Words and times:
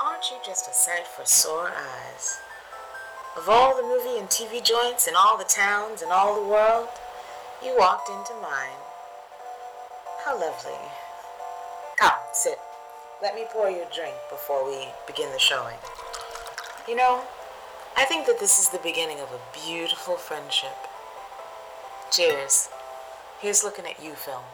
aren't 0.00 0.30
you 0.30 0.36
just 0.44 0.70
a 0.70 0.72
sight 0.72 1.06
for 1.06 1.24
sore 1.24 1.70
eyes? 1.70 2.40
Of 3.36 3.48
all 3.48 3.76
the 3.76 3.82
movie 3.82 4.18
and 4.18 4.28
TV 4.28 4.62
joints 4.62 5.06
in 5.06 5.14
all 5.16 5.36
the 5.36 5.44
towns 5.44 6.02
and 6.02 6.12
all 6.12 6.40
the 6.40 6.48
world, 6.48 6.88
you 7.64 7.76
walked 7.76 8.08
into 8.08 8.34
mine. 8.40 8.78
How 10.24 10.38
lovely. 10.38 10.78
Come, 11.98 12.12
sit. 12.32 12.58
Let 13.20 13.34
me 13.34 13.44
pour 13.52 13.68
you 13.68 13.82
a 13.82 13.94
drink 13.94 14.14
before 14.30 14.64
we 14.64 14.86
begin 15.06 15.32
the 15.32 15.38
showing. 15.38 15.78
You 16.86 16.96
know, 16.96 17.22
I 17.96 18.04
think 18.04 18.26
that 18.26 18.38
this 18.38 18.60
is 18.60 18.68
the 18.68 18.78
beginning 18.78 19.18
of 19.18 19.32
a 19.32 19.66
beautiful 19.66 20.16
friendship. 20.16 20.76
Cheers. 22.12 22.68
Here's 23.40 23.64
looking 23.64 23.86
at 23.86 24.02
you, 24.02 24.12
film. 24.12 24.44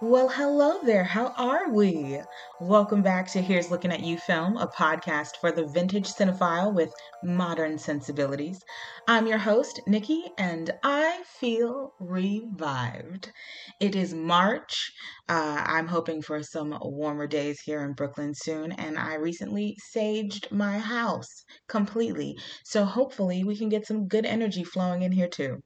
Well, 0.00 0.28
hello 0.28 0.78
there. 0.84 1.02
How 1.02 1.34
are 1.36 1.72
we? 1.72 2.20
Welcome 2.60 3.02
back 3.02 3.26
to 3.32 3.42
Here's 3.42 3.68
Looking 3.68 3.90
at 3.90 3.98
You 3.98 4.16
Film, 4.16 4.56
a 4.56 4.68
podcast 4.68 5.38
for 5.40 5.50
the 5.50 5.66
vintage 5.66 6.06
cinephile 6.06 6.72
with 6.72 6.92
modern 7.24 7.78
sensibilities. 7.78 8.60
I'm 9.08 9.26
your 9.26 9.38
host, 9.38 9.80
Nikki, 9.88 10.22
and 10.38 10.70
I 10.84 11.24
feel 11.24 11.94
revived. 11.98 13.32
It 13.80 13.96
is 13.96 14.14
March. 14.14 14.92
Uh, 15.28 15.64
I'm 15.66 15.88
hoping 15.88 16.22
for 16.22 16.44
some 16.44 16.78
warmer 16.80 17.26
days 17.26 17.58
here 17.60 17.82
in 17.82 17.94
Brooklyn 17.94 18.34
soon, 18.36 18.70
and 18.70 18.96
I 18.96 19.14
recently 19.14 19.76
saged 19.92 20.52
my 20.52 20.78
house 20.78 21.44
completely. 21.66 22.38
So 22.62 22.84
hopefully, 22.84 23.42
we 23.42 23.56
can 23.56 23.68
get 23.68 23.84
some 23.84 24.06
good 24.06 24.26
energy 24.26 24.62
flowing 24.62 25.02
in 25.02 25.10
here 25.10 25.28
too. 25.28 25.60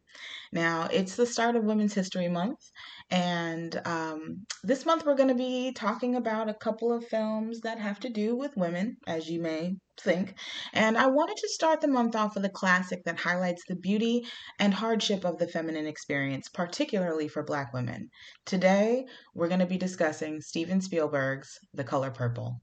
Now, 0.53 0.89
it's 0.93 1.17
the 1.17 1.27
start 1.27 1.57
of 1.57 1.65
Women's 1.65 1.95
History 1.95 2.29
Month, 2.29 2.71
and 3.13 3.79
um, 3.85 4.47
this 4.65 4.87
month 4.87 5.05
we're 5.05 5.17
going 5.17 5.29
to 5.29 5.35
be 5.35 5.73
talking 5.73 6.15
about 6.17 6.49
a 6.49 6.55
couple 6.55 6.95
of 6.95 7.05
films 7.05 7.61
that 7.61 7.79
have 7.79 8.01
to 8.01 8.09
do 8.09 8.35
with 8.35 8.57
women, 8.57 8.97
as 9.07 9.29
you 9.29 9.39
may 9.39 9.77
think. 10.01 10.35
And 10.73 10.97
I 10.97 11.09
wanted 11.09 11.37
to 11.37 11.49
start 11.51 11.83
the 11.83 11.89
month 11.89 12.17
off 12.17 12.35
with 12.35 12.47
a 12.47 12.49
classic 12.49 13.05
that 13.05 13.19
highlights 13.19 13.65
the 13.69 13.77
beauty 13.77 14.25
and 14.59 14.73
hardship 14.73 15.27
of 15.27 15.37
the 15.37 15.47
feminine 15.47 15.87
experience, 15.87 16.49
particularly 16.49 17.29
for 17.29 17.45
Black 17.45 17.75
women. 17.75 18.09
Today, 18.47 19.05
we're 19.35 19.49
going 19.49 19.61
to 19.61 19.67
be 19.67 19.77
discussing 19.77 20.41
Steven 20.41 20.81
Spielberg's 20.81 21.59
The 21.75 21.85
Color 21.85 22.13
Purple. 22.13 22.63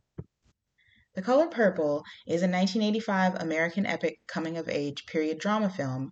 The 1.13 1.21
Color 1.21 1.47
Purple 1.47 2.03
is 2.25 2.41
a 2.41 2.47
1985 2.47 3.35
American 3.35 3.85
epic 3.85 4.17
coming 4.27 4.57
of 4.57 4.67
age 4.67 5.05
period 5.05 5.37
drama 5.37 5.69
film 5.69 6.11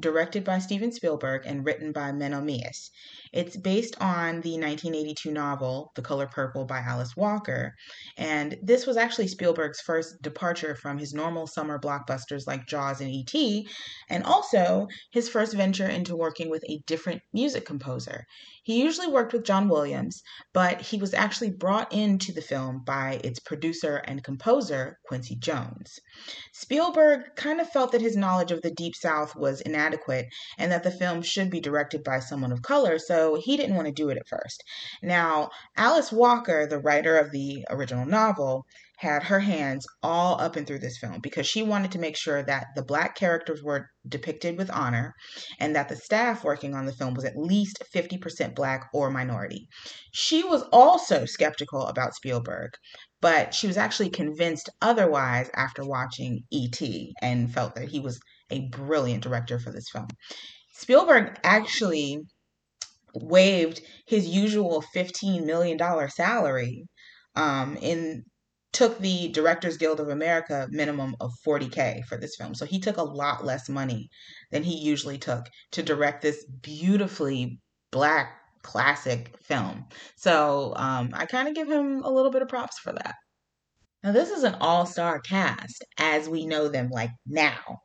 directed 0.00 0.44
by 0.44 0.58
Steven 0.58 0.90
Spielberg 0.90 1.42
and 1.46 1.64
written 1.64 1.92
by 1.92 2.10
Menno 2.10 2.42
Meyjes. 2.42 2.90
It's 3.32 3.56
based 3.56 3.94
on 4.00 4.40
the 4.40 4.58
1982 4.58 5.30
novel 5.30 5.92
The 5.94 6.02
Color 6.02 6.26
Purple 6.26 6.64
by 6.64 6.78
Alice 6.80 7.16
Walker, 7.16 7.74
and 8.16 8.56
this 8.62 8.86
was 8.86 8.96
actually 8.96 9.28
Spielberg's 9.28 9.80
first 9.80 10.20
departure 10.22 10.74
from 10.74 10.98
his 10.98 11.14
normal 11.14 11.46
summer 11.46 11.78
blockbusters 11.78 12.46
like 12.46 12.66
Jaws 12.66 13.00
and 13.00 13.10
E.T., 13.10 13.68
and 14.10 14.24
also 14.24 14.88
his 15.12 15.28
first 15.28 15.54
venture 15.54 15.86
into 15.86 16.16
working 16.16 16.50
with 16.50 16.64
a 16.68 16.80
different 16.86 17.22
music 17.32 17.64
composer. 17.64 18.24
He 18.64 18.82
usually 18.82 19.06
worked 19.06 19.32
with 19.32 19.44
John 19.44 19.68
Williams, 19.68 20.22
but 20.52 20.82
he 20.82 20.98
was 20.98 21.14
actually 21.14 21.50
brought 21.50 21.90
into 21.90 22.32
the 22.32 22.42
film 22.42 22.82
by 22.84 23.20
its 23.24 23.40
producer 23.40 23.96
and 24.04 24.22
composer, 24.22 24.98
Quincy 25.06 25.36
Jones. 25.36 25.98
Spielberg 26.52 27.34
kind 27.36 27.62
of 27.62 27.70
felt 27.70 27.92
that 27.92 28.02
his 28.02 28.16
knowledge 28.16 28.52
of 28.52 28.60
the 28.60 28.70
Deep 28.70 28.94
South 28.94 29.34
was 29.34 29.62
inadequate 29.68 30.26
and 30.58 30.72
that 30.72 30.82
the 30.82 30.90
film 30.90 31.22
should 31.22 31.50
be 31.50 31.60
directed 31.60 32.02
by 32.02 32.20
someone 32.20 32.52
of 32.52 32.62
color, 32.62 32.98
so 32.98 33.36
he 33.36 33.56
didn't 33.56 33.76
want 33.76 33.86
to 33.86 33.92
do 33.92 34.08
it 34.08 34.18
at 34.18 34.28
first. 34.28 34.62
Now, 35.02 35.50
Alice 35.76 36.10
Walker, 36.10 36.66
the 36.66 36.78
writer 36.78 37.16
of 37.16 37.30
the 37.30 37.64
original 37.70 38.06
novel, 38.06 38.64
had 38.98 39.22
her 39.22 39.38
hands 39.38 39.86
all 40.02 40.40
up 40.40 40.56
and 40.56 40.66
through 40.66 40.80
this 40.80 40.98
film 40.98 41.20
because 41.22 41.46
she 41.46 41.62
wanted 41.62 41.92
to 41.92 42.00
make 42.00 42.16
sure 42.16 42.42
that 42.42 42.66
the 42.74 42.82
black 42.82 43.14
characters 43.14 43.62
were 43.62 43.88
depicted 44.08 44.58
with 44.58 44.68
honor 44.72 45.14
and 45.60 45.76
that 45.76 45.88
the 45.88 45.94
staff 45.94 46.42
working 46.42 46.74
on 46.74 46.84
the 46.84 46.92
film 46.92 47.14
was 47.14 47.24
at 47.24 47.36
least 47.36 47.80
50% 47.94 48.56
black 48.56 48.88
or 48.92 49.08
minority. 49.08 49.68
She 50.12 50.42
was 50.42 50.64
also 50.72 51.26
skeptical 51.26 51.86
about 51.86 52.16
Spielberg, 52.16 52.70
but 53.20 53.54
she 53.54 53.68
was 53.68 53.76
actually 53.76 54.10
convinced 54.10 54.68
otherwise 54.82 55.48
after 55.54 55.84
watching 55.84 56.42
E.T. 56.50 57.14
and 57.22 57.54
felt 57.54 57.76
that 57.76 57.90
he 57.90 58.00
was 58.00 58.18
a 58.50 58.68
brilliant 58.68 59.22
director 59.22 59.58
for 59.58 59.70
this 59.70 59.88
film. 59.90 60.08
Spielberg 60.72 61.38
actually 61.42 62.20
waived 63.14 63.80
his 64.06 64.26
usual 64.26 64.82
$15 64.94 65.44
million 65.44 65.78
salary 66.10 66.84
um, 67.34 67.76
in 67.80 68.24
took 68.72 68.98
the 68.98 69.28
Directors 69.28 69.76
Guild 69.76 69.98
of 69.98 70.08
America 70.08 70.68
minimum 70.70 71.16
of 71.20 71.32
40k 71.46 72.04
for 72.04 72.16
this 72.18 72.36
film. 72.36 72.54
So 72.54 72.66
he 72.66 72.78
took 72.78 72.96
a 72.98 73.02
lot 73.02 73.44
less 73.44 73.68
money 73.68 74.08
than 74.50 74.62
he 74.62 74.76
usually 74.76 75.18
took 75.18 75.46
to 75.72 75.82
direct 75.82 76.22
this 76.22 76.44
beautifully 76.62 77.60
black 77.90 78.38
classic 78.62 79.34
film. 79.42 79.86
So 80.16 80.74
um, 80.76 81.10
I 81.14 81.26
kind 81.26 81.48
of 81.48 81.54
give 81.54 81.68
him 81.70 82.02
a 82.02 82.10
little 82.10 82.30
bit 82.30 82.42
of 82.42 82.48
props 82.48 82.78
for 82.78 82.92
that. 82.92 83.14
Now, 84.04 84.12
this 84.12 84.30
is 84.30 84.44
an 84.44 84.54
all 84.60 84.86
star 84.86 85.18
cast 85.20 85.84
as 85.98 86.28
we 86.28 86.46
know 86.46 86.68
them 86.68 86.88
like 86.90 87.10
now. 87.26 87.80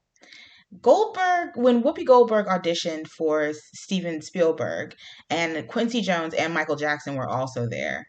Goldberg, 0.81 1.51
when 1.55 1.83
Whoopi 1.83 2.05
Goldberg 2.05 2.47
auditioned 2.47 3.07
for 3.07 3.51
Steven 3.73 4.21
Spielberg, 4.21 4.95
and 5.29 5.67
Quincy 5.67 6.01
Jones 6.01 6.33
and 6.33 6.53
Michael 6.53 6.75
Jackson 6.75 7.15
were 7.15 7.29
also 7.29 7.67
there. 7.67 8.05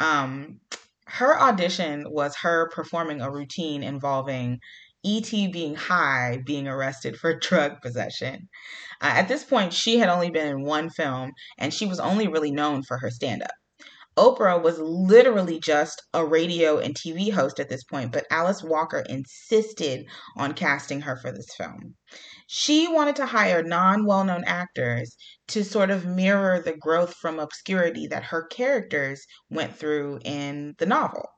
Um, 0.00 0.60
her 1.06 1.38
audition 1.40 2.04
was 2.08 2.36
her 2.36 2.68
performing 2.74 3.20
a 3.20 3.30
routine 3.30 3.82
involving 3.82 4.58
E.T. 5.04 5.48
being 5.48 5.76
high, 5.76 6.42
being 6.44 6.66
arrested 6.66 7.16
for 7.16 7.38
drug 7.40 7.80
possession. 7.80 8.48
Uh, 9.00 9.12
at 9.14 9.28
this 9.28 9.44
point, 9.44 9.72
she 9.72 9.98
had 9.98 10.08
only 10.08 10.30
been 10.30 10.48
in 10.48 10.62
one 10.64 10.90
film, 10.90 11.32
and 11.58 11.72
she 11.72 11.86
was 11.86 12.00
only 12.00 12.26
really 12.26 12.50
known 12.50 12.82
for 12.82 12.98
her 12.98 13.10
stand 13.10 13.42
up. 13.42 13.52
Oprah 14.18 14.62
was 14.62 14.78
literally 14.78 15.60
just 15.60 16.00
a 16.14 16.24
radio 16.24 16.78
and 16.78 16.94
TV 16.94 17.30
host 17.30 17.60
at 17.60 17.68
this 17.68 17.84
point, 17.84 18.12
but 18.12 18.26
Alice 18.30 18.62
Walker 18.62 19.04
insisted 19.08 20.06
on 20.36 20.54
casting 20.54 21.02
her 21.02 21.16
for 21.16 21.30
this 21.30 21.54
film. 21.56 21.94
She 22.46 22.88
wanted 22.88 23.16
to 23.16 23.26
hire 23.26 23.62
non 23.62 24.06
well 24.06 24.24
known 24.24 24.44
actors 24.44 25.16
to 25.48 25.62
sort 25.64 25.90
of 25.90 26.06
mirror 26.06 26.60
the 26.60 26.76
growth 26.76 27.14
from 27.14 27.38
obscurity 27.38 28.06
that 28.06 28.24
her 28.24 28.46
characters 28.46 29.26
went 29.50 29.76
through 29.76 30.20
in 30.24 30.74
the 30.78 30.86
novel. 30.86 31.28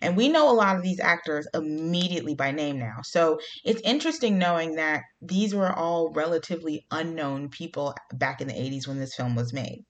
And 0.00 0.16
we 0.16 0.28
know 0.28 0.50
a 0.50 0.52
lot 0.52 0.76
of 0.76 0.82
these 0.82 1.00
actors 1.00 1.46
immediately 1.54 2.34
by 2.34 2.50
name 2.50 2.78
now. 2.78 2.96
So 3.04 3.38
it's 3.64 3.80
interesting 3.82 4.38
knowing 4.38 4.74
that 4.74 5.02
these 5.22 5.54
were 5.54 5.72
all 5.72 6.12
relatively 6.12 6.84
unknown 6.90 7.48
people 7.48 7.94
back 8.12 8.40
in 8.40 8.48
the 8.48 8.54
80s 8.54 8.86
when 8.88 8.98
this 8.98 9.14
film 9.14 9.34
was 9.34 9.52
made. 9.52 9.84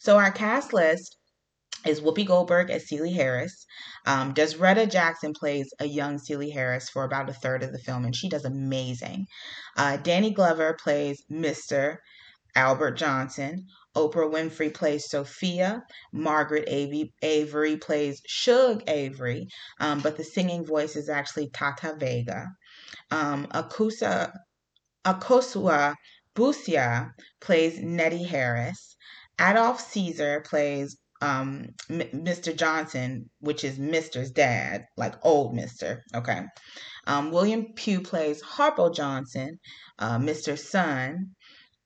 So 0.00 0.18
our 0.18 0.32
cast 0.32 0.72
list 0.72 1.16
is 1.86 2.00
Whoopi 2.00 2.26
Goldberg 2.26 2.70
as 2.70 2.88
Celie 2.88 3.12
Harris. 3.12 3.66
Um, 4.06 4.34
Desreta 4.34 4.90
Jackson 4.90 5.32
plays 5.32 5.72
a 5.78 5.86
young 5.86 6.18
Celie 6.18 6.50
Harris 6.50 6.88
for 6.88 7.04
about 7.04 7.28
a 7.28 7.32
third 7.32 7.62
of 7.62 7.72
the 7.72 7.78
film, 7.78 8.04
and 8.04 8.14
she 8.14 8.28
does 8.28 8.44
amazing. 8.44 9.26
Uh, 9.76 9.96
Danny 9.96 10.32
Glover 10.32 10.74
plays 10.74 11.24
Mr. 11.30 11.96
Albert 12.54 12.92
Johnson. 12.92 13.66
Oprah 13.96 14.30
Winfrey 14.32 14.72
plays 14.72 15.08
Sophia. 15.08 15.82
Margaret 16.12 16.64
Avery 16.66 17.76
plays 17.76 18.22
Shug 18.26 18.82
Avery, 18.88 19.48
um, 19.80 20.00
but 20.00 20.16
the 20.16 20.24
singing 20.24 20.64
voice 20.64 20.96
is 20.96 21.08
actually 21.08 21.50
Tata 21.50 21.94
Vega. 21.98 22.46
Um, 23.10 23.46
Akusa, 23.48 24.32
Akosua 25.04 25.94
Busia 26.34 27.12
plays 27.40 27.78
Nettie 27.80 28.24
Harris. 28.24 28.96
Adolph 29.38 29.80
Caesar 29.80 30.40
plays 30.40 30.96
um, 31.22 31.68
M- 31.88 32.24
Mr. 32.24 32.54
Johnson, 32.54 33.30
which 33.40 33.64
is 33.64 33.78
Mr.'s 33.78 34.32
dad, 34.32 34.84
like 34.96 35.14
old 35.24 35.54
Mr. 35.54 36.00
Okay. 36.14 36.42
Um, 37.06 37.30
William 37.30 37.72
Pugh 37.74 38.02
plays 38.02 38.42
Harpo 38.42 38.94
Johnson, 38.94 39.58
uh, 39.98 40.18
Mr. 40.18 40.58
Son. 40.58 41.30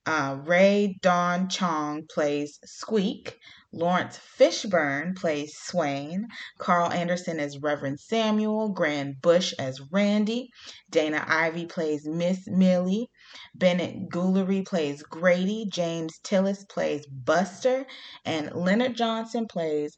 Uh, 0.07 0.39
Rae 0.45 0.97
Dawn 1.03 1.49
Chong 1.49 2.07
plays 2.09 2.59
Squeak. 2.65 3.37
Laurence 3.73 4.19
Fishburne 4.39 5.17
plays 5.17 5.55
Swain. 5.57 6.29
Carl 6.59 6.91
Anderson 6.93 7.41
as 7.41 7.59
Reverend 7.59 7.99
Samuel. 8.01 8.69
Gran 8.71 9.17
Bush 9.21 9.53
as 9.59 9.81
Randy. 9.91 10.49
Dana 10.91 11.25
Ivey 11.27 11.67
plays 11.67 12.07
Miss 12.07 12.47
Millie. 12.47 13.11
Bennet 13.55 14.09
Guillory 14.09 14.67
plays 14.67 15.03
Grady. 15.03 15.67
James 15.71 16.19
Tillis 16.25 16.69
plays 16.69 17.07
Buster. 17.07 17.87
And 18.25 18.53
Leonard 18.53 18.97
Johnson 18.97 19.47
plays 19.47 19.97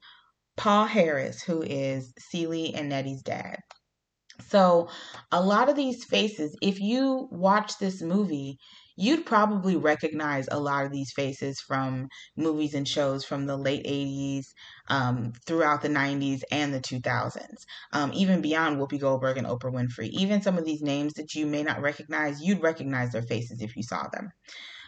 Paul 0.56 0.87
Harris, 0.87 1.43
who 1.43 1.62
is 1.62 2.12
Celie 2.19 2.75
and 2.75 2.88
Nettie's 2.88 3.23
dad. 3.23 3.58
So, 4.49 4.88
a 5.32 5.43
lot 5.43 5.69
of 5.69 5.76
these 5.76 6.05
faces, 6.05 6.56
if 6.62 6.81
you 6.81 7.29
watch 7.31 7.79
this 7.79 8.02
movie, 8.02 8.58
you'd 8.98 9.24
probably 9.24 9.76
recognize 9.76 10.48
a 10.50 10.58
lot 10.58 10.84
of 10.84 10.90
these 10.90 11.12
faces 11.12 11.60
from 11.60 12.08
movies 12.36 12.74
and 12.74 12.86
shows 12.86 13.24
from 13.24 13.46
the 13.46 13.56
late 13.56 13.86
80s, 13.86 14.46
um, 14.88 15.32
throughout 15.46 15.82
the 15.82 15.88
90s, 15.88 16.42
and 16.50 16.74
the 16.74 16.80
2000s, 16.80 17.62
um, 17.92 18.10
even 18.12 18.40
beyond 18.40 18.78
Whoopi 18.78 18.98
Goldberg 18.98 19.38
and 19.38 19.46
Oprah 19.46 19.72
Winfrey. 19.72 20.08
Even 20.08 20.42
some 20.42 20.58
of 20.58 20.64
these 20.64 20.82
names 20.82 21.14
that 21.14 21.34
you 21.36 21.46
may 21.46 21.62
not 21.62 21.80
recognize, 21.80 22.42
you'd 22.42 22.60
recognize 22.60 23.12
their 23.12 23.22
faces 23.22 23.62
if 23.62 23.76
you 23.76 23.84
saw 23.84 24.08
them. 24.08 24.30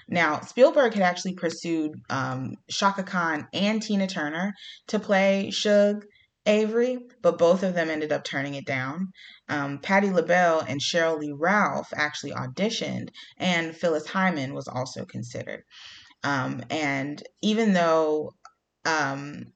Now, 0.09 0.41
Spielberg 0.41 0.95
had 0.95 1.05
actually 1.05 1.35
pursued 1.35 1.93
um, 2.11 2.57
Chaka 2.69 3.05
Khan 3.05 3.47
and 3.53 3.81
Tina 3.81 4.09
Turner 4.09 4.55
to 4.89 4.99
play 4.99 5.53
Shug 5.53 6.05
Avery, 6.47 6.99
but 7.23 7.39
both 7.39 7.63
of 7.63 7.75
them 7.75 7.91
ended 7.91 8.13
up 8.13 8.25
turning 8.25 8.55
it 8.55 8.67
down. 8.67 9.09
Um, 9.49 9.79
Patti 9.79 10.11
LaBelle 10.11 10.61
and 10.61 10.81
Sheryl 10.81 11.19
Lee 11.19 11.35
Ralph 11.37 11.89
actually 11.95 12.33
auditioned, 12.33 13.09
and 13.37 13.77
Phyllis 13.77 14.07
Hyman 14.07 14.55
was 14.55 14.69
also 14.69 15.05
considered. 15.05 15.63
Um, 16.23 16.63
and 16.71 17.23
even 17.43 17.73
though 17.73 18.33
um, 18.85 19.53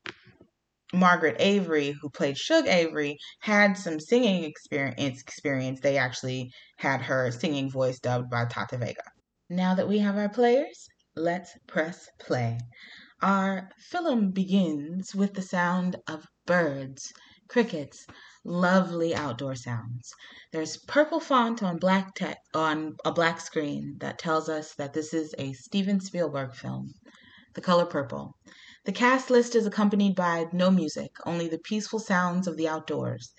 Margaret 0.92 1.36
Avery, 1.38 1.94
who 2.00 2.10
played 2.10 2.38
Shug 2.38 2.66
Avery, 2.66 3.18
had 3.40 3.76
some 3.76 3.98
singing 3.98 4.44
experience, 4.44 5.20
experience, 5.20 5.80
they 5.80 5.98
actually 5.98 6.50
had 6.78 7.02
her 7.02 7.30
singing 7.30 7.70
voice 7.70 7.98
dubbed 7.98 8.30
by 8.30 8.44
Tata 8.44 8.78
Vega. 8.78 9.02
Now 9.50 9.74
that 9.74 9.88
we 9.88 9.98
have 9.98 10.16
our 10.16 10.28
players, 10.28 10.88
let's 11.16 11.52
press 11.66 12.08
play. 12.18 12.58
Our 13.22 13.70
film 13.78 14.32
begins 14.32 15.14
with 15.14 15.34
the 15.34 15.42
sound 15.42 15.96
of 16.08 16.26
birds, 16.46 17.12
crickets, 17.48 18.06
lovely 18.44 19.14
outdoor 19.14 19.54
sounds. 19.54 20.12
There's 20.52 20.76
purple 20.76 21.20
font 21.20 21.62
on 21.62 21.78
black 21.78 22.14
te- 22.14 22.34
on 22.52 22.96
a 23.04 23.12
black 23.12 23.40
screen 23.40 23.96
that 24.00 24.18
tells 24.18 24.48
us 24.48 24.74
that 24.74 24.92
this 24.92 25.14
is 25.14 25.34
a 25.38 25.52
Steven 25.52 26.00
Spielberg 26.00 26.54
film. 26.54 26.92
The 27.54 27.60
color 27.60 27.86
purple. 27.86 28.34
The 28.84 28.92
cast 28.92 29.30
list 29.30 29.54
is 29.54 29.64
accompanied 29.64 30.16
by 30.16 30.46
no 30.52 30.70
music, 30.70 31.12
only 31.24 31.48
the 31.48 31.58
peaceful 31.58 32.00
sounds 32.00 32.46
of 32.46 32.56
the 32.56 32.68
outdoors. 32.68 33.32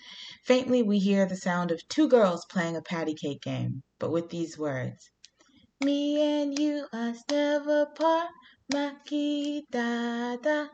Faintly 0.45 0.81
we 0.81 1.00
hear 1.00 1.25
the 1.25 1.36
sound 1.36 1.69
of 1.69 1.88
two 1.89 2.07
girls 2.07 2.45
playing 2.50 2.75
a 2.75 2.81
patty 2.81 3.13
cake 3.13 3.42
game, 3.42 3.83
but 4.00 4.12
with 4.12 4.30
these 4.30 4.57
words. 4.57 5.12
Me 5.83 6.21
and 6.21 6.57
you 6.57 6.88
us 6.94 7.21
never 7.30 7.86
part, 7.86 8.30
Maki 8.73 9.62
Dada. 9.69 10.71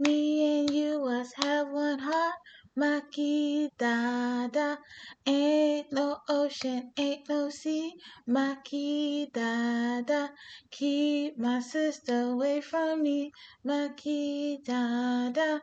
Me 0.00 0.58
and 0.58 0.70
you 0.70 1.04
us 1.06 1.32
have 1.36 1.68
one 1.70 2.00
heart, 2.00 2.34
Maki 2.76 3.68
Dada. 3.78 4.78
Ain't 5.24 5.92
no 5.92 6.18
ocean, 6.28 6.90
ain't 6.98 7.28
no 7.28 7.48
sea, 7.48 7.92
Maki 8.28 9.32
Dada. 9.32 10.32
Keep 10.72 11.38
my 11.38 11.60
sister 11.60 12.22
away 12.32 12.60
from 12.60 13.02
me, 13.02 13.30
Maki 13.64 14.64
Dada. 14.64 15.62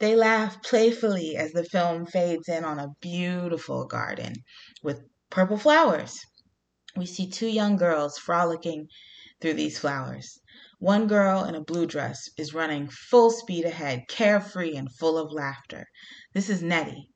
They 0.00 0.16
laugh 0.16 0.64
playfully 0.64 1.36
as 1.36 1.52
the 1.52 1.62
film 1.62 2.06
fades 2.06 2.48
in 2.48 2.64
on 2.64 2.80
a 2.80 2.92
beautiful 3.00 3.86
garden 3.86 4.34
with 4.82 5.00
purple 5.30 5.58
flowers. 5.58 6.18
We 6.96 7.06
see 7.06 7.30
two 7.30 7.46
young 7.46 7.76
girls 7.76 8.18
frolicking 8.18 8.88
through 9.40 9.54
these 9.54 9.78
flowers. 9.78 10.40
One 10.82 11.06
girl 11.06 11.44
in 11.44 11.54
a 11.54 11.60
blue 11.62 11.86
dress 11.86 12.28
is 12.36 12.54
running 12.54 12.88
full 12.88 13.30
speed 13.30 13.64
ahead, 13.64 14.08
carefree 14.08 14.74
and 14.74 14.92
full 14.92 15.16
of 15.16 15.30
laughter. 15.30 15.86
This 16.32 16.50
is 16.50 16.60
Nettie. 16.60 17.08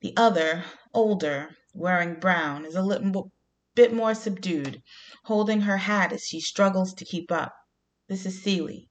The 0.00 0.16
other, 0.16 0.64
older, 0.92 1.54
wearing 1.72 2.18
brown, 2.18 2.64
is 2.64 2.74
a 2.74 2.82
little 2.82 3.30
bit 3.76 3.92
more 3.92 4.16
subdued, 4.16 4.82
holding 5.26 5.60
her 5.60 5.76
hat 5.76 6.12
as 6.12 6.24
she 6.24 6.40
struggles 6.40 6.92
to 6.94 7.04
keep 7.04 7.30
up. 7.30 7.54
This 8.08 8.26
is 8.26 8.42
Celie. 8.42 8.88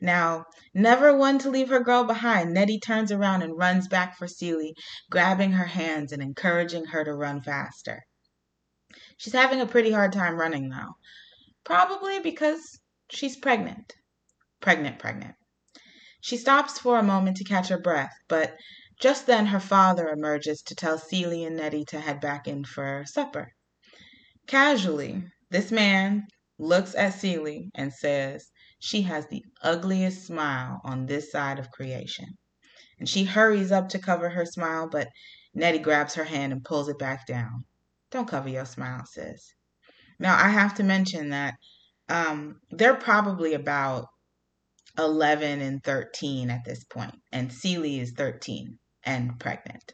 Now, 0.00 0.44
never 0.72 1.16
one 1.16 1.40
to 1.40 1.50
leave 1.50 1.70
her 1.70 1.80
girl 1.80 2.04
behind, 2.04 2.54
Nettie 2.54 2.78
turns 2.78 3.10
around 3.10 3.42
and 3.42 3.58
runs 3.58 3.88
back 3.88 4.16
for 4.16 4.28
Celie, 4.28 4.76
grabbing 5.10 5.50
her 5.50 5.66
hands 5.66 6.12
and 6.12 6.22
encouraging 6.22 6.84
her 6.84 7.02
to 7.02 7.12
run 7.12 7.42
faster. 7.42 8.04
She's 9.16 9.32
having 9.32 9.60
a 9.60 9.66
pretty 9.66 9.90
hard 9.90 10.12
time 10.12 10.36
running 10.36 10.68
though. 10.68 10.94
probably 11.64 12.20
because 12.20 12.78
She's 13.10 13.36
pregnant. 13.36 13.92
Pregnant, 14.60 14.98
pregnant. 14.98 15.34
She 16.20 16.36
stops 16.36 16.78
for 16.78 16.98
a 16.98 17.02
moment 17.02 17.36
to 17.36 17.44
catch 17.44 17.68
her 17.68 17.78
breath, 17.78 18.14
but 18.28 18.56
just 19.00 19.26
then 19.26 19.46
her 19.46 19.60
father 19.60 20.08
emerges 20.08 20.62
to 20.62 20.74
tell 20.74 20.98
Celie 20.98 21.44
and 21.44 21.56
Nettie 21.56 21.84
to 21.86 22.00
head 22.00 22.20
back 22.20 22.48
in 22.48 22.64
for 22.64 23.04
supper. 23.06 23.52
Casually, 24.46 25.24
this 25.50 25.70
man 25.70 26.26
looks 26.58 26.94
at 26.94 27.14
Celie 27.14 27.70
and 27.74 27.92
says 27.92 28.50
she 28.78 29.02
has 29.02 29.26
the 29.26 29.44
ugliest 29.62 30.26
smile 30.26 30.80
on 30.84 31.06
this 31.06 31.30
side 31.30 31.58
of 31.58 31.70
creation. 31.70 32.38
And 32.98 33.08
she 33.08 33.24
hurries 33.24 33.72
up 33.72 33.88
to 33.90 33.98
cover 33.98 34.30
her 34.30 34.46
smile, 34.46 34.88
but 34.88 35.08
Nettie 35.52 35.78
grabs 35.78 36.14
her 36.14 36.24
hand 36.24 36.52
and 36.52 36.64
pulls 36.64 36.88
it 36.88 36.98
back 36.98 37.26
down. 37.26 37.64
Don't 38.10 38.28
cover 38.28 38.48
your 38.48 38.66
smile, 38.66 39.04
sis. 39.04 39.52
Now, 40.18 40.36
I 40.36 40.48
have 40.48 40.74
to 40.76 40.82
mention 40.84 41.30
that 41.30 41.54
um, 42.08 42.60
they're 42.70 42.94
probably 42.94 43.54
about 43.54 44.08
11 44.98 45.60
and 45.60 45.82
13 45.82 46.50
at 46.50 46.64
this 46.64 46.84
point, 46.84 47.14
and 47.32 47.52
Celie 47.52 48.00
is 48.00 48.12
13 48.12 48.78
and 49.04 49.38
pregnant. 49.38 49.92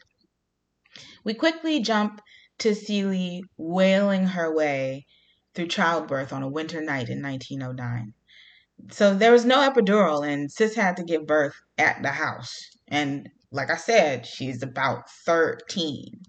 We 1.25 1.35
quickly 1.35 1.81
jump 1.81 2.21
to 2.59 2.75
Celie 2.75 3.43
wailing 3.57 4.27
her 4.27 4.55
way 4.55 5.07
through 5.55 5.69
childbirth 5.69 6.33
on 6.33 6.43
a 6.43 6.49
winter 6.49 6.81
night 6.81 7.09
in 7.09 7.23
1909. 7.23 8.13
So 8.91 9.15
there 9.15 9.33
was 9.33 9.45
no 9.45 9.59
epidural, 9.59 10.27
and 10.27 10.51
Sis 10.51 10.75
had 10.75 10.97
to 10.97 11.05
give 11.05 11.27
birth 11.27 11.55
at 11.79 12.03
the 12.03 12.11
house. 12.11 12.71
And 12.89 13.29
like 13.53 13.71
I 13.71 13.77
said, 13.77 14.27
she's 14.27 14.63
about 14.63 15.11
13. 15.27 16.23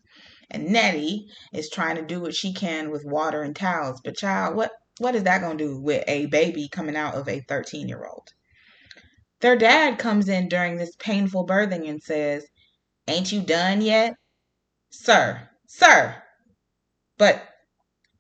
And 0.50 0.68
Nettie 0.68 1.28
is 1.54 1.69
trying 1.69 1.95
to 1.95 2.01
do 2.01 2.19
what 2.19 2.36
she 2.36 2.54
can 2.54 2.92
with 2.92 3.06
water 3.06 3.42
and 3.42 3.56
towels. 3.56 4.01
But, 4.04 4.18
child, 4.18 4.56
what 4.56 4.72
what 5.00 5.16
is 5.16 5.24
that 5.24 5.42
going 5.42 5.58
to 5.58 5.64
do 5.66 5.80
with 5.80 6.04
a 6.08 6.28
baby 6.28 6.68
coming 6.70 6.96
out 6.96 7.16
of 7.16 7.28
a 7.28 7.40
13 7.42 7.88
year 7.88 8.06
old? 8.06 8.28
Their 9.40 9.56
dad 9.56 9.98
comes 9.98 10.30
in 10.30 10.50
during 10.50 10.78
this 10.78 10.96
painful 10.98 11.48
birthing 11.48 11.90
and 11.90 12.02
says, 12.02 12.46
Ain't 13.08 13.32
you 13.32 13.42
done 13.42 13.82
yet? 13.82 14.16
Sir, 14.92 15.50
sir. 15.68 16.22
But 17.18 17.42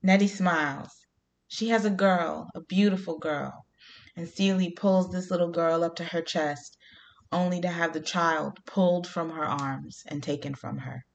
Nettie 0.01 0.27
smiles. 0.27 1.05
She 1.47 1.69
has 1.69 1.85
a 1.85 1.91
girl, 1.91 2.49
a 2.55 2.61
beautiful 2.61 3.19
girl. 3.19 3.65
And 4.15 4.27
Celie 4.27 4.71
pulls 4.71 5.11
this 5.11 5.29
little 5.29 5.51
girl 5.51 5.83
up 5.83 5.95
to 5.97 6.03
her 6.03 6.21
chest, 6.21 6.77
only 7.31 7.61
to 7.61 7.67
have 7.67 7.93
the 7.93 8.01
child 8.01 8.57
pulled 8.65 9.07
from 9.07 9.29
her 9.29 9.45
arms 9.45 10.03
and 10.07 10.23
taken 10.23 10.55
from 10.55 10.79
her. 10.79 11.05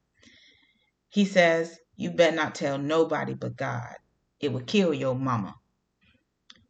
He 1.09 1.25
says, 1.25 1.77
You 1.95 2.11
better 2.11 2.35
not 2.35 2.55
tell 2.55 2.77
nobody 2.77 3.33
but 3.33 3.57
God. 3.57 3.95
It 4.39 4.53
would 4.53 4.67
kill 4.67 4.93
your 4.93 5.15
mama. 5.15 5.55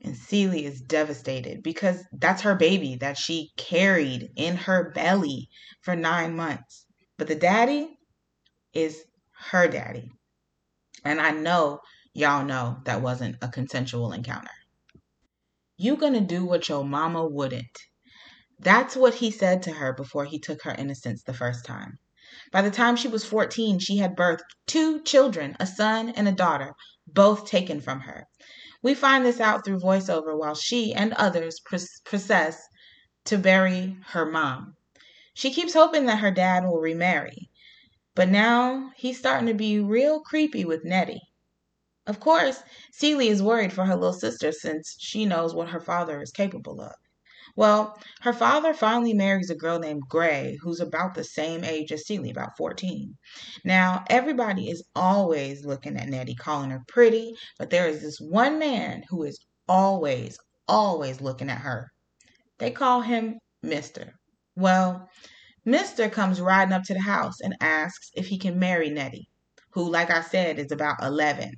And 0.02 0.16
Celie 0.16 0.66
is 0.66 0.82
devastated 0.82 1.64
because 1.64 2.04
that's 2.14 2.44
her 2.44 2.56
baby 2.56 2.96
that 3.02 3.18
she 3.18 3.52
carried 3.58 4.30
in 4.36 4.56
her 4.56 4.92
belly 4.92 5.50
for 5.82 5.96
nine 5.96 6.36
months. 6.36 6.86
But 7.18 7.28
the 7.28 7.36
daddy 7.36 7.98
is 8.74 9.04
her 9.50 9.68
daddy. 9.68 10.12
And 11.04 11.20
I 11.20 11.32
know 11.32 11.80
y'all 12.14 12.46
know 12.46 12.78
that 12.86 13.02
wasn't 13.02 13.38
a 13.42 13.48
consensual 13.48 14.12
encounter. 14.14 14.52
You 15.78 15.96
gonna 15.96 16.22
do 16.22 16.46
what 16.46 16.70
your 16.70 16.86
mama 16.86 17.26
wouldn't. 17.26 17.78
That's 18.60 18.96
what 18.96 19.14
he 19.16 19.30
said 19.30 19.64
to 19.64 19.72
her 19.72 19.94
before 19.94 20.26
he 20.26 20.40
took 20.40 20.64
her 20.64 20.72
innocence 20.72 21.24
the 21.24 21.34
first 21.34 21.66
time. 21.66 22.00
By 22.52 22.62
the 22.62 22.72
time 22.72 22.96
she 22.96 23.08
was 23.08 23.24
14, 23.24 23.80
she 23.80 23.98
had 23.98 24.16
birthed 24.16 24.42
two 24.66 25.02
children, 25.04 25.56
a 25.60 25.68
son 25.68 26.10
and 26.10 26.28
a 26.28 26.32
daughter, 26.32 26.74
both 27.08 27.48
taken 27.48 27.82
from 27.82 28.02
her. 28.02 28.28
We 28.84 28.94
find 28.94 29.26
this 29.26 29.40
out 29.40 29.66
through 29.66 29.80
voiceover 29.80 30.38
while 30.38 30.56
she 30.56 30.94
and 30.94 31.14
others 31.14 31.60
process 31.60 32.62
to 33.26 33.38
bury 33.38 33.98
her 34.10 34.26
mom. 34.26 34.76
She 35.34 35.54
keeps 35.54 35.74
hoping 35.74 36.06
that 36.06 36.20
her 36.20 36.32
dad 36.32 36.64
will 36.64 36.80
remarry, 36.80 37.50
but 38.16 38.30
now 38.30 38.92
he's 38.96 39.20
starting 39.20 39.48
to 39.48 39.54
be 39.54 39.80
real 39.80 40.20
creepy 40.20 40.66
with 40.66 40.84
Nettie. 40.84 41.22
Of 42.06 42.20
course, 42.20 42.64
Celie 42.92 43.30
is 43.30 43.42
worried 43.44 43.74
for 43.74 43.86
her 43.86 43.96
little 43.96 44.14
sister 44.14 44.52
since 44.52 44.96
she 45.00 45.26
knows 45.26 45.54
what 45.54 45.70
her 45.70 45.80
father 45.82 46.22
is 46.22 46.32
capable 46.32 46.82
of. 46.82 46.94
Well, 47.58 48.00
her 48.22 48.34
father 48.34 48.72
finally 48.72 49.16
marries 49.16 49.50
a 49.50 49.56
girl 49.56 49.80
named 49.80 50.04
Gray, 50.08 50.60
who's 50.62 50.80
about 50.80 51.16
the 51.16 51.24
same 51.24 51.64
age 51.64 51.92
as 51.92 52.06
Celie, 52.06 52.30
about 52.30 52.56
14. 52.56 53.18
Now, 53.64 54.06
everybody 54.12 54.70
is 54.70 54.84
always 54.96 55.66
looking 55.66 55.98
at 55.98 56.08
Nettie, 56.08 56.36
calling 56.36 56.70
her 56.70 56.84
pretty, 56.88 57.34
but 57.58 57.72
there 57.72 57.88
is 57.88 58.04
this 58.04 58.20
one 58.20 58.60
man 58.60 59.02
who 59.10 59.24
is 59.24 59.40
always, 59.68 60.38
always 60.68 61.20
looking 61.20 61.50
at 61.50 61.62
her. 61.62 61.92
They 62.60 62.70
call 62.70 63.02
him 63.02 63.40
Mr. 63.66 64.12
Well, 64.56 65.10
Mr. 65.66 66.12
comes 66.12 66.40
riding 66.40 66.74
up 66.74 66.84
to 66.84 66.94
the 66.94 67.02
house 67.02 67.42
and 67.42 67.58
asks 67.60 68.12
if 68.14 68.28
he 68.28 68.38
can 68.38 68.60
marry 68.60 68.92
Nettie, 68.92 69.30
who, 69.72 69.90
like 69.90 70.12
I 70.12 70.22
said, 70.22 70.60
is 70.60 70.72
about 70.72 71.02
11. 71.02 71.54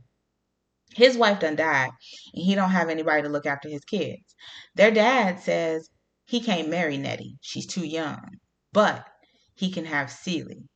His 0.95 1.17
wife 1.17 1.41
done 1.41 1.57
died, 1.57 1.91
and 2.33 2.45
he 2.45 2.55
don't 2.55 2.71
have 2.71 2.87
anybody 2.87 3.23
to 3.23 3.29
look 3.29 3.45
after 3.45 3.67
his 3.67 3.83
kids. 3.83 4.28
Their 4.75 4.91
dad 4.91 5.39
says 5.39 5.89
he 6.25 6.41
can't 6.41 6.69
marry 6.69 6.97
Nettie. 6.97 7.37
She's 7.41 7.65
too 7.65 7.85
young. 7.85 8.37
But 8.71 9.05
he 9.55 9.71
can 9.71 9.85
have 9.85 10.11
Celie. 10.11 10.69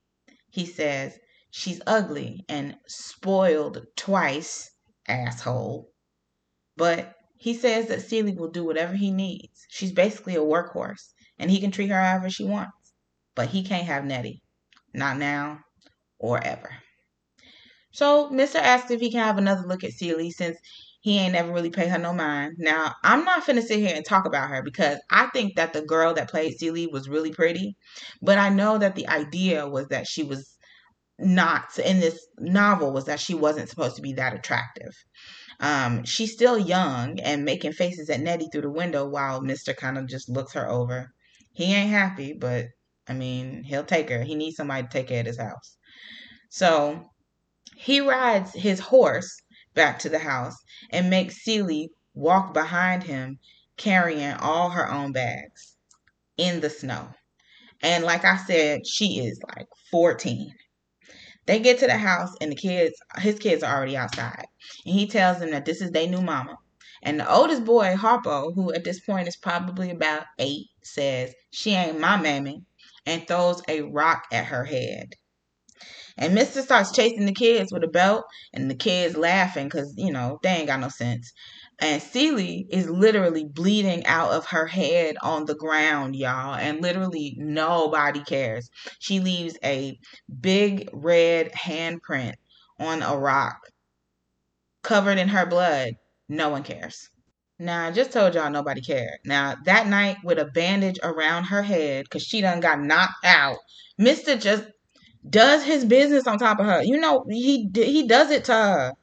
He 0.50 0.66
says 0.66 1.18
she's 1.52 1.82
ugly 1.86 2.44
and 2.50 2.78
spoiled 2.88 3.86
twice, 3.96 4.72
asshole. 5.08 5.92
But 6.76 7.16
he 7.38 7.54
says 7.54 7.88
that 7.88 8.02
Celie 8.02 8.36
will 8.36 8.50
do 8.50 8.64
whatever 8.64 8.94
he 8.94 9.12
needs. 9.12 9.66
She's 9.70 9.92
basically 9.92 10.36
a 10.36 10.40
workhorse, 10.40 11.14
and 11.38 11.52
he 11.52 11.60
can 11.60 11.72
treat 11.72 11.90
her 11.90 12.02
however 12.02 12.30
she 12.30 12.46
wants. 12.46 12.94
But 13.36 13.50
he 13.50 13.64
can't 13.64 13.86
have 13.86 14.06
Nettie. 14.06 14.42
Not 14.94 15.18
now 15.18 15.60
or 16.20 16.44
ever. 16.44 16.78
So 17.92 18.30
Mr. 18.32 18.56
asks 18.56 18.92
if 18.92 19.02
he 19.02 19.12
can 19.12 19.20
have 19.20 19.38
another 19.38 19.68
look 19.68 19.84
at 19.84 19.94
Celie 19.94 20.32
since 20.32 20.58
he 21.04 21.20
ain't 21.20 21.34
never 21.34 21.52
really 21.52 21.70
paid 21.70 21.90
her 21.90 21.98
no 21.98 22.14
mind. 22.14 22.56
Now, 22.58 22.96
I'm 23.04 23.26
not 23.26 23.46
finna 23.46 23.62
sit 23.62 23.80
here 23.80 23.94
and 23.94 24.06
talk 24.06 24.26
about 24.26 24.50
her 24.50 24.64
because 24.64 25.00
I 25.12 25.28
think 25.34 25.58
that 25.58 25.74
the 25.74 25.82
girl 25.82 26.14
that 26.14 26.30
played 26.30 26.58
Celie 26.58 26.88
was 26.88 27.10
really 27.10 27.34
pretty, 27.34 27.76
but 28.22 28.38
I 28.38 28.48
know 28.48 28.78
that 28.78 28.96
the 28.96 29.10
idea 29.10 29.68
was 29.68 29.90
that 29.90 30.08
she 30.08 30.24
was 30.24 30.58
not 31.20 31.78
in 31.78 32.00
this 32.00 32.18
novel 32.40 32.94
was 32.94 33.04
that 33.06 33.20
she 33.20 33.34
wasn't 33.34 33.68
supposed 33.68 33.98
to 33.98 34.02
be 34.02 34.14
that 34.14 34.34
attractive. 34.34 34.94
Um, 35.60 36.06
she's 36.06 36.32
still 36.32 36.58
young 36.58 37.20
and 37.20 37.44
making 37.44 37.74
faces 37.74 38.10
at 38.10 38.22
Nettie 38.22 38.48
through 38.50 38.62
the 38.62 38.72
window 38.72 39.06
while 39.06 39.42
Mister 39.42 39.74
kind 39.74 39.98
of 39.98 40.08
just 40.08 40.30
looks 40.30 40.54
her 40.54 40.70
over. 40.70 41.12
He 41.52 41.66
ain't 41.66 41.90
happy, 41.90 42.32
but 42.32 42.68
I 43.10 43.14
mean, 43.14 43.64
he'll 43.66 43.84
take 43.84 44.10
her. 44.10 44.24
He 44.24 44.36
needs 44.36 44.56
somebody 44.56 44.84
to 44.84 44.90
take 44.90 45.10
care 45.10 45.20
of 45.20 45.26
his 45.26 45.38
house. 45.38 45.76
So 46.50 47.10
he 47.76 48.00
rides 48.00 48.54
his 48.54 48.80
horse 48.80 49.36
back 49.74 50.00
to 50.00 50.10
the 50.10 50.20
house 50.20 50.56
and 50.92 51.10
makes 51.10 51.44
Celie 51.44 51.92
walk 52.14 52.54
behind 52.54 53.04
him 53.04 53.40
carrying 53.78 54.34
all 54.34 54.70
her 54.70 54.90
own 54.90 55.12
bags 55.12 55.76
in 56.38 56.62
the 56.62 56.70
snow. 56.70 57.10
And 57.82 58.04
like 58.04 58.24
I 58.24 58.38
said, 58.38 58.88
she 58.88 59.20
is 59.20 59.40
like 59.56 59.68
14. 59.92 60.54
They 61.46 61.60
get 61.60 61.80
to 61.80 61.88
the 61.88 61.98
house 61.98 62.34
and 62.40 62.52
the 62.52 62.56
kids, 62.56 62.96
his 63.18 63.38
kids 63.40 63.64
are 63.64 63.76
already 63.76 63.98
outside. 63.98 64.46
And 64.86 64.96
he 64.96 65.08
tells 65.08 65.40
them 65.40 65.52
that 65.52 65.66
this 65.66 65.82
is 65.82 65.92
their 65.92 66.08
new 66.08 66.22
mama. 66.22 66.58
And 67.02 67.20
the 67.20 67.30
oldest 67.30 67.66
boy, 67.66 67.96
Harpo, 67.98 68.56
who 68.56 68.72
at 68.74 68.86
this 68.86 69.02
point 69.02 69.28
is 69.28 69.36
probably 69.36 69.92
about 69.92 70.24
eight, 70.40 70.68
says, 70.84 71.34
She 71.52 71.72
ain't 71.72 72.00
my 72.00 72.16
mammy, 72.16 72.64
and 73.06 73.28
throws 73.28 73.62
a 73.68 73.82
rock 73.82 74.24
at 74.32 74.46
her 74.46 74.64
head. 74.64 75.16
And 76.18 76.36
Mister 76.36 76.62
starts 76.62 76.92
chasing 76.92 77.26
the 77.26 77.34
kids 77.34 77.72
with 77.72 77.84
a 77.84 77.88
belt, 77.88 78.26
and 78.54 78.70
the 78.70 78.76
kids 78.76 79.18
laughing 79.18 79.66
because, 79.66 79.94
you 79.98 80.12
know, 80.12 80.40
they 80.44 80.50
ain't 80.50 80.68
got 80.68 80.80
no 80.80 80.90
sense. 80.90 81.34
And 81.80 82.02
Celie 82.02 82.68
is 82.70 82.90
literally 82.90 83.46
bleeding 83.46 84.06
out 84.06 84.32
of 84.32 84.46
her 84.46 84.68
head 84.68 85.18
on 85.22 85.46
the 85.46 85.56
ground, 85.56 86.16
y'all. 86.16 86.56
And 86.56 86.82
literally 86.82 87.36
nobody 87.38 88.24
cares. 88.24 88.70
She 89.00 89.20
leaves 89.20 89.58
a 89.64 89.98
big 90.40 90.90
red 90.94 91.52
handprint 91.52 92.36
on 92.80 93.02
a 93.02 93.18
rock 93.18 93.58
covered 94.84 95.18
in 95.18 95.30
her 95.30 95.46
blood. 95.46 95.94
No 96.30 96.50
one 96.50 96.64
cares. 96.64 97.10
Now, 97.60 97.88
I 97.88 97.92
just 97.92 98.12
told 98.12 98.36
y'all 98.36 98.50
nobody 98.50 98.82
cared. 98.82 99.20
Now, 99.26 99.56
that 99.66 99.88
night 99.88 100.18
with 100.24 100.38
a 100.38 100.46
bandage 100.46 101.00
around 101.04 101.46
her 101.46 101.64
head 101.64 102.06
because 102.06 102.24
she 102.24 102.42
done 102.42 102.60
got 102.60 102.82
knocked 102.82 103.26
out, 103.26 103.58
Mister 103.98 104.36
just 104.36 104.66
does 105.30 105.64
his 105.64 105.86
business 105.86 106.28
on 106.28 106.38
top 106.38 106.60
of 106.60 106.66
her. 106.66 106.84
You 106.84 106.98
know, 106.98 107.26
he 107.30 107.70
he 107.74 108.08
does 108.08 108.32
it 108.32 108.46
to 108.46 108.54
her. 108.54 108.94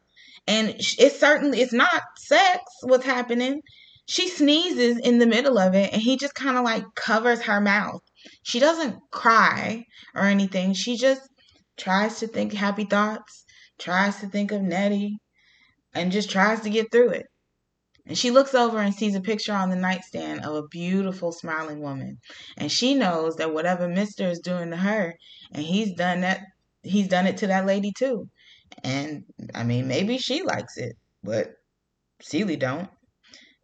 And 0.46 0.70
it's 0.78 1.18
certainly 1.18 1.60
it's 1.60 1.72
not 1.72 2.02
sex 2.16 2.62
what's 2.82 3.04
happening. 3.04 3.62
She 4.06 4.28
sneezes 4.28 4.98
in 4.98 5.18
the 5.18 5.26
middle 5.26 5.58
of 5.58 5.74
it 5.74 5.92
and 5.92 6.02
he 6.02 6.16
just 6.16 6.34
kind 6.34 6.56
of 6.56 6.64
like 6.64 6.84
covers 6.94 7.42
her 7.42 7.60
mouth. 7.60 8.02
She 8.42 8.58
doesn't 8.58 8.96
cry 9.10 9.84
or 10.14 10.22
anything. 10.24 10.74
She 10.74 10.96
just 10.96 11.22
tries 11.76 12.18
to 12.18 12.26
think 12.26 12.52
happy 12.52 12.84
thoughts, 12.84 13.44
tries 13.78 14.20
to 14.20 14.26
think 14.26 14.52
of 14.52 14.62
Nettie, 14.62 15.18
and 15.94 16.12
just 16.12 16.30
tries 16.30 16.60
to 16.62 16.70
get 16.70 16.90
through 16.90 17.10
it. 17.10 17.26
And 18.10 18.18
she 18.18 18.32
looks 18.32 18.56
over 18.56 18.78
and 18.80 18.92
sees 18.92 19.14
a 19.14 19.20
picture 19.20 19.52
on 19.52 19.70
the 19.70 19.76
nightstand 19.76 20.44
of 20.44 20.56
a 20.56 20.66
beautiful 20.66 21.30
smiling 21.30 21.80
woman. 21.80 22.18
And 22.56 22.68
she 22.68 22.96
knows 22.96 23.36
that 23.36 23.54
whatever 23.54 23.86
Mister 23.86 24.28
is 24.28 24.40
doing 24.40 24.70
to 24.70 24.76
her, 24.76 25.14
and 25.52 25.62
he's 25.62 25.94
done 25.94 26.22
that 26.22 26.40
he's 26.82 27.06
done 27.06 27.28
it 27.28 27.36
to 27.36 27.46
that 27.46 27.66
lady 27.66 27.92
too. 27.96 28.28
And 28.82 29.22
I 29.54 29.62
mean 29.62 29.86
maybe 29.86 30.18
she 30.18 30.42
likes 30.42 30.76
it, 30.76 30.96
but 31.22 31.52
Celie 32.20 32.56
don't. 32.56 32.90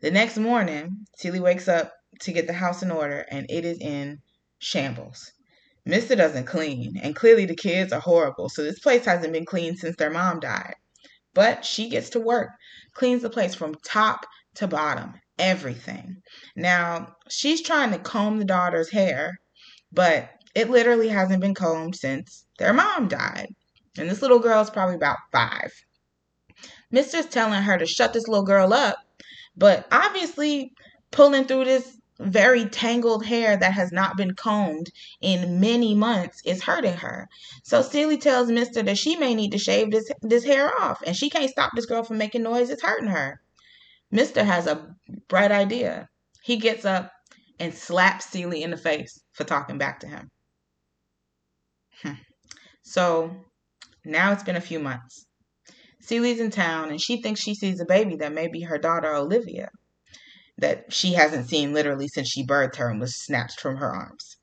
The 0.01 0.13
next 0.13 0.39
morning, 0.39 1.07
Celie 1.17 1.41
wakes 1.41 1.67
up 1.67 1.93
to 2.21 2.33
get 2.33 2.47
the 2.47 2.53
house 2.53 2.85
in 2.85 2.93
order 2.93 3.27
and 3.29 3.47
it 3.51 3.65
is 3.65 3.81
in 3.81 4.21
shambles. 4.61 5.33
Mister 5.85 6.15
doesn't 6.15 6.47
clean, 6.47 6.97
and 7.03 7.17
clearly 7.17 7.47
the 7.47 7.57
kids 7.57 7.93
are 7.93 7.99
horrible, 7.99 8.49
so 8.49 8.63
this 8.63 8.79
place 8.79 9.07
hasn't 9.07 9.33
been 9.33 9.45
cleaned 9.45 9.81
since 9.81 9.97
their 9.97 10.11
mom 10.11 10.39
died. 10.39 10.77
But 11.35 11.65
she 11.65 11.89
gets 11.89 12.11
to 12.11 12.21
work, 12.21 12.51
cleans 12.97 13.23
the 13.23 13.31
place 13.31 13.55
from 13.55 13.75
top 13.85 14.27
to 14.55 14.67
bottom, 14.67 15.13
everything. 15.39 16.17
Now, 16.57 17.15
she's 17.29 17.61
trying 17.61 17.93
to 17.93 17.99
comb 17.99 18.39
the 18.39 18.45
daughter's 18.45 18.91
hair, 18.91 19.39
but 19.93 20.31
it 20.55 20.71
literally 20.71 21.09
hasn't 21.09 21.43
been 21.43 21.55
combed 21.55 21.95
since 21.95 22.47
their 22.59 22.73
mom 22.73 23.09
died. 23.09 23.55
And 23.99 24.09
this 24.09 24.23
little 24.23 24.39
girl 24.39 24.63
is 24.63 24.71
probably 24.71 24.97
about 24.97 25.19
five. 25.31 25.73
Mister's 26.91 27.27
telling 27.27 27.63
her 27.63 27.77
to 27.77 27.87
shut 27.87 28.13
this 28.13 28.29
little 28.29 28.45
girl 28.45 28.73
up, 28.73 28.97
but 29.57 29.87
obviously 29.93 30.73
pulling 31.11 31.45
through 31.45 31.67
this 31.67 31.96
very 32.19 32.65
tangled 32.67 33.25
hair 33.25 33.57
that 33.57 33.73
has 33.73 33.93
not 33.93 34.17
been 34.17 34.35
combed 34.35 34.91
in 35.21 35.61
many 35.61 35.95
months 35.95 36.41
is 36.45 36.63
hurting 36.63 36.97
her. 36.97 37.29
So 37.63 37.83
Celie 37.83 38.19
tells 38.19 38.51
Mister 38.51 38.83
that 38.83 38.99
she 38.99 39.17
may 39.17 39.35
need 39.35 39.53
to 39.53 39.59
shave 39.59 39.91
this 39.91 40.11
this 40.23 40.45
hair 40.45 40.73
off, 40.81 41.03
and 41.07 41.15
she 41.15 41.31
can't 41.31 41.51
stop 41.51 41.73
this 41.75 41.87
girl 41.87 42.03
from 42.03 42.19
making 42.19 42.43
noise. 42.43 42.71
It's 42.71 42.83
hurting 42.83 43.09
her. 43.09 43.41
Mister 44.11 44.45
has 44.45 44.67
a 44.67 44.95
bright 45.29 45.53
idea. 45.53 46.09
He 46.43 46.57
gets 46.57 46.85
up 46.85 47.11
and 47.59 47.75
slaps 47.75 48.27
Celie 48.27 48.63
in 48.63 48.71
the 48.71 48.77
face 48.77 49.21
for 49.33 49.45
talking 49.45 49.79
back 49.79 50.01
to 50.01 50.07
him. 50.07 50.29
Hmm. 52.03 52.13
So 52.83 53.31
now 54.05 54.33
it's 54.33 54.45
been 54.45 54.57
a 54.57 54.61
few 54.61 54.79
months. 54.79 55.27
Celie's 56.01 56.39
in 56.39 56.51
town 56.51 56.91
and 56.91 57.01
she 57.01 57.21
thinks 57.21 57.41
she 57.41 57.55
sees 57.55 57.81
a 57.81 57.85
baby 57.85 58.17
that 58.17 58.33
may 58.33 58.47
be 58.47 58.61
her 58.61 58.79
daughter 58.79 59.13
Olivia, 59.13 59.71
that 60.59 60.93
she 60.93 61.13
hasn't 61.13 61.49
seen 61.49 61.73
literally 61.73 62.09
since 62.09 62.29
she 62.29 62.47
birthed 62.47 62.77
her 62.77 62.89
and 62.89 63.01
was 63.01 63.17
snatched 63.17 63.61
from 63.61 63.77
her 63.77 63.93
arms. 63.93 64.37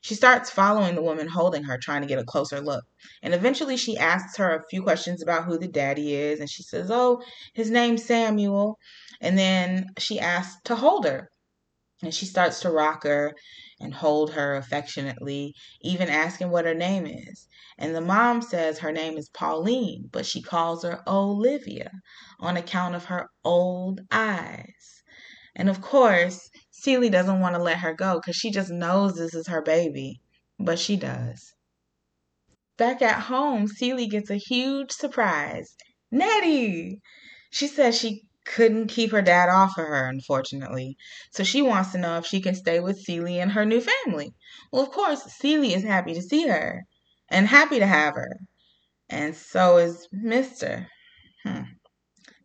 She 0.00 0.16
starts 0.16 0.50
following 0.50 0.96
the 0.96 1.02
woman 1.02 1.28
holding 1.28 1.62
her, 1.62 1.78
trying 1.78 2.02
to 2.02 2.08
get 2.08 2.18
a 2.18 2.24
closer 2.24 2.60
look. 2.60 2.84
And 3.22 3.32
eventually 3.32 3.76
she 3.76 3.96
asks 3.96 4.36
her 4.36 4.52
a 4.52 4.66
few 4.68 4.82
questions 4.82 5.22
about 5.22 5.44
who 5.44 5.56
the 5.56 5.68
daddy 5.68 6.14
is. 6.16 6.40
And 6.40 6.50
she 6.50 6.64
says, 6.64 6.90
Oh, 6.90 7.22
his 7.54 7.70
name's 7.70 8.04
Samuel. 8.04 8.78
And 9.20 9.38
then 9.38 9.90
she 9.98 10.18
asks 10.18 10.60
to 10.64 10.74
hold 10.74 11.04
her. 11.04 11.30
And 12.02 12.12
she 12.12 12.26
starts 12.26 12.58
to 12.60 12.70
rock 12.72 13.04
her 13.04 13.32
and 13.78 13.94
hold 13.94 14.32
her 14.32 14.56
affectionately, 14.56 15.54
even 15.82 16.08
asking 16.08 16.50
what 16.50 16.64
her 16.64 16.74
name 16.74 17.06
is. 17.06 17.46
And 17.78 17.94
the 17.94 18.00
mom 18.00 18.42
says 18.42 18.80
her 18.80 18.90
name 18.90 19.16
is 19.16 19.28
Pauline, 19.28 20.08
but 20.10 20.26
she 20.26 20.42
calls 20.42 20.82
her 20.82 21.00
Olivia 21.06 21.92
on 22.40 22.56
account 22.56 22.96
of 22.96 23.04
her 23.04 23.28
old 23.44 24.00
eyes. 24.10 25.01
And 25.54 25.68
of 25.68 25.80
course, 25.80 26.50
Celie 26.70 27.10
doesn't 27.10 27.40
want 27.40 27.54
to 27.56 27.62
let 27.62 27.78
her 27.78 27.94
go 27.94 28.20
because 28.20 28.36
she 28.36 28.50
just 28.50 28.70
knows 28.70 29.14
this 29.14 29.34
is 29.34 29.48
her 29.48 29.62
baby, 29.62 30.20
but 30.58 30.78
she 30.78 30.96
does. 30.96 31.54
Back 32.78 33.02
at 33.02 33.20
home, 33.24 33.68
Celie 33.68 34.06
gets 34.06 34.30
a 34.30 34.36
huge 34.36 34.90
surprise. 34.92 35.76
Nettie! 36.10 37.00
She 37.50 37.66
says 37.66 37.98
she 37.98 38.22
couldn't 38.44 38.88
keep 38.88 39.12
her 39.12 39.22
dad 39.22 39.48
off 39.48 39.78
of 39.78 39.84
her, 39.84 40.08
unfortunately. 40.08 40.96
So 41.30 41.44
she 41.44 41.62
wants 41.62 41.92
to 41.92 41.98
know 41.98 42.18
if 42.18 42.26
she 42.26 42.40
can 42.40 42.54
stay 42.54 42.80
with 42.80 43.00
Celie 43.00 43.38
and 43.38 43.52
her 43.52 43.64
new 43.64 43.80
family. 43.80 44.32
Well, 44.72 44.82
of 44.82 44.90
course, 44.90 45.22
Celie 45.34 45.74
is 45.74 45.84
happy 45.84 46.14
to 46.14 46.22
see 46.22 46.48
her 46.48 46.84
and 47.28 47.46
happy 47.46 47.78
to 47.78 47.86
have 47.86 48.14
her. 48.14 48.40
And 49.08 49.36
so 49.36 49.76
is 49.76 50.08
Mister. 50.10 50.88
Hmm. 51.44 51.62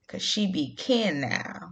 Cause 0.08 0.22
she 0.22 0.52
be 0.52 0.76
kin 0.76 1.22
now. 1.22 1.72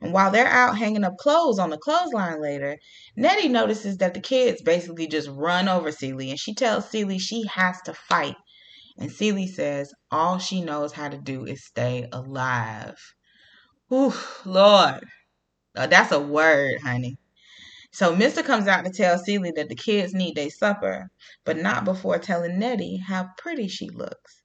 And 0.00 0.12
while 0.12 0.30
they're 0.30 0.46
out 0.46 0.76
hanging 0.76 1.04
up 1.04 1.16
clothes 1.18 1.58
on 1.58 1.70
the 1.70 1.78
clothesline 1.78 2.40
later, 2.40 2.78
Nettie 3.16 3.48
notices 3.48 3.96
that 3.98 4.14
the 4.14 4.20
kids 4.20 4.62
basically 4.62 5.06
just 5.06 5.28
run 5.28 5.68
over 5.68 5.90
Celie 5.90 6.30
and 6.30 6.38
she 6.38 6.54
tells 6.54 6.90
Celie 6.90 7.18
she 7.18 7.46
has 7.46 7.80
to 7.82 7.94
fight. 7.94 8.36
And 8.98 9.10
Celie 9.10 9.46
says 9.46 9.92
all 10.10 10.38
she 10.38 10.60
knows 10.62 10.92
how 10.92 11.08
to 11.08 11.18
do 11.18 11.44
is 11.44 11.64
stay 11.64 12.08
alive. 12.12 12.96
Whew, 13.88 14.12
Lord. 14.44 15.04
Uh, 15.76 15.86
that's 15.86 16.12
a 16.12 16.20
word, 16.20 16.80
honey. 16.82 17.18
So 17.92 18.14
Mister 18.14 18.42
comes 18.42 18.66
out 18.66 18.84
to 18.84 18.90
tell 18.90 19.18
Celie 19.18 19.52
that 19.56 19.68
the 19.68 19.74
kids 19.74 20.12
need 20.12 20.36
their 20.36 20.50
supper, 20.50 21.08
but 21.44 21.56
not 21.56 21.84
before 21.84 22.18
telling 22.18 22.58
Nettie 22.58 22.98
how 22.98 23.28
pretty 23.38 23.68
she 23.68 23.88
looks. 23.88 24.42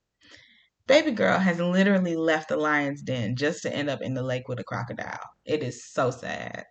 Baby 0.87 1.11
girl 1.11 1.39
has 1.39 1.59
literally 1.59 2.15
left 2.15 2.49
the 2.49 2.57
lion's 2.57 3.01
den 3.01 3.35
just 3.37 3.61
to 3.61 3.73
end 3.73 3.89
up 3.89 4.01
in 4.01 4.13
the 4.13 4.23
lake 4.23 4.47
with 4.47 4.59
a 4.59 4.63
crocodile. 4.63 5.19
It 5.45 5.63
is 5.63 5.89
so 5.91 6.11
sad. 6.11 6.65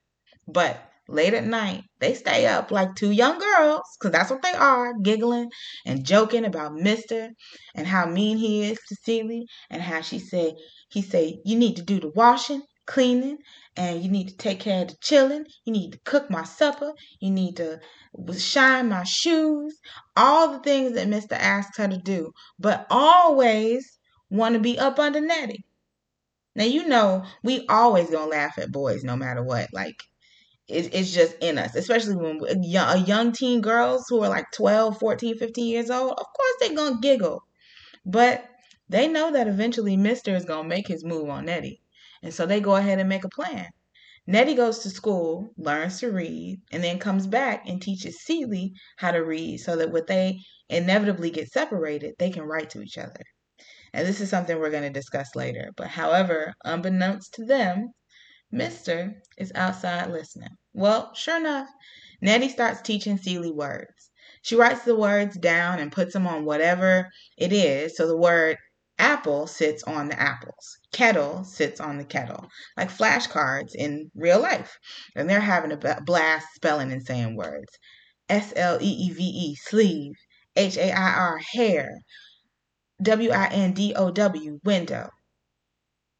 But 0.46 0.78
late 1.08 1.32
at 1.32 1.46
night, 1.46 1.84
they 2.00 2.14
stay 2.14 2.46
up 2.46 2.70
like 2.70 2.94
two 2.96 3.12
young 3.12 3.38
girls, 3.38 3.82
because 3.98 4.12
that's 4.12 4.30
what 4.30 4.42
they 4.42 4.52
are, 4.52 4.92
giggling 5.02 5.50
and 5.86 6.04
joking 6.04 6.44
about 6.44 6.74
Mister 6.74 7.30
and 7.74 7.86
how 7.86 8.06
mean 8.06 8.36
he 8.36 8.70
is 8.70 8.78
to 8.88 8.96
Celie 9.04 9.46
and 9.70 9.80
how 9.80 10.02
she 10.02 10.18
say 10.18 10.54
he 10.90 11.02
say 11.02 11.38
you 11.44 11.56
need 11.56 11.76
to 11.76 11.82
do 11.82 11.98
the 12.00 12.10
washing, 12.14 12.62
cleaning, 12.86 13.38
and 13.76 14.02
you 14.02 14.10
need 14.10 14.28
to 14.28 14.36
take 14.36 14.60
care 14.60 14.82
of 14.82 14.88
the 14.88 14.96
children. 15.00 15.46
You 15.64 15.72
need 15.72 15.92
to 15.92 16.00
cook 16.04 16.30
my 16.30 16.44
supper. 16.44 16.92
You 17.20 17.30
need 17.30 17.56
to 17.56 17.78
shine 18.36 18.88
my 18.90 19.04
shoes. 19.04 19.78
All 20.16 20.52
the 20.52 20.58
things 20.58 20.92
that 20.92 21.08
Mister 21.08 21.36
asks 21.36 21.78
her 21.78 21.88
to 21.88 21.96
do, 21.96 22.32
but 22.58 22.86
always 22.90 23.96
want 24.30 24.54
to 24.54 24.60
be 24.60 24.78
up 24.78 24.98
under 24.98 25.20
Nettie. 25.20 25.64
Now 26.54 26.64
you 26.64 26.86
know 26.86 27.24
we 27.42 27.66
always 27.68 28.10
gonna 28.10 28.30
laugh 28.30 28.58
at 28.58 28.72
boys 28.72 29.04
no 29.04 29.16
matter 29.16 29.42
what. 29.42 29.68
Like 29.72 30.02
it, 30.68 30.94
it's 30.94 31.12
just 31.12 31.36
in 31.40 31.58
us, 31.58 31.74
especially 31.74 32.16
when 32.16 32.40
a 32.48 32.58
young, 32.66 33.06
young 33.06 33.32
teen 33.32 33.60
girls 33.60 34.06
who 34.08 34.22
are 34.22 34.28
like 34.28 34.46
12, 34.52 34.98
14, 34.98 35.36
15 35.38 35.66
years 35.68 35.90
old. 35.90 36.12
Of 36.12 36.26
course 36.26 36.54
they're 36.60 36.76
gonna 36.76 37.00
giggle, 37.00 37.42
but 38.06 38.44
they 38.88 39.08
know 39.08 39.32
that 39.32 39.48
eventually 39.48 39.96
Mister 39.96 40.34
is 40.36 40.44
gonna 40.44 40.68
make 40.68 40.88
his 40.88 41.04
move 41.04 41.28
on 41.30 41.46
Nettie, 41.46 41.82
and 42.22 42.34
so 42.34 42.46
they 42.46 42.60
go 42.60 42.76
ahead 42.76 43.00
and 43.00 43.08
make 43.08 43.24
a 43.24 43.30
plan. 43.30 43.68
Nettie 44.26 44.54
goes 44.54 44.80
to 44.80 44.90
school, 44.90 45.52
learns 45.58 46.00
to 46.00 46.12
read, 46.12 46.60
and 46.72 46.84
then 46.84 46.98
comes 46.98 47.26
back 47.26 47.68
and 47.68 47.82
teaches 47.82 48.22
Celie 48.24 48.72
how 48.96 49.12
to 49.12 49.24
read 49.24 49.58
so 49.58 49.76
that 49.76 49.90
when 49.92 50.04
they 50.08 50.40
inevitably 50.68 51.30
get 51.30 51.52
separated, 51.52 52.14
they 52.18 52.30
can 52.30 52.44
write 52.44 52.70
to 52.70 52.82
each 52.82 52.98
other. 52.98 53.22
And 53.92 54.06
this 54.06 54.20
is 54.20 54.30
something 54.30 54.58
we're 54.58 54.70
going 54.70 54.82
to 54.84 54.90
discuss 54.90 55.34
later. 55.34 55.70
But 55.76 55.88
however, 55.88 56.54
unbeknownst 56.64 57.34
to 57.34 57.44
them, 57.44 57.90
Mister 58.52 59.14
is 59.38 59.52
outside 59.54 60.10
listening. 60.10 60.50
Well, 60.72 61.14
sure 61.14 61.36
enough, 61.36 61.68
Nettie 62.20 62.48
starts 62.48 62.80
teaching 62.80 63.18
Celie 63.18 63.52
words. 63.52 64.10
She 64.42 64.56
writes 64.56 64.82
the 64.82 64.96
words 64.96 65.36
down 65.36 65.78
and 65.78 65.92
puts 65.92 66.12
them 66.12 66.26
on 66.26 66.44
whatever 66.44 67.08
it 67.36 67.52
is. 67.52 67.96
So 67.96 68.06
the 68.06 68.16
word 68.16 68.56
apple 68.98 69.46
sits 69.46 69.82
on 69.84 70.08
the 70.08 70.20
apples, 70.20 70.78
kettle 70.92 71.42
sits 71.44 71.80
on 71.80 71.96
the 71.96 72.04
kettle, 72.04 72.46
like 72.76 72.90
flashcards 72.90 73.74
in 73.74 74.10
real 74.14 74.40
life. 74.40 74.76
And 75.16 75.28
they're 75.28 75.40
having 75.40 75.72
a 75.72 76.00
blast 76.02 76.46
spelling 76.54 76.92
and 76.92 77.02
saying 77.02 77.36
words. 77.36 77.68
S 78.28 78.52
L 78.56 78.78
E 78.80 78.86
E 78.86 79.10
V 79.10 79.22
E, 79.22 79.54
sleeve. 79.54 80.12
H 80.56 80.76
A 80.76 80.92
I 80.92 81.12
R, 81.14 81.40
hair. 81.52 81.88
W 83.02 83.30
I 83.30 83.46
N 83.46 83.72
D 83.72 83.94
O 83.96 84.10
W, 84.10 84.60
window. 84.62 85.08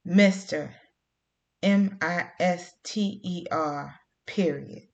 Mr. 0.09 0.73
M 1.63 1.99
I 2.01 2.31
S 2.41 2.73
T 2.85 3.21
E 3.23 3.47
R, 3.53 3.95
period. 4.27 4.85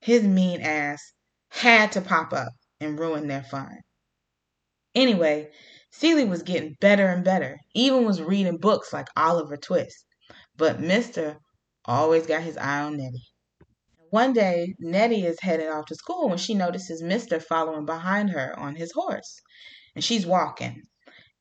His 0.00 0.22
mean 0.22 0.62
ass 0.62 1.12
had 1.50 1.92
to 1.92 2.00
pop 2.00 2.32
up 2.32 2.52
and 2.80 2.98
ruin 2.98 3.28
their 3.28 3.42
fun. 3.42 3.76
Anyway, 4.94 5.50
Celie 5.90 6.24
was 6.24 6.42
getting 6.42 6.76
better 6.80 7.06
and 7.06 7.22
better, 7.22 7.58
even 7.74 8.06
was 8.06 8.22
reading 8.22 8.56
books 8.56 8.92
like 8.92 9.08
Oliver 9.14 9.58
Twist. 9.58 10.06
But 10.56 10.80
Mister 10.80 11.36
always 11.84 12.26
got 12.26 12.42
his 12.42 12.56
eye 12.56 12.80
on 12.80 12.96
Nettie. 12.96 13.28
One 14.08 14.32
day, 14.32 14.74
Nettie 14.78 15.26
is 15.26 15.38
headed 15.40 15.68
off 15.68 15.84
to 15.86 15.94
school 15.96 16.30
when 16.30 16.38
she 16.38 16.54
notices 16.54 17.02
Mister 17.02 17.40
following 17.40 17.84
behind 17.84 18.30
her 18.30 18.58
on 18.58 18.74
his 18.74 18.92
horse. 18.92 19.40
And 19.94 20.02
she's 20.02 20.24
walking. 20.26 20.82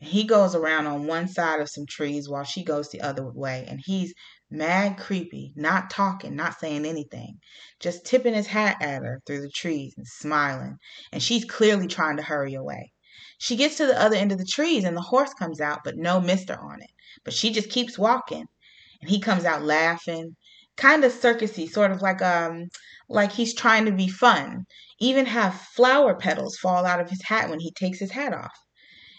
He 0.04 0.26
goes 0.26 0.54
around 0.54 0.88
on 0.88 1.08
one 1.08 1.28
side 1.28 1.60
of 1.60 1.70
some 1.70 1.86
trees 1.86 2.28
while 2.30 2.44
she 2.44 2.64
goes 2.64 2.90
the 2.90 3.02
other 3.02 3.26
way, 3.32 3.66
and 3.68 3.80
he's 3.84 4.14
mad 4.52 4.98
creepy, 4.98 5.54
not 5.56 5.90
talking, 5.90 6.36
not 6.36 6.60
saying 6.60 6.86
anything, 6.86 7.40
just 7.80 8.06
tipping 8.06 8.34
his 8.34 8.48
hat 8.48 8.78
at 8.82 9.02
her 9.02 9.22
through 9.26 9.42
the 9.42 9.50
trees 9.50 9.94
and 9.98 10.06
smiling, 10.08 10.78
and 11.12 11.24
she's 11.24 11.46
clearly 11.46 11.88
trying 11.88 12.18
to 12.18 12.24
hurry 12.24 12.54
away. 12.54 12.92
She 13.38 13.56
gets 13.56 13.78
to 13.78 13.86
the 13.86 14.00
other 14.00 14.16
end 14.16 14.32
of 14.32 14.38
the 14.38 14.46
trees 14.46 14.84
and 14.84 14.96
the 14.96 15.02
horse 15.02 15.34
comes 15.34 15.60
out, 15.62 15.80
but 15.84 15.98
no 15.98 16.20
mister 16.20 16.56
on 16.60 16.82
it. 16.82 16.92
But 17.24 17.34
she 17.34 17.52
just 17.52 17.70
keeps 17.70 17.98
walking. 17.98 18.46
And 19.02 19.10
he 19.10 19.20
comes 19.20 19.46
out 19.46 19.64
laughing, 19.64 20.36
kind 20.78 21.04
of 21.04 21.12
circusy, 21.14 21.70
sort 21.70 21.92
of 21.92 22.02
like 22.02 22.22
um 22.22 22.70
like 23.10 23.32
he's 23.32 23.54
trying 23.54 23.86
to 23.86 23.92
be 23.92 24.08
fun. 24.08 24.66
Even 25.00 25.26
have 25.26 25.60
flower 25.76 26.16
petals 26.16 26.58
fall 26.58 26.86
out 26.86 27.00
of 27.00 27.10
his 27.10 27.22
hat 27.24 27.50
when 27.50 27.60
he 27.60 27.72
takes 27.72 28.00
his 28.00 28.12
hat 28.12 28.34
off. 28.34 28.63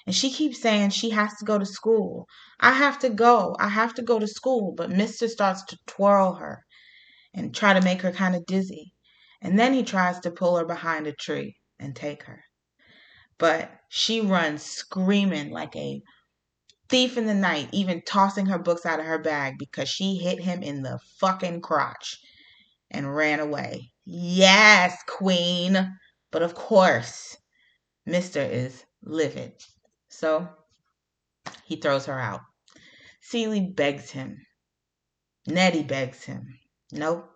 And 0.07 0.15
she 0.15 0.31
keeps 0.31 0.61
saying 0.61 0.91
she 0.91 1.11
has 1.11 1.35
to 1.39 1.45
go 1.45 1.59
to 1.59 1.65
school. 1.65 2.27
I 2.61 2.73
have 2.73 2.99
to 3.01 3.09
go. 3.09 3.57
I 3.59 3.69
have 3.69 3.95
to 3.95 4.03
go 4.03 4.19
to 4.19 4.27
school. 4.27 4.75
But 4.77 4.91
Mister 4.91 5.29
starts 5.29 5.65
to 5.65 5.79
twirl 5.87 6.35
her 6.35 6.63
and 7.33 7.55
try 7.55 7.73
to 7.73 7.81
make 7.83 8.03
her 8.03 8.13
kind 8.13 8.35
of 8.37 8.45
dizzy. 8.47 8.93
And 9.41 9.59
then 9.59 9.73
he 9.73 9.83
tries 9.83 10.21
to 10.21 10.31
pull 10.31 10.57
her 10.57 10.67
behind 10.67 11.07
a 11.07 11.13
tree 11.13 11.57
and 11.79 11.97
take 11.97 12.25
her. 12.25 12.43
But 13.39 13.71
she 13.89 14.21
runs 14.21 14.63
screaming 14.63 15.51
like 15.51 15.75
a 15.75 16.01
thief 16.89 17.17
in 17.17 17.27
the 17.27 17.35
night, 17.35 17.69
even 17.73 18.03
tossing 18.07 18.47
her 18.47 18.59
books 18.59 18.85
out 18.87 19.01
of 19.01 19.07
her 19.07 19.19
bag 19.19 19.55
because 19.59 19.89
she 19.89 20.17
hit 20.17 20.39
him 20.41 20.63
in 20.63 20.83
the 20.83 20.99
fucking 21.19 21.63
crotch 21.63 22.19
and 22.91 23.17
ran 23.17 23.41
away. 23.41 23.91
Yes, 24.05 24.97
queen. 25.09 25.97
But 26.31 26.43
of 26.43 26.55
course, 26.55 27.37
Mister 28.05 28.41
is 28.41 28.85
livid. 29.03 29.53
So 30.15 30.49
he 31.65 31.77
throws 31.77 32.07
her 32.07 32.19
out. 32.19 32.41
Celie 33.21 33.73
begs 33.75 34.11
him. 34.11 34.39
Nettie 35.47 35.83
begs 35.83 36.23
him. 36.25 36.59
Nope. 36.93 37.29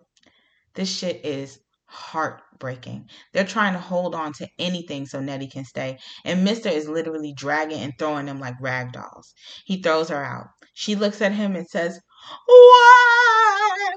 This 0.75 0.89
shit 0.89 1.25
is 1.25 1.59
heartbreaking. 1.87 3.09
They're 3.33 3.43
trying 3.43 3.73
to 3.73 3.79
hold 3.79 4.15
on 4.15 4.31
to 4.33 4.47
anything 4.57 5.05
so 5.07 5.19
Nettie 5.19 5.49
can 5.49 5.65
stay. 5.65 5.97
And 6.23 6.43
Mister 6.43 6.69
is 6.69 6.87
literally 6.87 7.33
dragging 7.35 7.81
and 7.81 7.93
throwing 7.99 8.27
them 8.27 8.39
like 8.39 8.55
rag 8.61 8.93
dolls. 8.93 9.33
He 9.65 9.81
throws 9.81 10.09
her 10.09 10.23
out. 10.23 10.47
She 10.73 10.95
looks 10.95 11.21
at 11.21 11.33
him 11.33 11.55
and 11.55 11.67
says, 11.67 11.99
Why? 12.45 13.89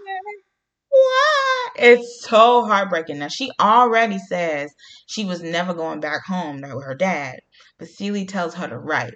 Why? 0.89 1.69
It's 1.77 2.27
so 2.29 2.65
heartbreaking. 2.65 3.19
Now, 3.19 3.29
she 3.29 3.51
already 3.61 4.19
says 4.19 4.73
she 5.07 5.25
was 5.25 5.43
never 5.43 5.73
going 5.73 6.01
back 6.01 6.25
home 6.27 6.61
with 6.61 6.85
her 6.85 6.95
dad. 6.95 7.41
But 7.83 7.91
Celie 7.91 8.27
tells 8.27 8.55
her 8.55 8.69
to 8.69 8.79
write. 8.79 9.15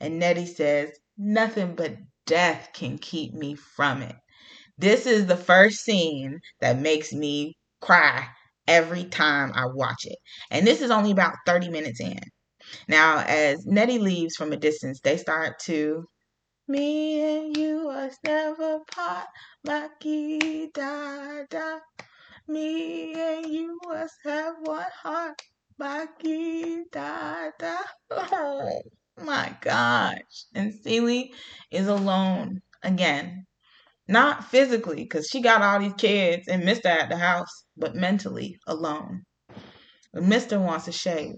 And 0.00 0.18
Nettie 0.18 0.46
says, 0.46 0.90
Nothing 1.18 1.74
but 1.74 1.98
death 2.24 2.70
can 2.72 2.96
keep 2.96 3.34
me 3.34 3.54
from 3.54 4.00
it. 4.00 4.16
This 4.78 5.04
is 5.04 5.26
the 5.26 5.36
first 5.36 5.84
scene 5.84 6.40
that 6.62 6.78
makes 6.78 7.12
me 7.12 7.58
cry 7.82 8.26
every 8.66 9.04
time 9.04 9.52
I 9.54 9.66
watch 9.66 10.06
it. 10.06 10.16
And 10.50 10.66
this 10.66 10.80
is 10.80 10.90
only 10.90 11.10
about 11.10 11.34
30 11.44 11.68
minutes 11.68 12.00
in. 12.00 12.18
Now, 12.88 13.18
as 13.18 13.66
Nettie 13.66 13.98
leaves 13.98 14.34
from 14.34 14.50
a 14.50 14.56
distance, 14.56 14.98
they 15.02 15.18
start 15.18 15.58
to 15.64 16.06
me 16.66 17.20
and 17.20 17.54
you 17.54 17.84
was 17.84 18.16
never 18.24 18.80
part, 18.90 19.26
Maki 19.66 20.72
da 20.72 21.42
da. 21.50 21.80
Me 22.48 23.12
and 23.12 23.52
you 23.52 23.78
was 23.84 24.10
have 24.24 24.54
one 24.62 24.86
heart. 25.02 25.42
Baki. 25.78 26.84
Oh 28.10 28.80
my 29.18 29.56
gosh. 29.60 30.44
And 30.54 30.72
Celie 30.72 31.34
is 31.70 31.86
alone 31.86 32.62
again. 32.82 33.44
Not 34.08 34.44
physically, 34.44 35.02
because 35.02 35.28
she 35.30 35.42
got 35.42 35.60
all 35.60 35.78
these 35.80 35.92
kids 35.98 36.48
and 36.48 36.64
Mister 36.64 36.88
at 36.88 37.10
the 37.10 37.18
house, 37.18 37.64
but 37.76 37.94
mentally 37.94 38.58
alone. 38.66 39.24
But 40.14 40.22
Mister 40.22 40.58
wants 40.58 40.88
a 40.88 40.92
shave. 40.92 41.36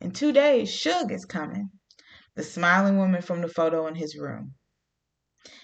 In 0.00 0.12
two 0.12 0.32
days, 0.32 0.72
Shug 0.72 1.12
is 1.12 1.26
coming. 1.26 1.68
The 2.34 2.44
smiling 2.44 2.96
woman 2.96 3.20
from 3.20 3.42
the 3.42 3.48
photo 3.48 3.86
in 3.88 3.94
his 3.94 4.16
room. 4.16 4.54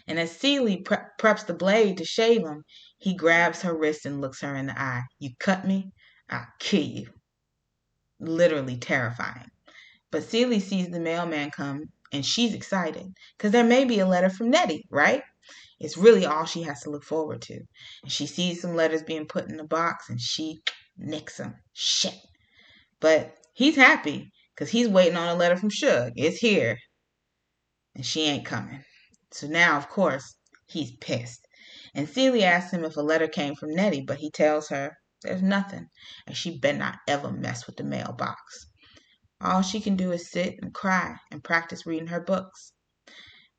And 0.06 0.18
as 0.18 0.36
Celie 0.36 0.82
pre- 0.82 0.98
preps 1.18 1.46
the 1.46 1.54
blade 1.54 1.96
to 1.98 2.04
shave 2.04 2.42
him, 2.42 2.62
he 2.98 3.14
grabs 3.14 3.62
her 3.62 3.74
wrist 3.74 4.04
and 4.04 4.20
looks 4.20 4.42
her 4.42 4.54
in 4.54 4.66
the 4.66 4.78
eye. 4.78 5.04
You 5.18 5.30
cut 5.38 5.66
me, 5.66 5.92
I'll 6.28 6.46
kill 6.58 6.82
you 6.82 7.06
literally 8.22 8.76
terrifying. 8.76 9.50
But 10.10 10.24
Celie 10.24 10.60
sees 10.60 10.88
the 10.88 11.00
mailman 11.00 11.50
come 11.50 11.84
and 12.12 12.24
she's 12.24 12.54
excited 12.54 13.06
because 13.36 13.52
there 13.52 13.64
may 13.64 13.84
be 13.84 13.98
a 13.98 14.06
letter 14.06 14.30
from 14.30 14.50
Nettie, 14.50 14.84
right? 14.90 15.22
It's 15.80 15.96
really 15.96 16.26
all 16.26 16.44
she 16.44 16.62
has 16.62 16.80
to 16.82 16.90
look 16.90 17.02
forward 17.02 17.42
to. 17.42 17.54
And 18.02 18.12
she 18.12 18.26
sees 18.26 18.60
some 18.60 18.76
letters 18.76 19.02
being 19.02 19.26
put 19.26 19.48
in 19.48 19.56
the 19.56 19.64
box 19.64 20.10
and 20.10 20.20
she 20.20 20.60
nicks 20.96 21.38
them. 21.38 21.54
Shit. 21.72 22.14
But 23.00 23.34
he's 23.54 23.76
happy 23.76 24.30
because 24.54 24.70
he's 24.70 24.88
waiting 24.88 25.16
on 25.16 25.28
a 25.28 25.34
letter 25.34 25.56
from 25.56 25.70
Shug. 25.70 26.12
It's 26.16 26.38
here. 26.38 26.78
And 27.94 28.06
she 28.06 28.22
ain't 28.22 28.46
coming. 28.46 28.84
So 29.32 29.48
now, 29.48 29.76
of 29.76 29.88
course, 29.88 30.36
he's 30.66 30.94
pissed. 30.96 31.46
And 31.94 32.08
Celie 32.08 32.44
asks 32.44 32.72
him 32.72 32.84
if 32.84 32.96
a 32.96 33.02
letter 33.02 33.28
came 33.28 33.54
from 33.54 33.74
Nettie, 33.74 34.04
but 34.06 34.18
he 34.18 34.30
tells 34.30 34.68
her 34.68 34.96
there's 35.22 35.42
nothing, 35.42 35.88
and 36.26 36.36
she 36.36 36.58
better 36.58 36.78
not 36.78 36.98
ever 37.08 37.30
mess 37.30 37.66
with 37.66 37.76
the 37.76 37.84
mailbox. 37.84 38.66
All 39.40 39.62
she 39.62 39.80
can 39.80 39.96
do 39.96 40.12
is 40.12 40.30
sit 40.30 40.56
and 40.62 40.74
cry 40.74 41.16
and 41.30 41.42
practice 41.42 41.86
reading 41.86 42.08
her 42.08 42.20
books. 42.20 42.72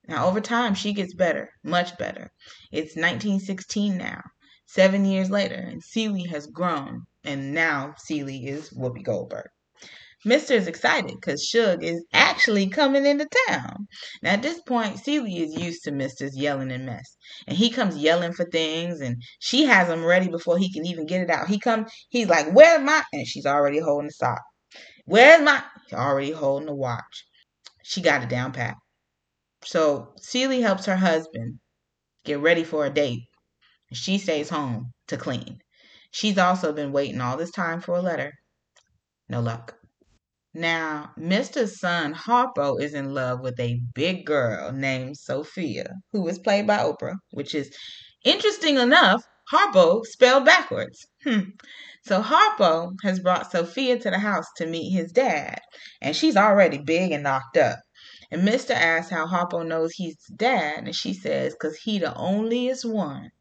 Now, 0.07 0.27
over 0.27 0.41
time, 0.41 0.75
she 0.75 0.93
gets 0.93 1.13
better, 1.13 1.49
much 1.63 1.97
better. 1.97 2.31
It's 2.71 2.95
1916 2.95 3.97
now, 3.97 4.21
seven 4.65 5.05
years 5.05 5.29
later, 5.29 5.55
and 5.55 5.83
Celie 5.83 6.27
has 6.27 6.47
grown, 6.47 7.05
and 7.23 7.53
now 7.53 7.95
Celie 7.97 8.45
is 8.45 8.69
Whoopi 8.71 9.03
Goldberg. 9.03 9.49
Mister 10.25 10.53
is 10.53 10.67
excited 10.67 11.15
because 11.15 11.43
Shug 11.43 11.83
is 11.83 12.03
actually 12.13 12.67
coming 12.67 13.05
into 13.05 13.27
town. 13.47 13.87
Now, 14.21 14.31
at 14.31 14.41
this 14.41 14.61
point, 14.61 14.99
Celie 14.99 15.37
is 15.37 15.53
used 15.53 15.83
to 15.83 15.91
Mister's 15.91 16.37
yelling 16.37 16.71
and 16.71 16.85
mess. 16.85 17.17
And 17.47 17.57
he 17.57 17.69
comes 17.69 17.97
yelling 17.97 18.33
for 18.33 18.45
things, 18.45 19.01
and 19.01 19.21
she 19.39 19.65
has 19.65 19.89
them 19.89 20.05
ready 20.05 20.29
before 20.29 20.57
he 20.57 20.71
can 20.71 20.85
even 20.85 21.05
get 21.05 21.21
it 21.21 21.29
out. 21.29 21.49
He 21.49 21.59
comes, 21.59 21.91
he's 22.09 22.29
like, 22.29 22.51
Where's 22.51 22.81
my? 22.81 23.03
And 23.11 23.27
she's 23.27 23.45
already 23.45 23.79
holding 23.79 24.07
the 24.07 24.13
sock. 24.13 24.41
Where's 25.05 25.41
my? 25.41 25.61
Already 25.91 26.31
holding 26.31 26.67
the 26.67 26.75
watch. 26.75 27.25
She 27.83 28.01
got 28.01 28.23
it 28.23 28.29
down 28.29 28.53
pat. 28.53 28.75
So 29.65 30.13
Celie 30.17 30.61
helps 30.61 30.85
her 30.85 30.95
husband 30.95 31.59
get 32.23 32.39
ready 32.39 32.63
for 32.63 32.85
a 32.85 32.89
date. 32.89 33.23
She 33.91 34.17
stays 34.17 34.49
home 34.49 34.93
to 35.07 35.17
clean. 35.17 35.59
She's 36.11 36.37
also 36.37 36.71
been 36.73 36.91
waiting 36.91 37.21
all 37.21 37.37
this 37.37 37.51
time 37.51 37.81
for 37.81 37.95
a 37.95 38.01
letter. 38.01 38.33
No 39.27 39.41
luck. 39.41 39.75
Now, 40.55 41.11
Mister's 41.17 41.79
son 41.79 42.13
Harpo 42.13 42.79
is 42.79 42.93
in 42.93 43.13
love 43.13 43.39
with 43.41 43.59
a 43.59 43.81
big 43.95 44.25
girl 44.25 44.71
named 44.71 45.17
Sophia, 45.17 45.95
who 46.11 46.27
is 46.27 46.37
played 46.37 46.67
by 46.67 46.77
Oprah, 46.77 47.15
which 47.31 47.55
is 47.55 47.75
interesting 48.23 48.77
enough, 48.77 49.23
Harpo 49.51 50.05
spelled 50.05 50.45
backwards. 50.45 51.07
Hmm. 51.23 51.49
So 52.05 52.21
Harpo 52.21 52.91
has 53.03 53.19
brought 53.19 53.51
Sophia 53.51 53.97
to 53.97 54.09
the 54.11 54.19
house 54.19 54.45
to 54.57 54.67
meet 54.67 54.91
his 54.91 55.11
dad, 55.11 55.59
and 56.01 56.15
she's 56.15 56.37
already 56.37 56.77
big 56.77 57.11
and 57.11 57.23
knocked 57.23 57.57
up. 57.57 57.79
And 58.29 58.45
Mister 58.45 58.73
asks 58.73 59.11
how 59.11 59.25
Harpo 59.25 59.65
knows 59.65 59.93
he's 59.93 60.17
dad, 60.35 60.83
and 60.85 60.95
she 60.95 61.13
says, 61.13 61.55
"Cause 61.59 61.75
he 61.77 61.97
the 61.97 62.13
onlyest 62.13 62.85
one." 62.85 63.31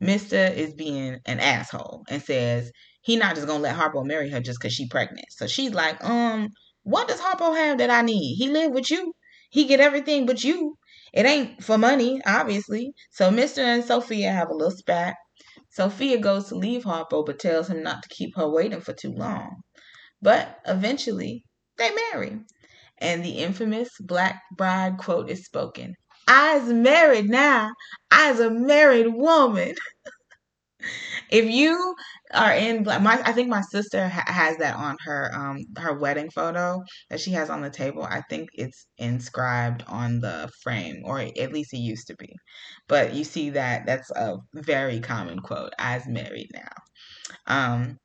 Mister 0.00 0.36
is 0.36 0.74
being 0.74 1.20
an 1.26 1.40
asshole 1.40 2.04
and 2.08 2.22
says 2.22 2.70
he 3.06 3.14
not 3.14 3.36
just 3.36 3.46
gonna 3.46 3.62
let 3.62 3.76
Harpo 3.76 4.04
marry 4.04 4.28
her 4.30 4.40
just 4.40 4.58
cause 4.58 4.72
she 4.72 4.88
pregnant. 4.88 5.26
So 5.30 5.46
she's 5.46 5.72
like, 5.72 6.02
um, 6.02 6.48
what 6.82 7.06
does 7.06 7.20
Harpo 7.20 7.56
have 7.56 7.78
that 7.78 7.88
I 7.88 8.02
need? 8.02 8.34
He 8.34 8.48
live 8.48 8.72
with 8.72 8.90
you. 8.90 9.12
He 9.48 9.64
get 9.66 9.78
everything 9.78 10.26
but 10.26 10.42
you. 10.42 10.76
It 11.12 11.24
ain't 11.24 11.62
for 11.62 11.78
money, 11.78 12.20
obviously. 12.26 12.94
So 13.12 13.30
Mister 13.30 13.60
and 13.62 13.84
Sophia 13.84 14.32
have 14.32 14.48
a 14.50 14.54
little 14.54 14.76
spat. 14.76 15.14
Sophia 15.70 16.18
goes 16.18 16.48
to 16.48 16.56
leave 16.56 16.82
Harpo, 16.82 17.24
but 17.24 17.38
tells 17.38 17.70
him 17.70 17.80
not 17.84 18.02
to 18.02 18.08
keep 18.08 18.34
her 18.34 18.48
waiting 18.48 18.80
for 18.80 18.92
too 18.92 19.12
long. 19.12 19.62
But 20.20 20.58
eventually, 20.66 21.44
they 21.78 21.90
marry. 22.12 22.40
And 22.98 23.24
the 23.24 23.38
infamous 23.38 23.90
Black 24.00 24.42
Bride 24.56 24.98
quote 24.98 25.30
is 25.30 25.44
spoken. 25.44 25.94
I's 26.26 26.72
married 26.72 27.28
now. 27.28 27.70
I's 28.10 28.40
a 28.40 28.50
married 28.50 29.14
woman. 29.14 29.76
if 31.30 31.44
you 31.48 31.94
are 32.34 32.52
in 32.52 32.82
black 32.82 33.00
my 33.02 33.20
i 33.24 33.32
think 33.32 33.48
my 33.48 33.60
sister 33.60 34.08
ha- 34.08 34.24
has 34.26 34.56
that 34.58 34.76
on 34.76 34.96
her 35.04 35.30
um 35.34 35.58
her 35.78 35.98
wedding 35.98 36.30
photo 36.30 36.82
that 37.10 37.20
she 37.20 37.30
has 37.32 37.50
on 37.50 37.62
the 37.62 37.70
table 37.70 38.02
i 38.02 38.20
think 38.28 38.48
it's 38.54 38.86
inscribed 38.98 39.84
on 39.86 40.20
the 40.20 40.50
frame 40.62 41.02
or 41.04 41.20
at 41.20 41.52
least 41.52 41.72
it 41.72 41.78
used 41.78 42.06
to 42.06 42.16
be 42.16 42.34
but 42.88 43.14
you 43.14 43.24
see 43.24 43.50
that 43.50 43.86
that's 43.86 44.10
a 44.12 44.36
very 44.54 45.00
common 45.00 45.38
quote 45.38 45.72
as 45.78 46.06
married 46.06 46.48
now 46.52 46.72
um 47.46 47.98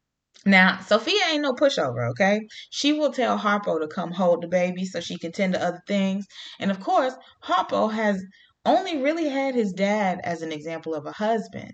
now, 0.45 0.79
Sophia 0.79 1.19
ain't 1.31 1.43
no 1.43 1.53
pushover, 1.53 2.09
okay? 2.11 2.41
She 2.71 2.93
will 2.93 3.11
tell 3.11 3.37
Harpo 3.37 3.79
to 3.79 3.87
come 3.87 4.11
hold 4.11 4.41
the 4.41 4.47
baby 4.47 4.85
so 4.85 4.99
she 4.99 5.17
can 5.19 5.31
tend 5.31 5.53
to 5.53 5.63
other 5.63 5.81
things. 5.87 6.25
And 6.59 6.71
of 6.71 6.79
course, 6.79 7.13
Harpo 7.43 7.91
has 7.93 8.23
only 8.65 9.01
really 9.01 9.27
had 9.27 9.53
his 9.55 9.71
dad 9.73 10.19
as 10.23 10.41
an 10.41 10.51
example 10.51 10.95
of 10.95 11.05
a 11.05 11.11
husband. 11.11 11.73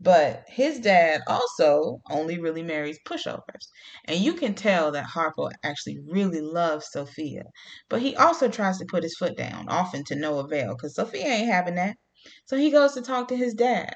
But 0.00 0.44
his 0.46 0.78
dad 0.78 1.22
also 1.26 2.00
only 2.08 2.38
really 2.38 2.62
marries 2.62 3.00
pushovers. 3.04 3.66
And 4.04 4.20
you 4.20 4.34
can 4.34 4.54
tell 4.54 4.92
that 4.92 5.06
Harpo 5.06 5.50
actually 5.64 5.98
really 6.06 6.40
loves 6.40 6.90
Sophia. 6.92 7.42
But 7.88 8.00
he 8.00 8.14
also 8.14 8.48
tries 8.48 8.78
to 8.78 8.86
put 8.88 9.02
his 9.02 9.16
foot 9.16 9.36
down, 9.36 9.68
often 9.68 10.04
to 10.04 10.14
no 10.14 10.38
avail, 10.38 10.76
because 10.76 10.94
Sophia 10.94 11.26
ain't 11.26 11.52
having 11.52 11.74
that. 11.74 11.96
So 12.46 12.56
he 12.56 12.70
goes 12.70 12.94
to 12.94 13.02
talk 13.02 13.28
to 13.28 13.36
his 13.36 13.54
dad. 13.54 13.94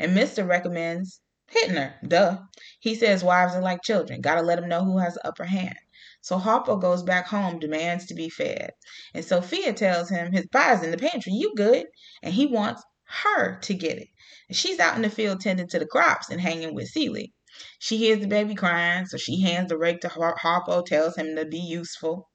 And 0.00 0.14
Mister 0.14 0.44
recommends 0.44 1.20
hitting 1.48 1.76
her. 1.76 1.94
Duh. 2.06 2.38
He 2.80 2.96
says 2.96 3.22
wives 3.22 3.54
are 3.54 3.62
like 3.62 3.82
children. 3.82 4.22
Gotta 4.22 4.42
let 4.42 4.58
them 4.58 4.68
know 4.68 4.84
who 4.84 4.98
has 4.98 5.14
the 5.14 5.28
upper 5.28 5.44
hand. 5.44 5.76
So 6.22 6.38
Harpo 6.38 6.80
goes 6.80 7.04
back 7.04 7.28
home, 7.28 7.60
demands 7.60 8.06
to 8.06 8.14
be 8.14 8.28
fed. 8.28 8.70
And 9.14 9.24
Sophia 9.24 9.72
tells 9.72 10.10
him 10.10 10.32
his 10.32 10.48
pie's 10.48 10.82
in 10.82 10.90
the 10.90 10.98
pantry. 10.98 11.34
You 11.34 11.54
good. 11.54 11.86
And 12.22 12.34
he 12.34 12.46
wants 12.46 12.82
her 13.04 13.60
to 13.60 13.74
get 13.74 13.98
it. 13.98 14.08
She's 14.50 14.78
out 14.78 14.94
in 14.96 15.02
the 15.02 15.10
field 15.10 15.40
tending 15.40 15.68
to 15.68 15.78
the 15.78 15.86
crops 15.86 16.30
and 16.30 16.40
hanging 16.40 16.74
with 16.74 16.88
Celie. 16.88 17.32
She 17.78 17.96
hears 17.96 18.20
the 18.20 18.28
baby 18.28 18.54
crying, 18.54 19.06
so 19.06 19.16
she 19.16 19.40
hands 19.40 19.70
the 19.70 19.78
rake 19.78 20.00
to 20.02 20.08
Har- 20.08 20.36
Harpo, 20.40 20.84
tells 20.84 21.16
him 21.16 21.34
to 21.34 21.44
be 21.44 21.58
useful. 21.58 22.28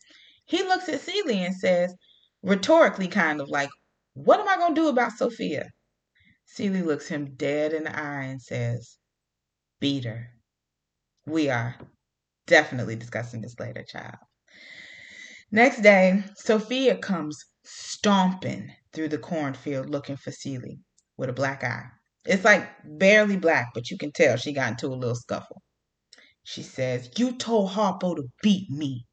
He 0.45 0.61
looks 0.63 0.89
at 0.89 0.99
Celie 0.99 1.45
and 1.45 1.55
says, 1.55 1.95
rhetorically, 2.41 3.07
kind 3.07 3.39
of 3.39 3.49
like, 3.49 3.69
What 4.13 4.39
am 4.39 4.49
I 4.49 4.57
going 4.57 4.75
to 4.75 4.81
do 4.81 4.87
about 4.89 5.13
Sophia? 5.13 5.69
Celie 6.45 6.81
looks 6.81 7.07
him 7.07 7.35
dead 7.35 7.71
in 7.71 7.85
the 7.85 7.97
eye 7.97 8.23
and 8.23 8.41
says, 8.41 8.97
Beat 9.79 10.03
her. 10.03 10.31
We 11.25 11.49
are 11.49 11.77
definitely 12.45 12.97
discussing 12.97 13.41
this 13.41 13.57
later, 13.57 13.83
child. 13.83 14.17
Next 15.49 15.81
day, 15.81 16.23
Sophia 16.35 16.97
comes 16.97 17.45
stomping 17.63 18.73
through 18.91 19.09
the 19.09 19.17
cornfield 19.17 19.89
looking 19.89 20.17
for 20.17 20.31
Celie 20.31 20.79
with 21.15 21.29
a 21.29 21.33
black 21.33 21.63
eye. 21.63 21.85
It's 22.25 22.43
like 22.45 22.69
barely 22.83 23.37
black, 23.37 23.71
but 23.73 23.89
you 23.89 23.97
can 23.97 24.11
tell 24.11 24.37
she 24.37 24.53
got 24.53 24.71
into 24.71 24.87
a 24.87 24.95
little 24.95 25.15
scuffle. 25.15 25.61
She 26.43 26.63
says, 26.63 27.09
You 27.17 27.33
told 27.33 27.71
Harpo 27.71 28.15
to 28.15 28.23
beat 28.41 28.69
me. 28.69 29.05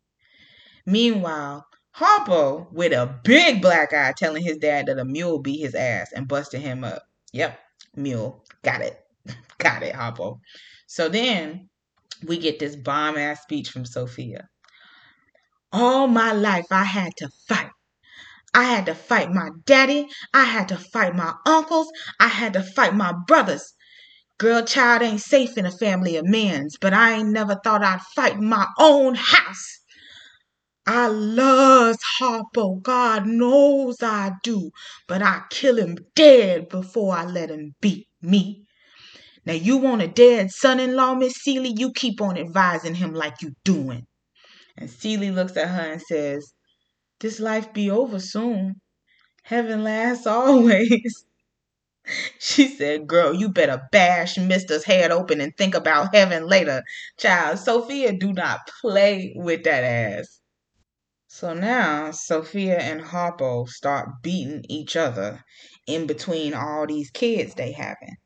Meanwhile, 0.86 1.66
Harpo, 1.96 2.72
with 2.72 2.92
a 2.92 3.18
big 3.24 3.60
black 3.62 3.92
eye, 3.92 4.12
telling 4.16 4.42
his 4.42 4.58
dad 4.58 4.86
that 4.86 4.98
a 4.98 5.04
mule 5.04 5.40
beat 5.40 5.60
his 5.60 5.74
ass 5.74 6.12
and 6.14 6.28
busted 6.28 6.60
him 6.60 6.84
up. 6.84 7.02
Yep, 7.32 7.58
mule. 7.96 8.44
Got 8.62 8.82
it. 8.82 9.00
Got 9.58 9.82
it, 9.82 9.94
Harpo. 9.94 10.40
So 10.86 11.08
then 11.08 11.68
we 12.26 12.38
get 12.38 12.58
this 12.58 12.76
bomb 12.76 13.16
ass 13.16 13.42
speech 13.42 13.70
from 13.70 13.84
Sophia. 13.84 14.48
All 15.72 16.08
my 16.08 16.32
life 16.32 16.66
I 16.70 16.84
had 16.84 17.12
to 17.18 17.28
fight. 17.46 17.70
I 18.54 18.64
had 18.64 18.86
to 18.86 18.94
fight 18.94 19.30
my 19.30 19.50
daddy. 19.66 20.08
I 20.32 20.44
had 20.44 20.68
to 20.68 20.76
fight 20.76 21.14
my 21.14 21.34
uncles. 21.46 21.90
I 22.18 22.28
had 22.28 22.54
to 22.54 22.62
fight 22.62 22.94
my 22.94 23.12
brothers. 23.26 23.74
Girl, 24.38 24.64
child 24.64 25.02
ain't 25.02 25.20
safe 25.20 25.58
in 25.58 25.66
a 25.66 25.70
family 25.70 26.16
of 26.16 26.24
men's, 26.24 26.76
but 26.80 26.94
I 26.94 27.14
ain't 27.14 27.30
never 27.30 27.56
thought 27.62 27.82
I'd 27.82 28.00
fight 28.14 28.38
my 28.38 28.66
own 28.78 29.16
house. 29.16 29.80
I 30.86 31.08
loves 31.08 31.98
Harpo, 32.18 32.80
God 32.80 33.26
knows 33.26 33.96
I 34.02 34.32
do, 34.42 34.70
but 35.06 35.20
I 35.22 35.42
kill 35.50 35.76
him 35.76 35.98
dead 36.14 36.68
before 36.70 37.14
I 37.14 37.26
let 37.26 37.50
him 37.50 37.74
beat 37.80 38.06
me. 38.22 38.64
Now 39.44 39.54
you 39.54 39.76
want 39.76 40.02
a 40.02 40.08
dead 40.08 40.50
son-in-law, 40.50 41.16
Miss 41.16 41.34
Celie? 41.42 41.74
You 41.76 41.92
keep 41.92 42.20
on 42.20 42.38
advising 42.38 42.94
him 42.94 43.12
like 43.12 43.42
you 43.42 43.52
doing. 43.64 44.06
And 44.78 44.88
Celie 44.88 45.30
looks 45.30 45.56
at 45.56 45.68
her 45.68 45.92
and 45.92 46.00
says, 46.00 46.52
This 47.20 47.40
life 47.40 47.72
be 47.72 47.90
over 47.90 48.20
soon. 48.20 48.80
Heaven 49.42 49.82
lasts 49.84 50.26
always. 50.26 51.24
She 52.38 52.68
said, 52.68 53.06
Girl, 53.06 53.34
you 53.34 53.50
better 53.50 53.82
bash 53.92 54.38
Mister's 54.38 54.84
head 54.84 55.10
open 55.10 55.42
and 55.42 55.54
think 55.56 55.74
about 55.74 56.14
heaven 56.14 56.46
later. 56.46 56.82
Child, 57.18 57.58
Sophia 57.58 58.12
do 58.12 58.32
not 58.32 58.60
play 58.80 59.34
with 59.36 59.64
that 59.64 59.84
ass. 59.84 60.40
So 61.26 61.52
now 61.52 62.10
Sophia 62.12 62.78
and 62.78 63.02
Harpo 63.02 63.68
start 63.68 64.22
beating 64.22 64.64
each 64.70 64.96
other 64.96 65.44
in 65.86 66.06
between 66.06 66.54
all 66.54 66.86
these 66.86 67.10
kids 67.10 67.54
they 67.54 67.72
having. 67.72 68.16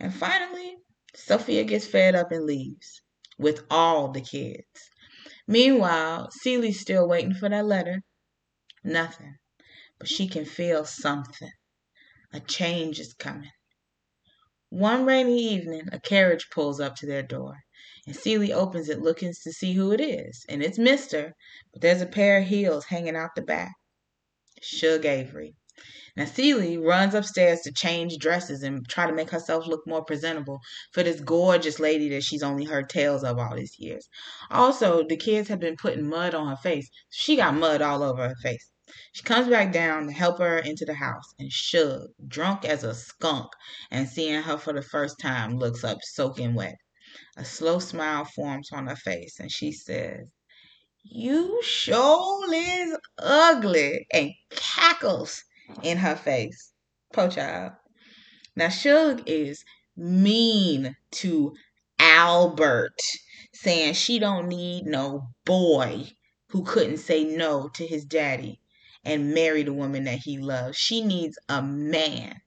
And 0.00 0.12
finally, 0.12 0.76
Sophia 1.14 1.62
gets 1.62 1.86
fed 1.86 2.16
up 2.16 2.32
and 2.32 2.44
leaves 2.44 3.00
with 3.38 3.62
all 3.70 4.10
the 4.10 4.20
kids. 4.20 4.66
Meanwhile, 5.46 6.30
Celie's 6.32 6.80
still 6.80 7.06
waiting 7.06 7.34
for 7.34 7.48
that 7.48 7.66
letter. 7.66 8.02
Nothing. 8.82 9.36
But 9.98 10.08
she 10.08 10.28
can 10.28 10.44
feel 10.44 10.84
something. 10.84 11.52
A 12.32 12.40
change 12.40 12.98
is 13.00 13.12
coming. 13.14 13.50
One 14.70 15.04
rainy 15.04 15.38
evening, 15.38 15.88
a 15.92 15.98
carriage 16.00 16.48
pulls 16.50 16.80
up 16.80 16.96
to 16.96 17.06
their 17.06 17.22
door, 17.22 17.58
and 18.06 18.14
Celie 18.14 18.52
opens 18.52 18.88
it 18.88 19.00
looking 19.02 19.32
to 19.42 19.52
see 19.52 19.72
who 19.72 19.92
it 19.92 20.00
is. 20.00 20.44
And 20.48 20.62
it's 20.62 20.78
Mister, 20.78 21.34
but 21.72 21.82
there's 21.82 22.00
a 22.00 22.06
pair 22.06 22.38
of 22.38 22.46
heels 22.46 22.84
hanging 22.84 23.16
out 23.16 23.34
the 23.34 23.42
back. 23.42 23.74
Shug 24.62 25.04
Avery. 25.04 25.56
Now, 26.16 26.24
Celie 26.26 26.76
runs 26.76 27.14
upstairs 27.14 27.60
to 27.62 27.72
change 27.72 28.18
dresses 28.18 28.62
and 28.62 28.86
try 28.88 29.06
to 29.06 29.14
make 29.14 29.30
herself 29.30 29.66
look 29.66 29.86
more 29.86 30.04
presentable 30.04 30.60
for 30.92 31.02
this 31.02 31.20
gorgeous 31.20 31.78
lady 31.78 32.10
that 32.10 32.22
she's 32.24 32.42
only 32.42 32.64
heard 32.64 32.90
tales 32.90 33.24
of 33.24 33.38
all 33.38 33.56
these 33.56 33.78
years. 33.78 34.08
Also, 34.50 35.02
the 35.02 35.16
kids 35.16 35.48
have 35.48 35.60
been 35.60 35.76
putting 35.76 36.06
mud 36.06 36.34
on 36.34 36.48
her 36.48 36.56
face. 36.56 36.90
She 37.08 37.36
got 37.36 37.54
mud 37.54 37.80
all 37.80 38.02
over 38.02 38.28
her 38.28 38.34
face. 38.42 38.70
She 39.12 39.22
comes 39.22 39.48
back 39.48 39.72
down 39.72 40.06
to 40.08 40.12
help 40.12 40.38
her 40.38 40.58
into 40.58 40.84
the 40.84 40.94
house, 40.94 41.32
and 41.38 41.50
Shug, 41.50 42.08
drunk 42.28 42.64
as 42.64 42.84
a 42.84 42.92
skunk 42.94 43.52
and 43.90 44.08
seeing 44.08 44.42
her 44.42 44.58
for 44.58 44.72
the 44.72 44.82
first 44.82 45.18
time, 45.18 45.56
looks 45.58 45.84
up 45.84 45.98
soaking 46.02 46.54
wet. 46.54 46.76
A 47.36 47.44
slow 47.44 47.78
smile 47.78 48.24
forms 48.24 48.70
on 48.72 48.88
her 48.88 48.96
face, 48.96 49.40
and 49.40 49.50
she 49.50 49.72
says, 49.72 50.26
You 51.04 51.62
sure 51.62 52.52
is 52.52 52.98
ugly, 53.16 54.06
and 54.12 54.32
cackles 54.50 55.44
in 55.82 55.98
her 55.98 56.16
face. 56.16 56.72
Po 57.12 57.28
child. 57.28 57.72
Now, 58.56 58.68
Shug 58.68 59.22
is 59.26 59.64
mean 59.96 60.96
to 61.12 61.54
Albert, 61.98 62.98
saying 63.52 63.94
she 63.94 64.18
don't 64.18 64.48
need 64.48 64.86
no 64.86 65.28
boy 65.44 66.12
who 66.48 66.64
couldn't 66.64 66.98
say 66.98 67.24
no 67.24 67.68
to 67.74 67.86
his 67.86 68.04
daddy 68.04 68.60
and 69.04 69.34
marry 69.34 69.62
the 69.62 69.72
woman 69.72 70.04
that 70.04 70.18
he 70.18 70.38
loves. 70.38 70.76
She 70.76 71.02
needs 71.02 71.38
a 71.48 71.62
man. 71.62 72.40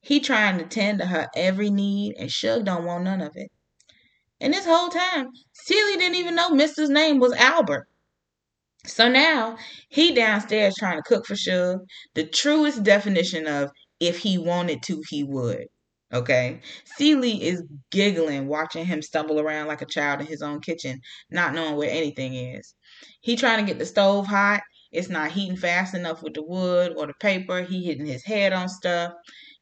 He 0.00 0.20
trying 0.20 0.58
to 0.58 0.64
tend 0.64 0.98
to 1.00 1.06
her 1.06 1.28
every 1.34 1.70
need, 1.70 2.14
and 2.18 2.30
Shug 2.30 2.64
don't 2.64 2.84
want 2.84 3.04
none 3.04 3.20
of 3.20 3.36
it. 3.36 3.50
And 4.40 4.54
this 4.54 4.64
whole 4.64 4.88
time, 4.88 5.30
Celie 5.52 5.98
didn't 5.98 6.16
even 6.16 6.34
know 6.34 6.50
Mister's 6.50 6.88
name 6.88 7.18
was 7.18 7.32
Albert. 7.34 7.86
So 8.86 9.08
now 9.08 9.56
he 9.88 10.12
downstairs 10.14 10.74
trying 10.78 10.96
to 10.98 11.02
cook 11.02 11.26
for 11.26 11.36
Shug, 11.36 11.80
the 12.14 12.24
truest 12.26 12.82
definition 12.82 13.46
of 13.46 13.70
if 14.00 14.18
he 14.18 14.38
wanted 14.38 14.82
to, 14.84 15.02
he 15.08 15.22
would. 15.24 15.66
Okay. 16.12 16.60
Celie 16.96 17.42
is 17.44 17.62
giggling, 17.90 18.48
watching 18.48 18.84
him 18.84 19.00
stumble 19.02 19.38
around 19.40 19.68
like 19.68 19.82
a 19.82 19.86
child 19.86 20.20
in 20.20 20.26
his 20.26 20.42
own 20.42 20.60
kitchen, 20.60 21.00
not 21.30 21.54
knowing 21.54 21.76
where 21.76 21.90
anything 21.90 22.34
is. 22.34 22.74
He 23.20 23.36
trying 23.36 23.64
to 23.64 23.70
get 23.70 23.78
the 23.78 23.86
stove 23.86 24.26
hot. 24.26 24.62
It's 24.92 25.08
not 25.08 25.30
heating 25.32 25.56
fast 25.56 25.94
enough 25.94 26.22
with 26.22 26.34
the 26.34 26.42
wood 26.42 26.94
or 26.96 27.06
the 27.06 27.14
paper. 27.20 27.62
He 27.62 27.84
hitting 27.84 28.06
his 28.06 28.24
head 28.24 28.52
on 28.52 28.68
stuff. 28.68 29.12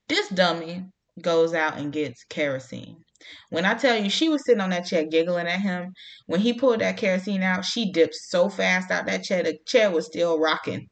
This 0.09 0.29
dummy 0.31 0.87
goes 1.21 1.53
out 1.55 1.77
and 1.79 1.93
gets 1.93 2.25
kerosene. 2.25 3.05
When 3.51 3.65
I 3.65 3.75
tell 3.75 3.97
you 3.97 4.11
she 4.11 4.29
was 4.29 4.45
sitting 4.45 4.61
on 4.61 4.71
that 4.71 4.87
chair 4.87 5.05
giggling 5.05 5.47
at 5.47 5.61
him, 5.61 5.93
when 6.27 6.41
he 6.41 6.53
pulled 6.53 6.81
that 6.81 6.97
kerosene 6.97 7.43
out, 7.43 7.65
she 7.65 7.91
dipped 7.91 8.15
so 8.15 8.49
fast 8.49 8.91
out 8.91 9.07
that 9.07 9.25
chair, 9.25 9.43
the 9.43 9.59
chair 9.67 9.91
was 9.91 10.07
still 10.07 10.39
rocking 10.39 10.89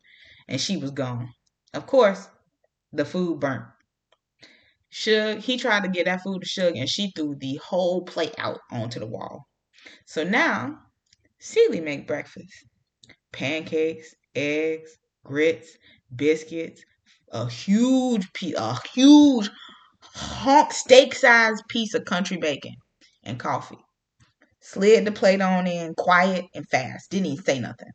and 0.48 0.60
she 0.60 0.76
was 0.76 0.90
gone. 0.90 1.32
Of 1.74 1.86
course, 1.86 2.28
the 2.92 3.04
food 3.04 3.40
burnt. 3.40 3.64
Shug, 4.88 5.40
he 5.40 5.58
tried 5.58 5.82
to 5.82 5.88
get 5.88 6.06
that 6.06 6.22
food 6.22 6.40
to 6.40 6.48
Shug 6.48 6.76
and 6.76 6.88
she 6.88 7.12
threw 7.14 7.34
the 7.38 7.56
whole 7.56 8.02
plate 8.02 8.34
out 8.38 8.60
onto 8.70 8.98
the 8.98 9.06
wall. 9.06 9.46
So 10.06 10.24
now, 10.24 10.78
Celie 11.38 11.80
make 11.80 12.06
breakfast. 12.06 12.52
Pancakes, 13.32 14.14
eggs, 14.34 14.96
grits, 15.24 15.76
biscuits, 16.14 16.82
a 17.32 17.48
huge 17.48 18.32
piece, 18.32 18.54
a 18.56 18.78
huge 18.94 19.50
honk 20.16 20.72
steak 20.72 21.14
sized 21.14 21.62
piece 21.68 21.94
of 21.94 22.04
country 22.04 22.38
bacon 22.38 22.74
and 23.22 23.38
coffee. 23.38 23.78
Slid 24.60 25.04
the 25.04 25.12
plate 25.12 25.42
on 25.42 25.66
in 25.66 25.94
quiet 25.94 26.46
and 26.54 26.66
fast. 26.68 27.10
Didn't 27.10 27.26
even 27.26 27.44
say 27.44 27.60
nothing. 27.60 27.90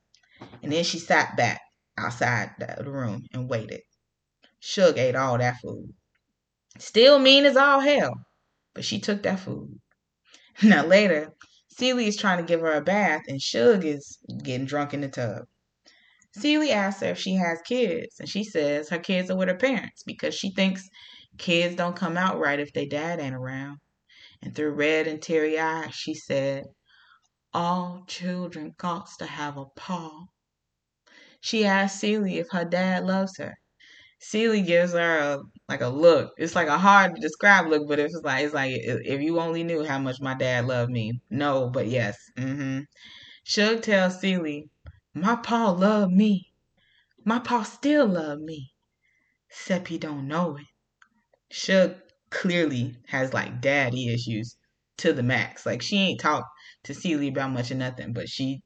And 0.61 0.71
then 0.71 0.83
she 0.83 0.99
sat 0.99 1.35
back 1.35 1.59
outside 1.97 2.51
the 2.59 2.89
room 2.89 3.25
and 3.33 3.49
waited. 3.49 3.81
Shug 4.59 4.97
ate 4.97 5.15
all 5.15 5.37
that 5.39 5.59
food. 5.61 5.93
Still 6.77 7.19
mean 7.19 7.45
as 7.45 7.57
all 7.57 7.79
hell, 7.79 8.13
but 8.73 8.85
she 8.85 8.99
took 8.99 9.23
that 9.23 9.39
food. 9.39 9.79
Now 10.63 10.85
later, 10.85 11.31
Celie 11.69 12.07
is 12.07 12.17
trying 12.17 12.37
to 12.37 12.43
give 12.43 12.59
her 12.61 12.73
a 12.73 12.81
bath 12.81 13.23
and 13.27 13.41
Shug 13.41 13.83
is 13.83 14.19
getting 14.43 14.67
drunk 14.67 14.93
in 14.93 15.01
the 15.01 15.09
tub. 15.09 15.45
Celie 16.33 16.71
asks 16.71 17.01
her 17.01 17.07
if 17.07 17.19
she 17.19 17.35
has 17.35 17.61
kids, 17.63 18.19
and 18.19 18.29
she 18.29 18.43
says 18.43 18.89
her 18.89 18.99
kids 18.99 19.29
are 19.29 19.35
with 19.35 19.49
her 19.49 19.55
parents 19.55 20.03
because 20.03 20.33
she 20.35 20.51
thinks 20.51 20.87
kids 21.37 21.75
don't 21.75 21.95
come 21.95 22.17
out 22.17 22.39
right 22.39 22.59
if 22.59 22.73
their 22.73 22.85
dad 22.87 23.19
ain't 23.19 23.35
around. 23.35 23.79
And 24.41 24.55
through 24.55 24.73
red 24.73 25.07
and 25.07 25.21
teary 25.21 25.59
eyes, 25.59 25.95
she 25.95 26.13
said, 26.15 26.65
All 27.53 28.05
children 28.07 28.73
got 28.77 29.09
to 29.19 29.25
have 29.27 29.57
a 29.57 29.65
pa. 29.75 30.27
She 31.41 31.65
asks 31.65 31.99
Celie 31.99 32.37
if 32.39 32.47
her 32.51 32.63
dad 32.63 33.03
loves 33.05 33.37
her. 33.37 33.57
Celie 34.19 34.61
gives 34.63 34.93
her 34.93 35.19
a 35.19 35.39
like 35.69 35.81
a 35.81 35.89
look. 35.89 36.33
It's 36.37 36.55
like 36.55 36.67
a 36.69 36.77
hard 36.79 37.15
to 37.15 37.21
describe 37.21 37.67
look, 37.67 37.87
but 37.87 37.99
it's 37.99 38.19
like 38.23 38.45
it's 38.45 38.53
like 38.53 38.73
if 38.75 39.21
you 39.21 39.39
only 39.39 39.63
knew 39.63 39.83
how 39.85 39.99
much 39.99 40.21
my 40.21 40.33
dad 40.35 40.67
loved 40.67 40.91
me. 40.91 41.21
No, 41.29 41.69
but 41.69 41.87
yes. 41.87 42.17
Mm-hmm. 42.37 42.81
Shug 43.43 43.83
tells 43.83 44.21
Celie, 44.21 44.69
"My 45.13 45.35
pa 45.37 45.71
loved 45.71 46.13
me. 46.13 46.53
My 47.25 47.39
pa 47.39 47.63
still 47.63 48.07
love 48.07 48.39
me, 48.39 48.73
except 49.49 49.89
he 49.89 49.97
don't 49.99 50.27
know 50.27 50.57
it." 50.57 50.67
Shug 51.51 51.95
clearly 52.29 52.95
has 53.07 53.33
like 53.33 53.61
daddy 53.61 54.13
issues 54.13 54.55
to 54.99 55.13
the 55.13 55.23
max. 55.23 55.65
Like 55.65 55.81
she 55.81 55.97
ain't 55.97 56.19
talked 56.19 56.47
to 56.85 56.93
Celie 56.93 57.27
about 57.27 57.51
much 57.51 57.71
of 57.71 57.77
nothing, 57.77 58.13
but 58.13 58.29
she 58.29 58.61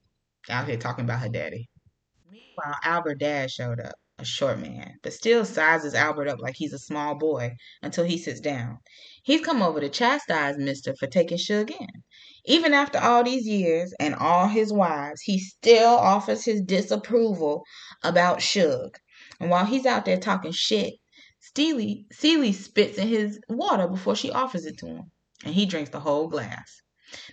out 0.50 0.68
here 0.68 0.78
talking 0.78 1.06
about 1.06 1.22
her 1.22 1.30
daddy. 1.30 1.68
Meanwhile, 2.30 2.80
Albert 2.84 3.20
dad 3.20 3.50
showed 3.50 3.80
up 3.80 3.94
a 4.20 4.24
short 4.24 4.60
man, 4.60 4.94
but 5.04 5.12
still 5.12 5.44
sizes 5.44 5.94
Albert 5.94 6.30
up 6.30 6.40
like 6.40 6.56
he's 6.56 6.72
a 6.74 6.80
small 6.80 7.16
boy 7.16 7.52
until 7.82 8.06
he 8.06 8.18
sits 8.18 8.40
down. 8.40 8.78
He's 9.24 9.42
come 9.42 9.62
over 9.62 9.82
to 9.82 9.90
chastise 9.90 10.58
Mister 10.58 10.94
for 10.98 11.08
taking 11.08 11.38
Shug 11.38 11.72
in. 11.72 11.88
Even 12.46 12.74
after 12.74 13.00
all 13.00 13.24
these 13.24 13.48
years 13.48 13.94
and 14.00 14.14
all 14.16 14.48
his 14.48 14.72
wives, 14.72 15.22
he 15.22 15.40
still 15.40 15.96
offers 15.96 16.46
his 16.46 16.62
disapproval 16.62 17.64
about 18.04 18.42
Shug. 18.42 18.98
And 19.40 19.50
while 19.50 19.66
he's 19.66 19.86
out 19.86 20.06
there 20.06 20.20
talking 20.20 20.52
shit, 20.52 20.94
Steely, 21.48 22.08
Celie 22.12 22.54
spits 22.54 22.98
in 22.98 23.08
his 23.08 23.40
water 23.48 23.88
before 23.88 24.16
she 24.16 24.32
offers 24.32 24.66
it 24.66 24.80
to 24.80 24.88
him, 24.88 25.12
and 25.44 25.54
he 25.54 25.68
drinks 25.68 25.92
the 25.92 26.00
whole 26.00 26.28
glass. 26.28 26.82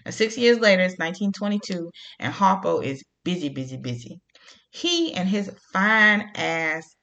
Now, 0.04 0.10
six 0.10 0.36
years 0.36 0.58
later, 0.58 0.82
it's 0.82 0.98
1922, 0.98 1.90
and 2.18 2.34
Harpo 2.34 2.84
is 2.84 3.02
busy, 3.24 3.48
busy, 3.48 3.78
busy. 3.78 4.20
He 4.70 5.14
and 5.14 5.28
his 5.30 5.50
fine 5.72 6.30
ass 6.34 6.94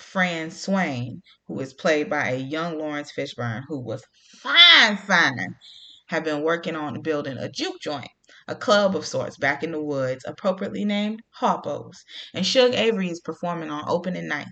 friend 0.00 0.50
Swain, 0.50 1.20
who 1.46 1.60
is 1.60 1.74
played 1.74 2.08
by 2.08 2.30
a 2.30 2.38
young 2.38 2.78
Laurence 2.78 3.12
Fishburne, 3.12 3.64
who 3.68 3.80
was 3.80 4.02
fine, 4.38 4.96
fine, 4.96 5.56
have 6.06 6.24
been 6.24 6.42
working 6.42 6.74
on 6.74 7.02
building 7.02 7.36
a 7.36 7.50
juke 7.50 7.80
joint, 7.82 8.10
a 8.48 8.54
club 8.56 8.96
of 8.96 9.06
sorts 9.06 9.36
back 9.36 9.62
in 9.62 9.72
the 9.72 9.82
woods, 9.82 10.24
appropriately 10.26 10.86
named 10.86 11.20
Harpo's. 11.38 12.02
And 12.32 12.46
Shug 12.46 12.72
Avery 12.72 13.10
is 13.10 13.20
performing 13.20 13.70
on 13.70 13.84
opening 13.88 14.26
night. 14.26 14.48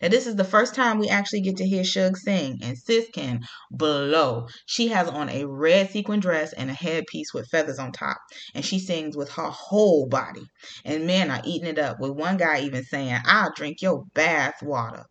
Now, 0.00 0.08
this 0.08 0.26
is 0.26 0.36
the 0.36 0.44
first 0.44 0.74
time 0.74 0.98
we 0.98 1.08
actually 1.08 1.42
get 1.42 1.56
to 1.58 1.66
hear 1.66 1.84
Shug 1.84 2.16
sing, 2.16 2.60
and 2.62 2.78
sis 2.78 3.06
can 3.12 3.40
blow. 3.70 4.46
She 4.66 4.88
has 4.88 5.08
on 5.08 5.28
a 5.28 5.44
red 5.46 5.90
sequin 5.90 6.20
dress 6.20 6.52
and 6.52 6.70
a 6.70 6.74
headpiece 6.74 7.34
with 7.34 7.48
feathers 7.50 7.78
on 7.78 7.92
top, 7.92 8.18
and 8.54 8.64
she 8.64 8.78
sings 8.78 9.16
with 9.16 9.30
her 9.32 9.50
whole 9.50 10.06
body. 10.06 10.46
And 10.84 11.06
men 11.06 11.30
are 11.30 11.42
eating 11.44 11.68
it 11.68 11.78
up, 11.78 12.00
with 12.00 12.12
one 12.12 12.36
guy 12.36 12.60
even 12.60 12.84
saying, 12.84 13.18
I'll 13.24 13.52
drink 13.54 13.82
your 13.82 14.04
bath 14.14 14.62
water. 14.62 15.04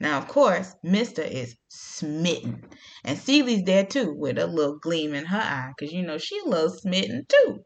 Now, 0.00 0.18
of 0.18 0.28
course, 0.28 0.74
Mister 0.82 1.22
is 1.22 1.56
smitten. 1.68 2.62
And 3.04 3.18
Celie's 3.18 3.62
there 3.64 3.84
too, 3.84 4.14
with 4.16 4.38
a 4.38 4.46
little 4.46 4.78
gleam 4.78 5.14
in 5.14 5.26
her 5.26 5.38
eye, 5.38 5.72
because 5.76 5.92
you 5.92 6.02
know 6.02 6.18
she 6.18 6.40
little 6.44 6.70
smitten 6.70 7.24
too. 7.28 7.60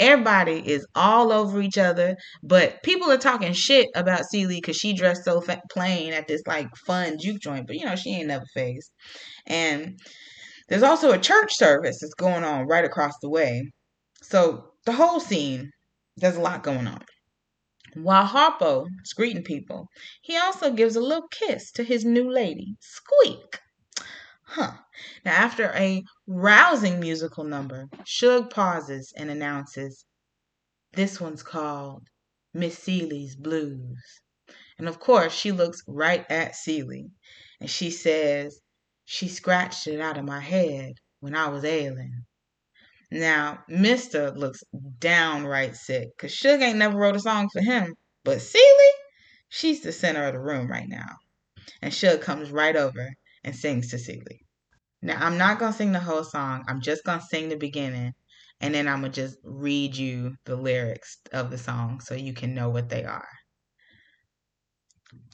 Everybody 0.00 0.62
is 0.66 0.86
all 0.94 1.32
over 1.32 1.60
each 1.60 1.78
other, 1.78 2.16
but 2.42 2.82
people 2.82 3.10
are 3.10 3.18
talking 3.18 3.52
shit 3.52 3.86
about 3.94 4.24
Celie 4.30 4.56
because 4.56 4.76
she 4.76 4.92
dressed 4.92 5.24
so 5.24 5.40
fa- 5.40 5.62
plain 5.70 6.12
at 6.12 6.26
this 6.26 6.42
like 6.46 6.68
fun 6.86 7.16
juke 7.20 7.40
joint, 7.40 7.66
but 7.66 7.76
you 7.76 7.84
know 7.84 7.96
she 7.96 8.16
ain't 8.16 8.28
never 8.28 8.44
phased. 8.54 8.90
And 9.46 9.98
there's 10.68 10.82
also 10.82 11.12
a 11.12 11.18
church 11.18 11.54
service 11.56 11.98
that's 12.00 12.14
going 12.14 12.42
on 12.44 12.66
right 12.66 12.84
across 12.84 13.12
the 13.20 13.30
way. 13.30 13.70
So 14.22 14.70
the 14.86 14.92
whole 14.92 15.20
scene, 15.20 15.70
there's 16.16 16.36
a 16.36 16.40
lot 16.40 16.62
going 16.62 16.86
on. 16.86 17.02
While 17.94 18.26
Harpo 18.26 18.88
is 19.04 19.12
greeting 19.12 19.44
people, 19.44 19.88
he 20.20 20.36
also 20.36 20.72
gives 20.72 20.96
a 20.96 21.00
little 21.00 21.28
kiss 21.28 21.70
to 21.72 21.84
his 21.84 22.04
new 22.04 22.28
lady, 22.28 22.76
Squeak. 22.80 23.60
Huh. 24.42 24.78
Now, 25.24 25.32
after 25.32 25.70
a 25.74 26.02
rousing 26.26 26.98
musical 26.98 27.44
number, 27.44 27.88
Shug 28.04 28.50
pauses 28.50 29.12
and 29.16 29.30
announces, 29.30 30.04
This 30.92 31.20
one's 31.20 31.44
called 31.44 32.08
Miss 32.52 32.76
Celie's 32.78 33.36
Blues. 33.36 34.20
And 34.76 34.88
of 34.88 34.98
course, 34.98 35.32
she 35.32 35.52
looks 35.52 35.80
right 35.86 36.26
at 36.28 36.56
Celie 36.56 37.12
and 37.60 37.70
she 37.70 37.90
says, 37.92 38.60
She 39.04 39.28
scratched 39.28 39.86
it 39.86 40.00
out 40.00 40.18
of 40.18 40.24
my 40.24 40.40
head 40.40 40.94
when 41.20 41.36
I 41.36 41.46
was 41.48 41.64
ailing. 41.64 42.26
Now, 43.14 43.60
Mister 43.68 44.32
looks 44.32 44.64
downright 44.98 45.76
sick 45.76 46.08
because 46.16 46.34
Shug 46.34 46.60
ain't 46.60 46.78
never 46.78 46.98
wrote 46.98 47.14
a 47.14 47.20
song 47.20 47.48
for 47.52 47.62
him. 47.62 47.94
But 48.24 48.42
Celie, 48.42 48.98
she's 49.48 49.82
the 49.82 49.92
center 49.92 50.24
of 50.24 50.32
the 50.32 50.40
room 50.40 50.68
right 50.68 50.88
now. 50.88 51.06
And 51.80 51.94
Shug 51.94 52.22
comes 52.22 52.50
right 52.50 52.74
over 52.74 53.08
and 53.44 53.54
sings 53.54 53.90
to 53.90 53.98
Celie. 53.98 54.44
Now, 55.00 55.24
I'm 55.24 55.38
not 55.38 55.60
going 55.60 55.70
to 55.70 55.78
sing 55.78 55.92
the 55.92 56.00
whole 56.00 56.24
song. 56.24 56.64
I'm 56.66 56.80
just 56.80 57.04
going 57.04 57.20
to 57.20 57.26
sing 57.26 57.50
the 57.50 57.56
beginning. 57.56 58.14
And 58.60 58.74
then 58.74 58.88
I'm 58.88 59.02
going 59.02 59.12
to 59.12 59.22
just 59.22 59.36
read 59.44 59.94
you 59.96 60.34
the 60.44 60.56
lyrics 60.56 61.18
of 61.32 61.52
the 61.52 61.58
song 61.58 62.00
so 62.00 62.16
you 62.16 62.32
can 62.32 62.52
know 62.52 62.68
what 62.68 62.88
they 62.88 63.04
are. 63.04 63.28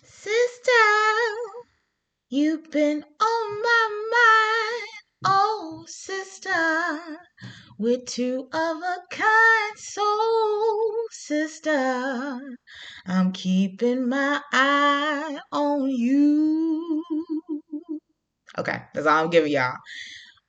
Sister, 0.04 0.70
you've 2.28 2.70
been 2.70 3.02
on 3.02 3.62
my 3.62 3.88
mind. 4.12 4.88
Oh, 5.22 5.84
sister, 5.86 6.50
we're 7.80 7.98
two 8.06 8.46
of 8.52 8.76
a 8.76 8.96
kind. 9.10 9.78
So, 9.78 10.02
sister, 11.12 12.38
I'm 13.06 13.32
keeping 13.32 14.06
my 14.06 14.42
eye 14.52 15.38
on 15.50 15.88
you. 15.88 17.02
Okay, 18.58 18.82
that's 18.92 19.06
all 19.06 19.24
I'm 19.24 19.30
giving 19.30 19.52
y'all. 19.52 19.76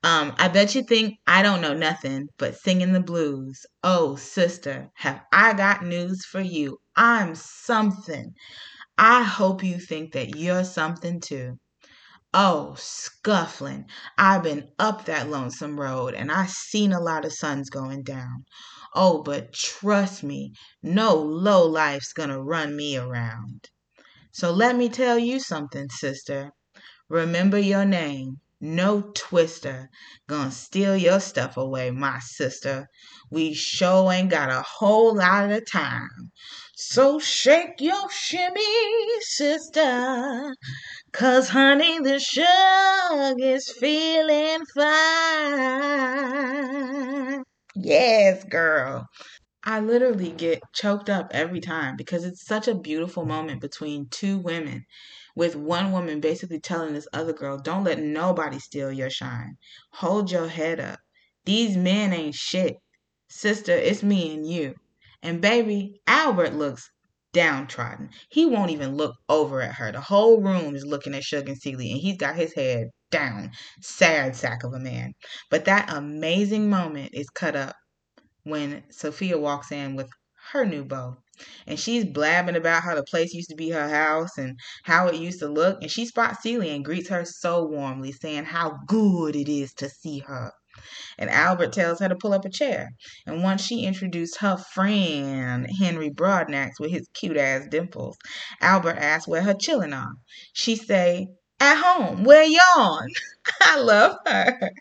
Um, 0.03 0.35
I 0.37 0.49
bet 0.49 0.75
you 0.75 0.83
think 0.83 1.19
I 1.27 1.41
don't 1.41 1.61
know 1.61 1.73
nothing 1.73 2.27
but 2.37 2.57
singing 2.57 2.91
the 2.93 2.99
blues. 2.99 3.65
Oh, 3.83 4.17
sister, 4.17 4.89
have 4.95 5.21
I 5.31 5.53
got 5.53 5.85
news 5.85 6.25
for 6.25 6.41
you? 6.41 6.79
I'm 6.97 7.35
something. 7.35 8.33
I 8.97 9.23
hope 9.23 9.63
you 9.63 9.79
think 9.79 10.13
that 10.13 10.35
you're 10.37 10.65
something 10.65 11.21
too. 11.21 11.57
Oh, 12.33 12.75
scuffling. 12.77 13.87
I've 14.17 14.43
been 14.43 14.71
up 14.79 15.03
that 15.05 15.29
lonesome 15.29 15.77
road 15.77 16.13
and 16.13 16.31
I 16.31 16.45
seen 16.45 16.93
a 16.93 17.01
lot 17.01 17.25
of 17.25 17.33
suns 17.33 17.69
going 17.69 18.03
down. 18.03 18.45
Oh, 18.95 19.21
but 19.21 19.51
trust 19.51 20.23
me, 20.23 20.53
no 20.81 21.13
low 21.15 21.65
life's 21.65 22.13
gonna 22.13 22.41
run 22.41 22.75
me 22.77 22.95
around. 22.95 23.69
So 24.31 24.51
let 24.51 24.77
me 24.77 24.87
tell 24.87 25.19
you 25.19 25.41
something, 25.41 25.89
sister. 25.89 26.51
Remember 27.09 27.59
your 27.59 27.83
name. 27.83 28.39
No 28.61 29.11
twister 29.13 29.89
gonna 30.27 30.51
steal 30.51 30.95
your 30.95 31.19
stuff 31.19 31.57
away, 31.57 31.91
my 31.91 32.19
sister. 32.19 32.87
We 33.29 33.53
sure 33.53 34.13
ain't 34.13 34.29
got 34.29 34.49
a 34.49 34.61
whole 34.61 35.15
lot 35.15 35.51
of 35.51 35.69
time. 35.69 36.31
So 36.75 37.19
shake 37.19 37.81
your 37.81 38.09
shimmy, 38.09 39.19
sister. 39.21 40.55
Cause 41.13 41.49
honey, 41.49 41.99
the 41.99 42.19
shug 42.19 43.41
is 43.41 43.69
feeling 43.69 44.65
fine. 44.73 44.83
Yes, 47.75 48.45
girl. 48.45 49.07
I 49.63 49.81
literally 49.81 50.31
get 50.31 50.61
choked 50.73 51.09
up 51.09 51.31
every 51.31 51.59
time 51.59 51.97
because 51.97 52.23
it's 52.23 52.45
such 52.45 52.67
a 52.69 52.75
beautiful 52.75 53.25
moment 53.25 53.59
between 53.61 54.07
two 54.09 54.37
women, 54.39 54.85
with 55.35 55.55
one 55.55 55.91
woman 55.91 56.21
basically 56.21 56.59
telling 56.61 56.93
this 56.93 57.09
other 57.13 57.33
girl, 57.33 57.57
Don't 57.57 57.83
let 57.83 57.99
nobody 57.99 58.59
steal 58.59 58.91
your 58.91 59.09
shine. 59.09 59.57
Hold 59.91 60.31
your 60.31 60.47
head 60.47 60.79
up. 60.79 60.99
These 61.45 61.75
men 61.75 62.13
ain't 62.13 62.35
shit. 62.35 62.77
Sister, 63.29 63.73
it's 63.73 64.01
me 64.01 64.33
and 64.33 64.47
you. 64.47 64.75
And 65.21 65.41
baby, 65.41 66.01
Albert 66.07 66.53
looks 66.55 66.89
downtrodden. 67.33 68.09
He 68.29 68.45
won't 68.45 68.71
even 68.71 68.95
look 68.95 69.15
over 69.29 69.61
at 69.61 69.75
her. 69.75 69.91
The 69.91 70.01
whole 70.01 70.41
room 70.41 70.75
is 70.75 70.85
looking 70.85 71.13
at 71.15 71.23
Shug 71.23 71.47
and 71.49 71.57
Celie, 71.57 71.91
and 71.91 71.99
he's 72.01 72.17
got 72.17 72.35
his 72.35 72.53
head 72.53 72.89
down. 73.11 73.51
Sad 73.81 74.35
sack 74.35 74.63
of 74.63 74.73
a 74.73 74.79
man. 74.79 75.13
But 75.49 75.65
that 75.65 75.91
amazing 75.93 76.69
moment 76.69 77.11
is 77.13 77.29
cut 77.29 77.55
up 77.55 77.75
when 78.43 78.83
Sophia 78.91 79.37
walks 79.37 79.71
in 79.71 79.95
with 79.95 80.09
her 80.51 80.65
new 80.65 80.83
beau. 80.85 81.17
And 81.65 81.79
she's 81.79 82.05
blabbing 82.05 82.55
about 82.55 82.83
how 82.83 82.95
the 82.95 83.03
place 83.03 83.33
used 83.33 83.49
to 83.49 83.55
be 83.55 83.69
her 83.71 83.89
house 83.89 84.37
and 84.37 84.59
how 84.83 85.07
it 85.07 85.15
used 85.15 85.39
to 85.39 85.47
look. 85.47 85.81
And 85.81 85.89
she 85.91 86.05
spots 86.05 86.43
Celie 86.43 86.69
and 86.69 86.85
greets 86.85 87.09
her 87.09 87.25
so 87.25 87.65
warmly, 87.65 88.11
saying 88.11 88.45
how 88.45 88.79
good 88.87 89.35
it 89.35 89.49
is 89.49 89.73
to 89.75 89.89
see 89.89 90.19
her. 90.19 90.51
And 91.17 91.29
Albert 91.29 91.73
tells 91.73 91.99
her 91.99 92.09
to 92.09 92.15
pull 92.15 92.33
up 92.33 92.45
a 92.45 92.49
chair. 92.49 92.89
And 93.27 93.43
once 93.43 93.61
she 93.63 93.85
introduced 93.85 94.37
her 94.37 94.57
friend, 94.57 95.67
Henry 95.79 96.09
Broadnax, 96.09 96.79
with 96.79 96.91
his 96.91 97.07
cute 97.13 97.37
ass 97.37 97.67
dimples, 97.69 98.17
Albert 98.61 98.97
asks 98.97 99.27
where 99.27 99.43
her 99.43 99.53
chillin' 99.53 99.93
are. 99.93 100.13
She 100.53 100.75
say, 100.75 101.27
at 101.61 101.75
home, 101.77 102.23
where 102.23 102.43
y'all? 102.43 103.01
I 103.61 103.79
love 103.79 104.17
her. 104.27 104.71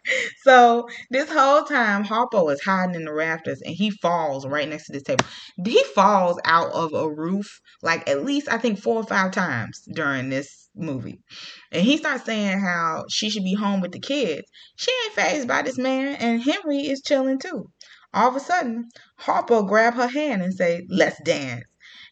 So 0.43 0.89
this 1.11 1.31
whole 1.31 1.63
time, 1.65 2.05
Harpo 2.05 2.53
is 2.53 2.63
hiding 2.63 2.95
in 2.95 3.05
the 3.05 3.13
rafters 3.13 3.61
and 3.63 3.75
he 3.75 3.91
falls 3.91 4.47
right 4.47 4.69
next 4.69 4.87
to 4.87 4.93
this 4.93 5.03
table. 5.03 5.25
He 5.65 5.83
falls 5.95 6.41
out 6.45 6.73
of 6.73 6.95
a 6.95 7.09
roof 7.09 7.61
like 7.83 8.09
at 8.09 8.25
least 8.25 8.49
I 8.51 8.59
think 8.59 8.79
four 8.79 8.97
or 8.97 9.07
five 9.07 9.33
times 9.33 9.83
during 9.93 10.31
this 10.31 10.69
movie. 10.75 11.21
And 11.71 11.83
he 11.83 11.99
starts 11.99 12.25
saying 12.25 12.61
how 12.61 13.05
she 13.11 13.29
should 13.31 13.45
be 13.45 13.55
home 13.55 13.81
with 13.81 13.93
the 13.93 14.01
kids. 14.01 14.47
She 14.77 14.91
ain't 15.05 15.15
phased 15.15 15.49
by 15.49 15.63
this 15.63 15.79
man, 15.79 16.15
and 16.17 16.43
Henry 16.43 16.79
is 16.79 17.03
chilling 17.03 17.39
too. 17.39 17.71
All 18.15 18.29
of 18.29 18.37
a 18.37 18.41
sudden, 18.41 18.89
Harpo 19.21 19.67
grab 19.69 19.95
her 19.95 20.09
hand 20.09 20.43
and 20.43 20.55
say, 20.55 20.87
"Let's 20.89 21.21
dance." 21.23 21.65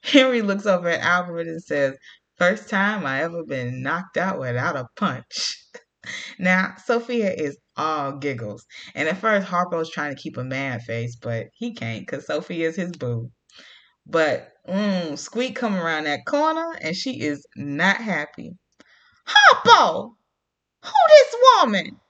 Henry 0.02 0.42
looks 0.42 0.66
over 0.66 0.88
at 0.88 1.00
Albert 1.00 1.48
and 1.48 1.62
says, 1.62 1.94
First 2.38 2.68
time 2.68 3.05
I 3.05 3.22
ever 3.22 3.44
been 3.44 3.83
knocked 3.83 4.16
out 4.16 4.38
without 4.38 4.77
a 4.77 4.87
punch. 4.96 5.57
now, 6.38 6.74
Sophia 6.85 7.33
is 7.33 7.59
all 7.77 8.12
giggles. 8.12 8.64
And 8.94 9.09
at 9.09 9.18
first, 9.18 9.48
Harpo's 9.48 9.90
trying 9.90 10.14
to 10.14 10.20
keep 10.20 10.37
a 10.37 10.44
mad 10.44 10.83
face, 10.83 11.16
but 11.16 11.46
he 11.55 11.74
can't 11.74 12.07
because 12.07 12.27
Sophia 12.27 12.68
is 12.68 12.77
his 12.77 12.92
boo. 12.92 13.31
But 14.07 14.53
mm, 14.68 15.18
Squeak 15.18 15.57
come 15.57 15.74
around 15.74 16.05
that 16.05 16.27
corner 16.27 16.79
and 16.81 16.96
she 16.96 17.20
is 17.20 17.44
not 17.57 17.96
happy. 17.96 18.53
Harpo! 19.27 20.14
Who 20.85 20.92
this 21.09 21.35
woman? 21.57 22.01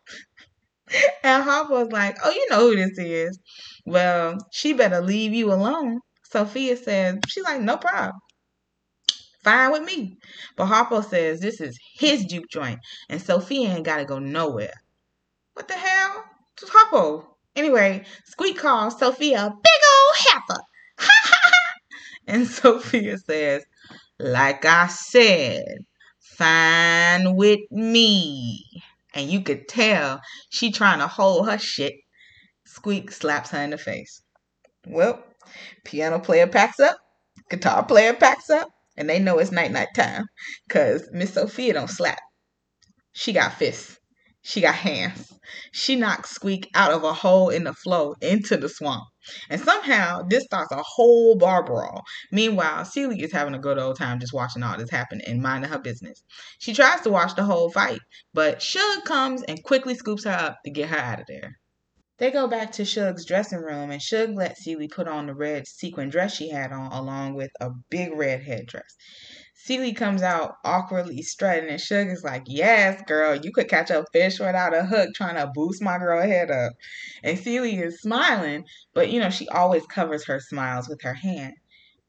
and 1.22 1.44
Harpo's 1.44 1.90
like, 1.90 2.16
oh, 2.22 2.30
you 2.30 2.46
know 2.50 2.68
who 2.68 2.76
this 2.76 2.98
is. 2.98 3.38
Well, 3.86 4.36
she 4.52 4.74
better 4.74 5.00
leave 5.00 5.32
you 5.32 5.52
alone. 5.52 6.00
Sophia 6.30 6.76
says, 6.76 7.16
she's 7.28 7.44
like, 7.44 7.62
no 7.62 7.78
problem. 7.78 8.20
Fine 9.44 9.72
with 9.72 9.82
me. 9.82 10.18
But 10.56 10.66
Harpo 10.66 11.04
says 11.04 11.40
this 11.40 11.60
is 11.60 11.78
his 11.94 12.24
juke 12.24 12.48
joint, 12.50 12.80
and 13.08 13.22
Sophia 13.22 13.70
ain't 13.70 13.84
gotta 13.84 14.04
go 14.04 14.18
nowhere. 14.18 14.74
What 15.54 15.68
the 15.68 15.74
hell? 15.74 16.24
Just 16.58 16.72
Harpo. 16.72 17.24
Anyway, 17.54 18.04
Squeak 18.24 18.58
calls 18.58 18.98
Sophia 18.98 19.52
big 19.62 19.72
old 19.94 20.16
heifer. 20.16 20.60
and 22.26 22.46
Sophia 22.46 23.18
says, 23.18 23.64
like 24.18 24.64
I 24.64 24.86
said, 24.88 25.78
fine 26.20 27.36
with 27.36 27.60
me. 27.70 28.64
And 29.14 29.28
you 29.30 29.42
could 29.42 29.66
tell 29.66 30.20
she 30.50 30.70
trying 30.70 31.00
to 31.00 31.08
hold 31.08 31.48
her 31.48 31.58
shit. 31.58 31.94
Squeak 32.64 33.10
slaps 33.10 33.50
her 33.50 33.60
in 33.60 33.70
the 33.70 33.78
face. 33.78 34.22
Well, 34.86 35.24
piano 35.84 36.20
player 36.20 36.46
packs 36.46 36.78
up, 36.78 36.98
guitar 37.50 37.84
player 37.84 38.14
packs 38.14 38.50
up, 38.50 38.68
and 38.98 39.08
they 39.08 39.18
know 39.18 39.38
it's 39.38 39.52
night 39.52 39.70
night 39.70 39.88
time 39.94 40.26
because 40.66 41.08
Miss 41.12 41.32
Sophia 41.32 41.72
don't 41.72 41.88
slap. 41.88 42.18
She 43.12 43.32
got 43.32 43.54
fists. 43.54 43.98
She 44.42 44.60
got 44.60 44.74
hands. 44.74 45.32
She 45.72 45.96
knocks 45.96 46.30
Squeak 46.30 46.68
out 46.74 46.92
of 46.92 47.04
a 47.04 47.12
hole 47.12 47.48
in 47.48 47.64
the 47.64 47.72
floor 47.72 48.16
into 48.20 48.56
the 48.56 48.68
swamp. 48.68 49.04
And 49.50 49.60
somehow 49.60 50.22
this 50.28 50.44
starts 50.44 50.72
a 50.72 50.82
whole 50.82 51.36
bar 51.36 51.64
brawl. 51.64 52.02
Meanwhile, 52.32 52.86
Celie 52.86 53.22
is 53.22 53.32
having 53.32 53.54
a 53.54 53.58
good 53.58 53.78
old 53.78 53.98
time 53.98 54.20
just 54.20 54.32
watching 54.32 54.62
all 54.62 54.78
this 54.78 54.90
happen 54.90 55.20
and 55.26 55.42
minding 55.42 55.70
her 55.70 55.78
business. 55.78 56.22
She 56.58 56.72
tries 56.72 57.00
to 57.02 57.10
watch 57.10 57.34
the 57.34 57.44
whole 57.44 57.70
fight, 57.70 58.00
but 58.32 58.62
Shug 58.62 59.04
comes 59.04 59.42
and 59.42 59.62
quickly 59.62 59.94
scoops 59.94 60.24
her 60.24 60.30
up 60.30 60.56
to 60.64 60.70
get 60.70 60.88
her 60.88 60.96
out 60.96 61.20
of 61.20 61.26
there. 61.28 61.58
They 62.18 62.32
go 62.32 62.48
back 62.48 62.72
to 62.72 62.84
Shug's 62.84 63.24
dressing 63.24 63.60
room, 63.60 63.92
and 63.92 64.02
Shug 64.02 64.34
lets 64.34 64.64
Celie 64.64 64.88
put 64.88 65.06
on 65.06 65.26
the 65.26 65.34
red 65.34 65.68
sequin 65.68 66.10
dress 66.10 66.34
she 66.34 66.48
had 66.50 66.72
on, 66.72 66.90
along 66.90 67.34
with 67.34 67.52
a 67.60 67.70
big 67.90 68.12
red 68.12 68.42
headdress. 68.42 68.96
Celie 69.54 69.92
comes 69.92 70.20
out 70.22 70.54
awkwardly 70.64 71.22
strutting, 71.22 71.70
and 71.70 71.80
Shug 71.80 72.08
is 72.08 72.24
like, 72.24 72.42
Yes, 72.46 73.02
girl, 73.06 73.36
you 73.36 73.52
could 73.52 73.68
catch 73.68 73.90
a 73.90 74.04
fish 74.12 74.40
without 74.40 74.74
a 74.74 74.84
hook 74.84 75.10
trying 75.14 75.36
to 75.36 75.50
boost 75.54 75.80
my 75.80 75.96
girl 75.98 76.20
head 76.20 76.50
up. 76.50 76.72
And 77.22 77.38
Celie 77.38 77.78
is 77.78 78.00
smiling, 78.00 78.64
but 78.94 79.10
you 79.10 79.20
know, 79.20 79.30
she 79.30 79.48
always 79.48 79.86
covers 79.86 80.26
her 80.26 80.40
smiles 80.40 80.88
with 80.88 81.02
her 81.02 81.14
hand. 81.14 81.54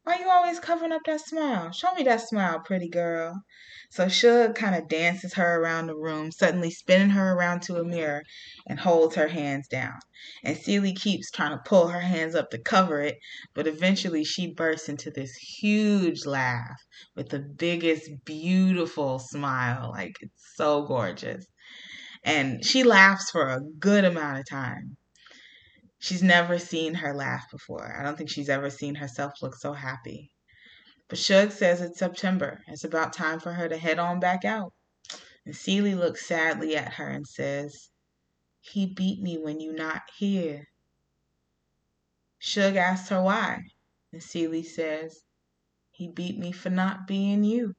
Why 0.10 0.18
you 0.18 0.30
always 0.32 0.60
covering 0.60 0.91
up 0.91 1.03
that 1.05 1.22
smile? 1.22 1.72
Show 1.72 1.93
me 1.93 2.01
that 2.05 2.28
smile, 2.28 2.60
pretty 2.62 2.89
girl. 2.89 3.43
So 3.91 4.10
Shug 4.10 4.55
kind 4.55 4.74
of 4.74 4.88
dances 4.89 5.36
her 5.36 5.62
around 5.62 5.86
the 5.86 5.95
room, 5.95 6.32
suddenly 6.32 6.72
spinning 6.72 7.12
her 7.12 7.34
around 7.34 7.62
to 7.64 7.76
a 7.76 7.84
mirror 7.84 8.24
and 8.66 8.80
holds 8.80 9.14
her 9.18 9.28
hands 9.28 9.68
down. 9.68 9.99
And 10.43 10.57
Celie 10.57 10.95
keeps 10.95 11.30
trying 11.30 11.51
to 11.51 11.62
pull 11.64 11.89
her 11.89 11.99
hands 11.99 12.34
up 12.34 12.49
to 12.49 12.57
cover 12.57 13.01
it, 13.01 13.20
but 13.53 13.68
eventually 13.68 14.24
she 14.24 14.51
bursts 14.51 14.89
into 14.89 15.12
this 15.12 15.36
huge 15.36 16.26
laugh 16.26 16.82
with 17.16 17.30
the 17.30 17.38
biggest, 17.38 18.10
beautiful 18.26 19.20
smile. 19.20 19.91
Like 19.91 20.16
it's 20.22 20.55
so 20.55 20.88
gorgeous. 20.88 21.45
And 22.24 22.66
she 22.66 22.84
laughs 22.84 23.30
for 23.30 23.49
a 23.49 23.62
good 23.80 24.05
amount 24.05 24.39
of 24.39 24.49
time. 24.49 24.97
She's 25.99 26.23
never 26.23 26.57
seen 26.57 26.93
her 26.95 27.13
laugh 27.13 27.51
before. 27.51 27.95
I 27.97 28.03
don't 28.03 28.17
think 28.17 28.29
she's 28.29 28.49
ever 28.49 28.69
seen 28.69 28.95
herself 28.95 29.33
look 29.41 29.55
so 29.55 29.73
happy. 29.73 30.31
But 31.09 31.19
Shug 31.19 31.51
says 31.51 31.81
it's 31.81 31.99
September. 31.99 32.61
It's 32.67 32.85
about 32.85 33.13
time 33.13 33.39
for 33.39 33.51
her 33.51 33.67
to 33.67 33.77
head 33.77 33.99
on 33.99 34.19
back 34.19 34.45
out. 34.45 34.73
And 35.45 35.55
Celie 35.55 35.95
looks 35.95 36.25
sadly 36.25 36.77
at 36.77 36.93
her 36.93 37.07
and 37.07 37.27
says, 37.27 37.89
He 38.61 38.85
beat 38.85 39.21
me 39.21 39.37
when 39.37 39.59
you 39.59 39.73
not 39.73 40.03
here. 40.17 40.67
Shug 42.37 42.77
asks 42.77 43.09
her 43.09 43.21
why. 43.21 43.63
And 44.13 44.23
Celie 44.23 44.63
says, 44.63 45.21
He 45.91 46.07
beat 46.07 46.37
me 46.37 46.53
for 46.53 46.69
not 46.69 47.07
being 47.07 47.43
you. 47.43 47.75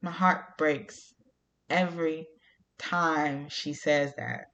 My 0.00 0.12
heart 0.12 0.56
breaks 0.56 1.12
every 1.68 2.28
time 2.78 3.48
she 3.48 3.72
says 3.72 4.14
that. 4.16 4.44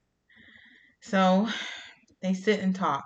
So 1.03 1.49
they 2.25 2.35
sit 2.35 2.61
and 2.61 2.75
talk. 2.75 3.05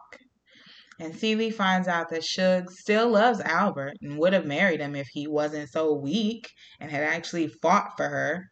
And 1.01 1.15
Celie 1.15 1.51
finds 1.51 1.87
out 1.89 2.11
that 2.11 2.25
Shug 2.25 2.71
still 2.71 3.11
loves 3.11 3.41
Albert 3.41 3.95
and 4.01 4.19
would 4.19 4.33
have 4.33 4.47
married 4.47 4.81
him 4.81 4.97
if 4.97 5.09
he 5.13 5.27
wasn't 5.27 5.71
so 5.71 5.93
weak 5.95 6.49
and 6.81 6.91
had 6.91 7.03
actually 7.03 7.49
fought 7.49 7.97
for 7.97 8.09
her. 8.09 8.49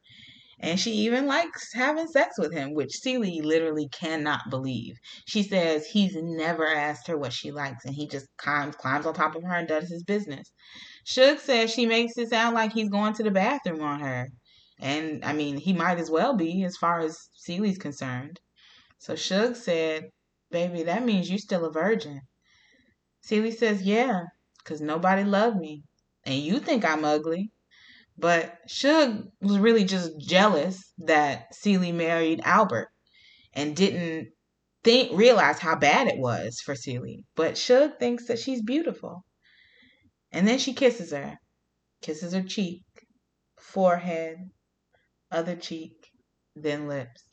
And 0.58 0.80
she 0.80 0.92
even 0.92 1.26
likes 1.26 1.72
having 1.74 2.08
sex 2.08 2.38
with 2.38 2.52
him, 2.52 2.72
which 2.72 2.96
Celie 3.00 3.42
literally 3.42 3.88
cannot 3.88 4.48
believe. 4.48 4.96
She 5.26 5.42
says 5.42 5.86
he's 5.86 6.16
never 6.16 6.66
asked 6.66 7.08
her 7.08 7.18
what 7.18 7.32
she 7.32 7.50
likes 7.50 7.84
and 7.84 7.94
he 7.94 8.08
just 8.08 8.26
climbs, 8.38 8.74
climbs 8.76 9.06
on 9.06 9.14
top 9.14 9.34
of 9.34 9.42
her 9.42 9.54
and 9.54 9.68
does 9.68 9.88
his 9.88 10.02
business. 10.02 10.50
Shug 11.04 11.38
says 11.38 11.70
she 11.70 11.86
makes 11.86 12.16
it 12.16 12.30
sound 12.30 12.54
like 12.54 12.72
he's 12.72 12.88
going 12.88 13.14
to 13.14 13.22
the 13.22 13.30
bathroom 13.30 13.82
on 13.82 14.00
her. 14.00 14.28
And 14.80 15.24
I 15.24 15.32
mean, 15.32 15.58
he 15.58 15.72
might 15.72 15.98
as 15.98 16.10
well 16.10 16.36
be 16.36 16.64
as 16.64 16.76
far 16.76 17.00
as 17.00 17.16
Celie's 17.34 17.78
concerned. 17.78 18.40
So 18.98 19.14
Shug 19.14 19.56
said, 19.56 20.04
Baby, 20.50 20.84
that 20.84 21.04
means 21.04 21.28
you're 21.28 21.38
still 21.38 21.64
a 21.64 21.72
virgin. 21.72 22.20
Celie 23.20 23.50
says, 23.50 23.82
Yeah, 23.82 24.24
because 24.58 24.80
nobody 24.80 25.24
loved 25.24 25.56
me. 25.56 25.82
And 26.24 26.36
you 26.36 26.60
think 26.60 26.84
I'm 26.84 27.04
ugly. 27.04 27.50
But 28.18 28.58
Shug 28.66 29.24
was 29.40 29.58
really 29.58 29.84
just 29.84 30.18
jealous 30.18 30.92
that 30.98 31.54
Celie 31.54 31.92
married 31.92 32.40
Albert 32.44 32.88
and 33.52 33.76
didn't 33.76 34.28
think 34.82 35.16
realize 35.16 35.58
how 35.58 35.76
bad 35.76 36.06
it 36.06 36.18
was 36.18 36.60
for 36.64 36.74
Celie. 36.74 37.24
But 37.34 37.58
Shug 37.58 37.98
thinks 37.98 38.26
that 38.28 38.38
she's 38.38 38.62
beautiful. 38.62 39.24
And 40.32 40.46
then 40.48 40.58
she 40.58 40.72
kisses 40.72 41.12
her. 41.12 41.38
Kisses 42.02 42.32
her 42.32 42.42
cheek, 42.42 42.84
forehead, 43.58 44.36
other 45.30 45.56
cheek, 45.56 46.10
then 46.54 46.88
lips. 46.88 47.24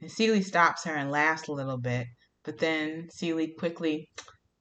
And 0.00 0.10
Celie 0.10 0.42
stops 0.42 0.84
her 0.84 0.94
and 0.94 1.10
laughs 1.10 1.48
a 1.48 1.52
little 1.52 1.78
bit, 1.78 2.06
but 2.46 2.58
then 2.58 3.08
Celie 3.10 3.54
quickly 3.58 4.08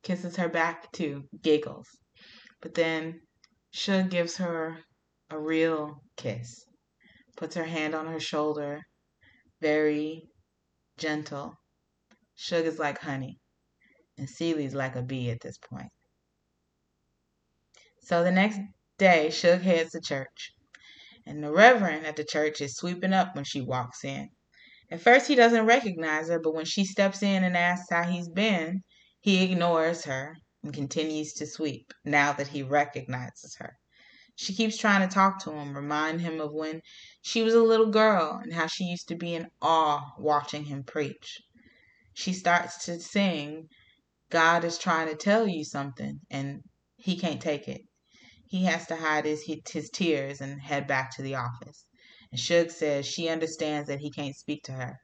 kisses 0.01 0.35
her 0.37 0.49
back 0.49 0.91
to 0.93 1.23
giggles. 1.43 1.87
But 2.59 2.73
then 2.73 3.21
Shug 3.71 4.09
gives 4.09 4.37
her 4.37 4.79
a 5.29 5.39
real 5.39 6.01
kiss, 6.17 6.65
puts 7.37 7.55
her 7.55 7.63
hand 7.63 7.93
on 7.93 8.07
her 8.07 8.19
shoulder, 8.19 8.81
very 9.61 10.23
gentle. 10.97 11.53
Shug 12.33 12.65
is 12.65 12.79
like 12.79 12.97
honey, 12.97 13.37
and 14.17 14.27
Celie's 14.27 14.73
like 14.73 14.95
a 14.95 15.03
bee 15.03 15.29
at 15.29 15.41
this 15.41 15.59
point. 15.59 15.91
So 18.01 18.23
the 18.23 18.31
next 18.31 18.59
day, 18.97 19.29
Shug 19.29 19.61
heads 19.61 19.91
to 19.91 20.01
church, 20.01 20.53
and 21.27 21.43
the 21.43 21.51
reverend 21.51 22.07
at 22.07 22.15
the 22.15 22.23
church 22.23 22.61
is 22.61 22.75
sweeping 22.75 23.13
up 23.13 23.35
when 23.35 23.45
she 23.45 23.61
walks 23.61 24.03
in. 24.03 24.29
At 24.95 25.01
first, 25.01 25.27
he 25.27 25.35
doesn't 25.35 25.65
recognize 25.65 26.29
her, 26.29 26.39
but 26.39 26.53
when 26.55 26.63
she 26.63 26.85
steps 26.85 27.21
in 27.21 27.43
and 27.43 27.57
asks 27.57 27.89
how 27.89 28.03
he's 28.03 28.29
been, 28.29 28.81
he 29.19 29.43
ignores 29.43 30.05
her 30.05 30.37
and 30.63 30.73
continues 30.73 31.33
to 31.33 31.45
sweep 31.45 31.93
now 32.05 32.31
that 32.31 32.47
he 32.47 32.63
recognizes 32.63 33.57
her. 33.59 33.77
She 34.37 34.55
keeps 34.55 34.77
trying 34.77 35.05
to 35.05 35.13
talk 35.13 35.43
to 35.43 35.51
him, 35.51 35.75
remind 35.75 36.21
him 36.21 36.39
of 36.39 36.53
when 36.53 36.79
she 37.21 37.43
was 37.43 37.53
a 37.53 37.61
little 37.61 37.89
girl 37.91 38.39
and 38.41 38.53
how 38.53 38.67
she 38.67 38.85
used 38.85 39.09
to 39.09 39.17
be 39.17 39.35
in 39.35 39.49
awe 39.61 40.13
watching 40.17 40.63
him 40.63 40.85
preach. 40.85 41.41
She 42.13 42.31
starts 42.31 42.85
to 42.85 42.97
sing, 43.01 43.67
God 44.29 44.63
is 44.63 44.77
trying 44.77 45.09
to 45.09 45.17
tell 45.17 45.45
you 45.45 45.65
something, 45.65 46.21
and 46.29 46.61
he 46.95 47.17
can't 47.17 47.41
take 47.41 47.67
it. 47.67 47.81
He 48.47 48.63
has 48.63 48.87
to 48.87 48.95
hide 48.95 49.25
his, 49.25 49.43
his 49.43 49.89
tears 49.89 50.39
and 50.39 50.61
head 50.61 50.87
back 50.87 51.13
to 51.17 51.21
the 51.21 51.35
office. 51.35 51.83
And 52.31 52.39
Shug 52.39 52.69
says 52.69 53.05
she 53.05 53.29
understands 53.29 53.87
that 53.87 53.99
he 53.99 54.11
can't 54.11 54.35
speak 54.35 54.63
to 54.63 54.71
her. 54.71 54.97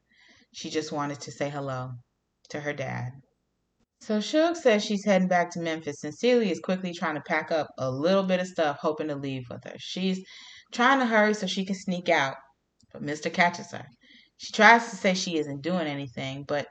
She 0.53 0.69
just 0.69 0.91
wanted 0.91 1.21
to 1.21 1.31
say 1.31 1.49
hello 1.49 1.91
to 2.49 2.59
her 2.59 2.73
dad. 2.73 3.11
So 4.01 4.19
Shug 4.19 4.55
says 4.55 4.83
she's 4.83 5.05
heading 5.05 5.27
back 5.27 5.51
to 5.51 5.59
Memphis, 5.59 6.03
and 6.03 6.13
Celie 6.13 6.51
is 6.51 6.59
quickly 6.59 6.91
trying 6.91 7.15
to 7.15 7.21
pack 7.21 7.51
up 7.51 7.67
a 7.77 7.89
little 7.89 8.23
bit 8.23 8.39
of 8.39 8.47
stuff, 8.47 8.77
hoping 8.81 9.09
to 9.09 9.15
leave 9.15 9.43
with 9.49 9.63
her. 9.63 9.75
She's 9.77 10.25
trying 10.71 10.99
to 10.99 11.05
hurry 11.05 11.35
so 11.35 11.45
she 11.45 11.65
can 11.65 11.75
sneak 11.75 12.09
out, 12.09 12.35
but 12.91 13.03
Mister 13.03 13.29
catches 13.29 13.71
her. 13.71 13.85
She 14.37 14.51
tries 14.51 14.89
to 14.89 14.95
say 14.95 15.13
she 15.13 15.37
isn't 15.37 15.61
doing 15.61 15.85
anything, 15.85 16.45
but 16.47 16.67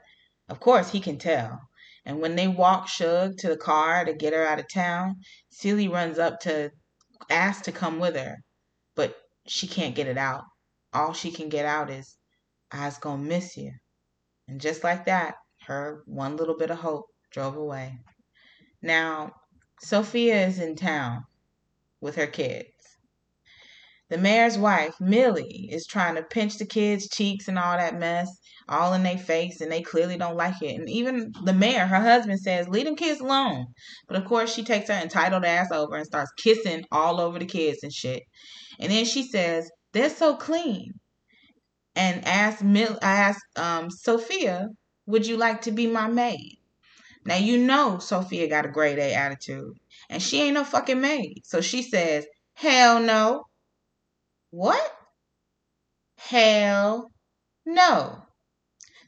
of 0.49 0.59
course 0.59 0.91
he 0.91 0.99
can 0.99 1.17
tell. 1.17 1.57
And 2.05 2.19
when 2.19 2.35
they 2.35 2.49
walk 2.49 2.89
Shug 2.89 3.37
to 3.37 3.47
the 3.47 3.57
car 3.57 4.03
to 4.03 4.13
get 4.13 4.33
her 4.33 4.45
out 4.45 4.59
of 4.59 4.65
town, 4.73 5.15
Celie 5.51 5.87
runs 5.87 6.19
up 6.19 6.41
to 6.41 6.69
ask 7.29 7.63
to 7.63 7.71
come 7.71 7.99
with 7.99 8.17
her, 8.17 8.35
but 8.95 9.15
she 9.47 9.67
can't 9.67 9.95
get 9.95 10.07
it 10.07 10.17
out. 10.17 10.43
All 10.93 11.13
she 11.13 11.31
can 11.31 11.49
get 11.49 11.65
out 11.65 11.89
is, 11.89 12.17
I's 12.71 12.97
gonna 12.97 13.21
miss 13.23 13.57
you. 13.57 13.71
And 14.47 14.61
just 14.61 14.83
like 14.83 15.05
that, 15.05 15.35
her 15.67 16.03
one 16.05 16.37
little 16.37 16.57
bit 16.57 16.71
of 16.71 16.79
hope 16.79 17.07
drove 17.31 17.55
away. 17.55 17.99
Now, 18.81 19.33
Sophia 19.79 20.47
is 20.47 20.59
in 20.59 20.75
town 20.75 21.25
with 22.01 22.15
her 22.15 22.27
kids. 22.27 22.90
The 24.11 24.17
mayor's 24.17 24.57
wife, 24.57 24.99
Millie, 24.99 25.69
is 25.71 25.87
trying 25.87 26.15
to 26.15 26.21
pinch 26.21 26.57
the 26.57 26.65
kids' 26.65 27.07
cheeks 27.07 27.47
and 27.47 27.57
all 27.57 27.77
that 27.77 27.97
mess, 27.97 28.29
all 28.67 28.93
in 28.93 29.03
their 29.03 29.17
face, 29.17 29.61
and 29.61 29.71
they 29.71 29.81
clearly 29.81 30.17
don't 30.17 30.35
like 30.35 30.61
it. 30.61 30.75
And 30.77 30.89
even 30.89 31.31
the 31.45 31.53
mayor, 31.53 31.85
her 31.85 32.01
husband, 32.01 32.41
says, 32.41 32.67
Leave 32.67 32.83
them 32.83 32.97
kids 32.97 33.21
alone. 33.21 33.67
But 34.09 34.17
of 34.17 34.25
course, 34.25 34.53
she 34.53 34.65
takes 34.65 34.89
her 34.89 34.95
entitled 35.01 35.45
ass 35.45 35.71
over 35.71 35.95
and 35.95 36.05
starts 36.05 36.33
kissing 36.37 36.83
all 36.91 37.21
over 37.21 37.39
the 37.39 37.45
kids 37.45 37.83
and 37.83 37.93
shit. 37.93 38.23
And 38.81 38.91
then 38.91 39.05
she 39.05 39.23
says, 39.23 39.71
They're 39.93 40.09
so 40.09 40.35
clean. 40.35 40.91
And 41.95 42.27
asked, 42.27 42.61
Mill- 42.61 42.99
I 43.01 43.13
asked 43.13 43.45
um, 43.55 43.89
Sophia, 43.89 44.67
Would 45.05 45.25
you 45.25 45.37
like 45.37 45.61
to 45.61 45.71
be 45.71 45.87
my 45.87 46.07
maid? 46.09 46.57
Now 47.23 47.37
you 47.37 47.57
know 47.57 47.99
Sophia 47.99 48.49
got 48.49 48.65
a 48.65 48.71
grade 48.71 48.99
A 48.99 49.13
attitude, 49.13 49.77
and 50.09 50.21
she 50.21 50.41
ain't 50.41 50.55
no 50.55 50.65
fucking 50.65 50.99
maid. 50.99 51.43
So 51.45 51.61
she 51.61 51.81
says, 51.81 52.25
"Hell 52.55 52.99
no." 52.99 53.45
What? 54.51 54.91
Hell 56.17 57.11
no. 57.65 58.21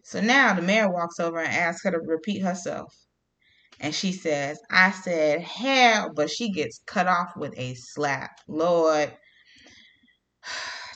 So 0.04 0.20
now 0.20 0.54
the 0.54 0.62
mayor 0.62 0.92
walks 0.92 1.20
over 1.20 1.40
and 1.40 1.54
asks 1.54 1.84
her 1.84 1.92
to 1.92 2.00
repeat 2.00 2.42
herself. 2.42 2.94
And 3.80 3.94
she 3.94 4.14
says, 4.14 4.60
I 4.72 4.92
said 4.92 5.42
hell, 5.42 6.12
but 6.16 6.30
she 6.30 6.52
gets 6.52 6.80
cut 6.86 7.08
off 7.08 7.36
with 7.36 7.54
a 7.58 7.76
slap. 7.76 8.32
Lord. 8.48 9.16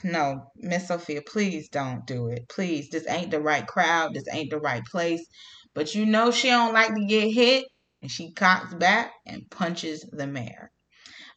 No, 0.04 0.52
Miss 0.56 0.89
Sophia, 0.89 1.24
please 1.24 1.70
don't 1.70 2.06
do 2.06 2.28
it. 2.28 2.48
Please. 2.50 2.88
This 2.91 3.08
ain't 3.10 3.32
the 3.32 3.41
right 3.41 3.66
crowd. 3.66 4.14
This 4.14 4.26
ain't 4.32 4.52
the 4.52 4.60
right 4.60 4.86
place. 4.86 5.26
But 5.74 5.95
you 5.95 6.06
know 6.06 6.30
she 6.30 6.50
don't 6.50 6.72
like 6.72 6.93
to 6.93 7.06
get 7.08 7.34
hit, 7.34 7.66
and 8.04 8.12
she 8.12 8.32
cocks 8.32 8.76
back 8.76 9.12
and 9.26 9.50
punches 9.50 10.06
the 10.12 10.28
mayor. 10.28 10.72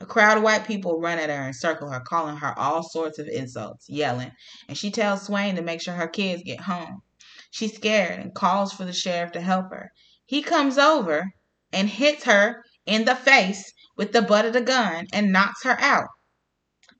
A 0.02 0.06
crowd 0.06 0.38
of 0.38 0.42
white 0.42 0.66
people 0.66 0.98
run 0.98 1.18
at 1.18 1.28
her 1.28 1.42
and 1.42 1.54
circle 1.54 1.90
her, 1.90 2.00
calling 2.00 2.38
her 2.38 2.58
all 2.58 2.82
sorts 2.82 3.18
of 3.18 3.28
insults, 3.28 3.86
yelling, 3.86 4.32
and 4.66 4.78
she 4.78 4.90
tells 4.90 5.26
Swain 5.26 5.56
to 5.56 5.62
make 5.62 5.82
sure 5.82 5.92
her 5.92 6.08
kids 6.08 6.42
get 6.42 6.62
home. 6.62 7.02
She's 7.50 7.74
scared 7.74 8.18
and 8.18 8.34
calls 8.34 8.72
for 8.72 8.86
the 8.86 8.94
sheriff 8.94 9.32
to 9.32 9.42
help 9.42 9.70
her. 9.70 9.92
He 10.24 10.40
comes 10.42 10.78
over 10.78 11.34
and 11.70 11.90
hits 11.90 12.24
her 12.24 12.64
in 12.86 13.04
the 13.04 13.14
face 13.14 13.74
with 13.94 14.12
the 14.12 14.22
butt 14.22 14.46
of 14.46 14.54
the 14.54 14.62
gun 14.62 15.06
and 15.12 15.32
knocks 15.32 15.64
her 15.64 15.78
out. 15.78 16.08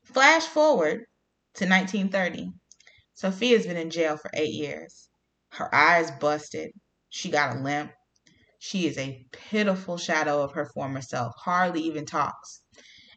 Flash 0.05 0.45
forward 0.45 1.07
to 1.55 1.65
1930. 1.67 2.53
Sophia's 3.15 3.67
been 3.67 3.79
in 3.79 3.89
jail 3.89 4.19
for 4.19 4.31
eight 4.35 4.53
years. 4.53 5.09
Her 5.53 5.75
eyes 5.75 6.11
busted, 6.11 6.73
she 7.09 7.31
got 7.31 7.57
a 7.57 7.61
limp. 7.61 7.93
She 8.59 8.87
is 8.87 8.99
a 8.99 9.27
pitiful 9.33 9.97
shadow 9.97 10.43
of 10.43 10.53
her 10.53 10.67
former 10.67 11.01
self, 11.01 11.33
hardly 11.39 11.81
even 11.81 12.05
talks. 12.05 12.61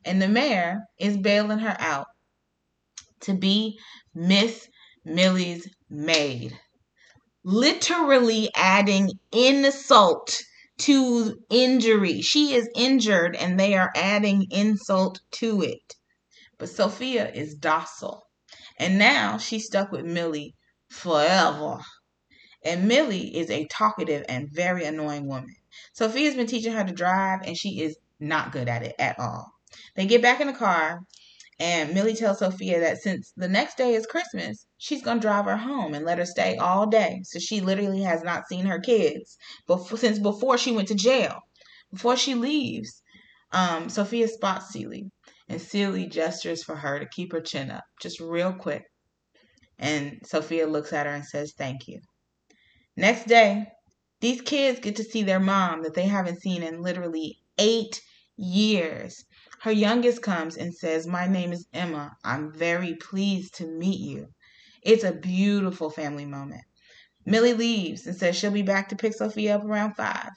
And 0.06 0.22
the 0.22 0.28
mayor 0.28 0.82
is 1.00 1.18
bailing 1.18 1.60
her 1.60 1.76
out 1.80 2.08
to 3.22 3.34
be 3.34 3.80
Miss 4.14 4.68
Millie's 5.06 5.68
maid. 5.90 6.58
Literally 7.44 8.50
adding 8.56 9.12
insult 9.32 10.44
to 10.80 11.38
injury. 11.50 12.22
She 12.22 12.54
is 12.54 12.70
injured 12.76 13.36
and 13.36 13.60
they 13.60 13.76
are 13.76 13.92
adding 13.96 14.48
insult 14.50 15.20
to 15.32 15.62
it. 15.62 15.96
But 16.58 16.70
Sophia 16.70 17.32
is 17.32 17.56
docile. 17.56 18.24
And 18.78 18.98
now 18.98 19.38
she's 19.38 19.66
stuck 19.66 19.92
with 19.92 20.06
Millie 20.06 20.56
forever. 20.90 21.80
And 22.64 22.88
Millie 22.88 23.36
is 23.36 23.50
a 23.50 23.68
talkative 23.68 24.26
and 24.30 24.50
very 24.52 24.86
annoying 24.86 25.28
woman. 25.28 25.56
Sophia's 25.94 26.36
been 26.36 26.48
teaching 26.48 26.74
her 26.74 26.84
to 26.84 26.94
drive, 26.94 27.42
and 27.44 27.58
she 27.58 27.82
is 27.82 27.98
not 28.20 28.52
good 28.52 28.70
at 28.70 28.84
it 28.84 28.96
at 28.98 29.20
all. 29.20 29.53
They 29.96 30.06
get 30.06 30.22
back 30.22 30.40
in 30.42 30.48
the 30.48 30.54
car, 30.54 31.00
and 31.60 31.94
Millie 31.94 32.16
tells 32.16 32.40
Sophia 32.40 32.80
that 32.80 33.02
since 33.02 33.32
the 33.38 33.48
next 33.48 33.78
day 33.78 33.94
is 33.94 34.06
Christmas, 34.06 34.66
she's 34.78 35.04
going 35.04 35.18
to 35.18 35.22
drive 35.22 35.46
her 35.46 35.58
home 35.58 35.94
and 35.94 36.06
let 36.06 36.18
her 36.18 36.26
stay 36.26 36.58
all 36.58 36.88
day. 36.88 37.22
So 37.24 37.40
she 37.40 37.62
literally 37.62 38.02
has 38.02 38.24
not 38.24 38.48
seen 38.48 38.66
her 38.66 38.80
kids 38.80 39.38
before, 39.68 39.98
since 39.98 40.20
before 40.20 40.58
she 40.58 40.72
went 40.72 40.88
to 40.90 40.96
jail. 40.96 41.40
Before 41.92 42.18
she 42.18 42.34
leaves, 42.34 43.02
um, 43.52 43.90
Sophia 43.90 44.28
spots 44.28 44.74
Celie. 44.74 45.12
and 45.48 45.62
Celie 45.62 46.08
gestures 46.08 46.64
for 46.64 46.76
her 46.76 47.00
to 47.00 47.06
keep 47.06 47.32
her 47.32 47.42
chin 47.42 47.70
up, 47.70 47.84
just 48.02 48.20
real 48.20 48.52
quick. 48.52 48.84
And 49.78 50.20
Sophia 50.26 50.66
looks 50.66 50.92
at 50.92 51.06
her 51.06 51.14
and 51.14 51.26
says, 51.26 51.54
Thank 51.58 51.88
you. 51.88 52.00
Next 52.96 53.28
day, 53.28 53.68
these 54.22 54.42
kids 54.42 54.80
get 54.80 54.96
to 54.98 55.04
see 55.04 55.24
their 55.24 55.40
mom 55.40 55.84
that 55.84 55.94
they 55.94 56.08
haven't 56.08 56.42
seen 56.42 56.64
in 56.64 56.82
literally 56.82 57.40
eight 57.58 58.02
years. 58.38 59.26
Her 59.64 59.72
youngest 59.72 60.22
comes 60.22 60.58
and 60.58 60.76
says, 60.76 61.08
My 61.08 61.26
name 61.26 61.54
is 61.54 61.68
Emma. 61.72 62.18
I'm 62.22 62.52
very 62.52 62.96
pleased 62.96 63.56
to 63.60 63.66
meet 63.66 64.02
you. 64.02 64.28
It's 64.82 65.06
a 65.06 65.14
beautiful 65.14 65.90
family 65.90 66.26
moment. 66.26 66.66
Millie 67.26 67.54
leaves 67.54 68.06
and 68.06 68.14
says 68.14 68.36
she'll 68.36 68.52
be 68.52 68.62
back 68.62 68.90
to 68.90 68.98
pick 68.98 69.14
Sophia 69.14 69.56
up 69.56 69.64
around 69.64 69.94
five. 69.94 70.32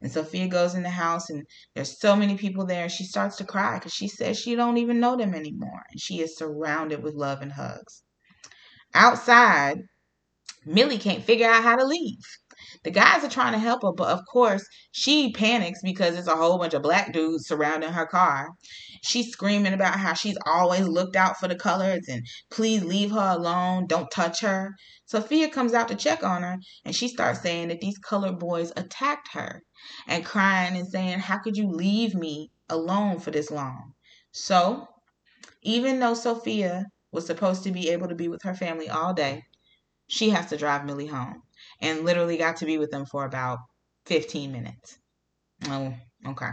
And 0.00 0.10
Sophia 0.10 0.48
goes 0.48 0.74
in 0.74 0.82
the 0.82 0.90
house 0.90 1.30
and 1.30 1.46
there's 1.76 2.00
so 2.00 2.16
many 2.16 2.36
people 2.36 2.66
there 2.66 2.82
and 2.82 2.90
she 2.90 3.04
starts 3.04 3.36
to 3.36 3.44
cry 3.44 3.78
because 3.78 3.94
she 3.94 4.08
says 4.08 4.36
she 4.36 4.56
don't 4.56 4.78
even 4.78 4.98
know 4.98 5.16
them 5.16 5.32
anymore. 5.32 5.84
And 5.92 6.00
she 6.00 6.20
is 6.20 6.36
surrounded 6.36 7.04
with 7.04 7.14
love 7.14 7.40
and 7.40 7.52
hugs. 7.52 8.02
Outside, 8.94 9.78
Millie 10.66 10.98
can't 10.98 11.22
figure 11.22 11.48
out 11.48 11.62
how 11.62 11.76
to 11.76 11.84
leave. 11.84 12.18
The 12.84 12.90
guys 12.90 13.22
are 13.22 13.28
trying 13.28 13.52
to 13.52 13.58
help 13.58 13.82
her, 13.82 13.92
but 13.92 14.08
of 14.08 14.24
course, 14.26 14.66
she 14.90 15.30
panics 15.32 15.80
because 15.82 16.16
it's 16.16 16.26
a 16.26 16.36
whole 16.36 16.58
bunch 16.58 16.74
of 16.74 16.82
black 16.82 17.12
dudes 17.12 17.46
surrounding 17.46 17.92
her 17.92 18.06
car. 18.06 18.48
She's 19.02 19.30
screaming 19.30 19.72
about 19.72 19.98
how 19.98 20.14
she's 20.14 20.38
always 20.46 20.86
looked 20.86 21.14
out 21.14 21.38
for 21.38 21.48
the 21.48 21.54
colors 21.54 22.08
and 22.08 22.26
please 22.50 22.82
leave 22.82 23.10
her 23.10 23.34
alone, 23.36 23.86
don't 23.86 24.10
touch 24.10 24.40
her. 24.40 24.74
Sophia 25.04 25.50
comes 25.50 25.74
out 25.74 25.88
to 25.88 25.94
check 25.94 26.24
on 26.24 26.42
her 26.42 26.56
and 26.84 26.94
she 26.94 27.08
starts 27.08 27.40
saying 27.40 27.68
that 27.68 27.80
these 27.80 27.98
colored 27.98 28.38
boys 28.38 28.72
attacked 28.76 29.28
her 29.32 29.62
and 30.06 30.24
crying 30.24 30.76
and 30.76 30.88
saying, 30.88 31.18
How 31.18 31.38
could 31.38 31.56
you 31.56 31.68
leave 31.68 32.14
me 32.14 32.50
alone 32.68 33.18
for 33.18 33.30
this 33.30 33.50
long? 33.50 33.92
So, 34.30 34.86
even 35.62 36.00
though 36.00 36.14
Sophia 36.14 36.86
was 37.10 37.26
supposed 37.26 37.64
to 37.64 37.70
be 37.70 37.90
able 37.90 38.08
to 38.08 38.14
be 38.14 38.28
with 38.28 38.42
her 38.44 38.54
family 38.54 38.88
all 38.88 39.12
day, 39.12 39.42
she 40.06 40.30
has 40.30 40.46
to 40.46 40.56
drive 40.56 40.84
Millie 40.84 41.06
home 41.06 41.42
and 41.82 42.04
literally 42.04 42.38
got 42.38 42.56
to 42.58 42.64
be 42.64 42.78
with 42.78 42.90
them 42.90 43.04
for 43.04 43.26
about 43.26 43.58
15 44.06 44.50
minutes. 44.52 44.96
Oh, 45.68 45.92
okay. 46.26 46.52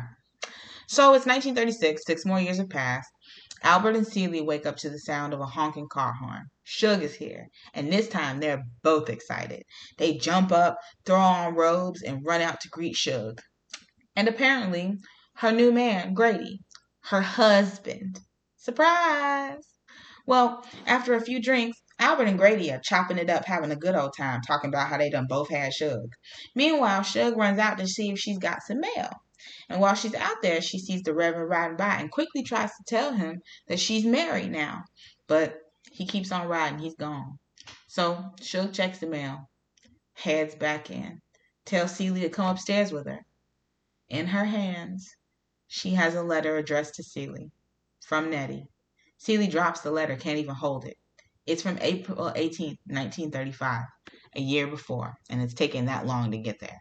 So 0.88 1.14
it's 1.14 1.28
1936, 1.28 2.02
six 2.06 2.26
more 2.26 2.40
years 2.40 2.58
have 2.58 2.70
passed. 2.70 3.10
Albert 3.62 3.96
and 3.96 4.08
Celie 4.08 4.42
wake 4.42 4.66
up 4.66 4.78
to 4.78 4.90
the 4.90 5.00
sound 5.00 5.34
of 5.34 5.40
a 5.40 5.46
honking 5.46 5.88
car 5.88 6.14
horn. 6.14 6.48
Shug 6.64 7.04
is 7.04 7.14
here, 7.14 7.48
and 7.74 7.92
this 7.92 8.08
time 8.08 8.40
they're 8.40 8.64
both 8.84 9.10
excited. 9.10 9.64
They 9.98 10.18
jump 10.18 10.52
up, 10.52 10.78
throw 11.06 11.20
on 11.20 11.56
robes, 11.56 12.02
and 12.02 12.26
run 12.26 12.42
out 12.42 12.60
to 12.62 12.70
greet 12.70 12.96
Shug. 12.96 13.40
And 14.16 14.28
apparently, 14.28 14.98
her 15.36 15.52
new 15.52 15.72
man, 15.72 16.14
Grady, 16.14 16.62
her 17.04 17.22
husband. 17.22 18.20
Surprise! 18.58 19.68
Well, 20.26 20.66
after 20.86 21.14
a 21.14 21.22
few 21.22 21.42
drinks, 21.42 21.78
Albert 22.00 22.30
and 22.30 22.38
Grady 22.40 22.72
are 22.72 22.80
chopping 22.80 23.18
it 23.18 23.30
up, 23.30 23.44
having 23.44 23.72
a 23.72 23.76
good 23.76 23.94
old 23.94 24.16
time, 24.16 24.42
talking 24.42 24.70
about 24.70 24.88
how 24.88 24.98
they 24.98 25.10
done 25.10 25.28
both 25.28 25.50
had 25.50 25.74
Shug. 25.74 26.14
Meanwhile, 26.56 27.04
Shug 27.04 27.36
runs 27.36 27.60
out 27.60 27.78
to 27.78 27.88
see 27.88 28.10
if 28.10 28.18
she's 28.18 28.38
got 28.38 28.64
some 28.64 28.80
mail. 28.80 29.10
And 29.68 29.82
while 29.82 29.96
she's 29.96 30.16
out 30.16 30.42
there, 30.42 30.62
she 30.62 30.80
sees 30.80 31.04
the 31.04 31.14
Reverend 31.14 31.50
riding 31.50 31.78
by 31.78 31.96
and 31.96 32.10
quickly 32.10 32.44
tries 32.44 32.70
to 32.70 32.84
tell 32.88 33.14
him 33.14 33.42
that 33.68 33.80
she's 33.80 34.06
married 34.06 34.52
now. 34.52 34.84
But 35.28 35.60
he 35.92 36.06
keeps 36.06 36.32
on 36.32 36.48
riding, 36.48 36.80
he's 36.80 36.96
gone. 36.96 37.38
So 37.88 38.34
Shug 38.42 38.74
checks 38.74 39.00
the 39.00 39.08
mail, 39.08 39.50
heads 40.14 40.56
back 40.56 40.90
in, 40.90 41.22
tells 41.66 41.96
Celie 41.96 42.22
to 42.22 42.30
come 42.30 42.48
upstairs 42.48 42.92
with 42.94 43.08
her. 43.08 43.26
In 44.08 44.28
her 44.28 44.46
hands, 44.46 45.16
she 45.68 45.92
has 45.92 46.16
a 46.16 46.24
letter 46.24 46.56
addressed 46.56 46.96
to 46.96 47.04
Celie 47.04 47.52
from 48.06 48.30
Nettie. 48.30 48.68
Celie 49.18 49.48
drops 49.48 49.82
the 49.82 49.92
letter, 49.92 50.16
can't 50.16 50.40
even 50.40 50.56
hold 50.56 50.86
it. 50.86 50.96
It's 51.50 51.64
from 51.64 51.80
April 51.82 52.32
18, 52.36 52.78
1935, 52.86 53.82
a 54.36 54.40
year 54.40 54.68
before, 54.68 55.16
and 55.32 55.42
it's 55.42 55.56
taken 55.56 55.86
that 55.86 56.06
long 56.06 56.30
to 56.30 56.38
get 56.38 56.60
there. 56.60 56.80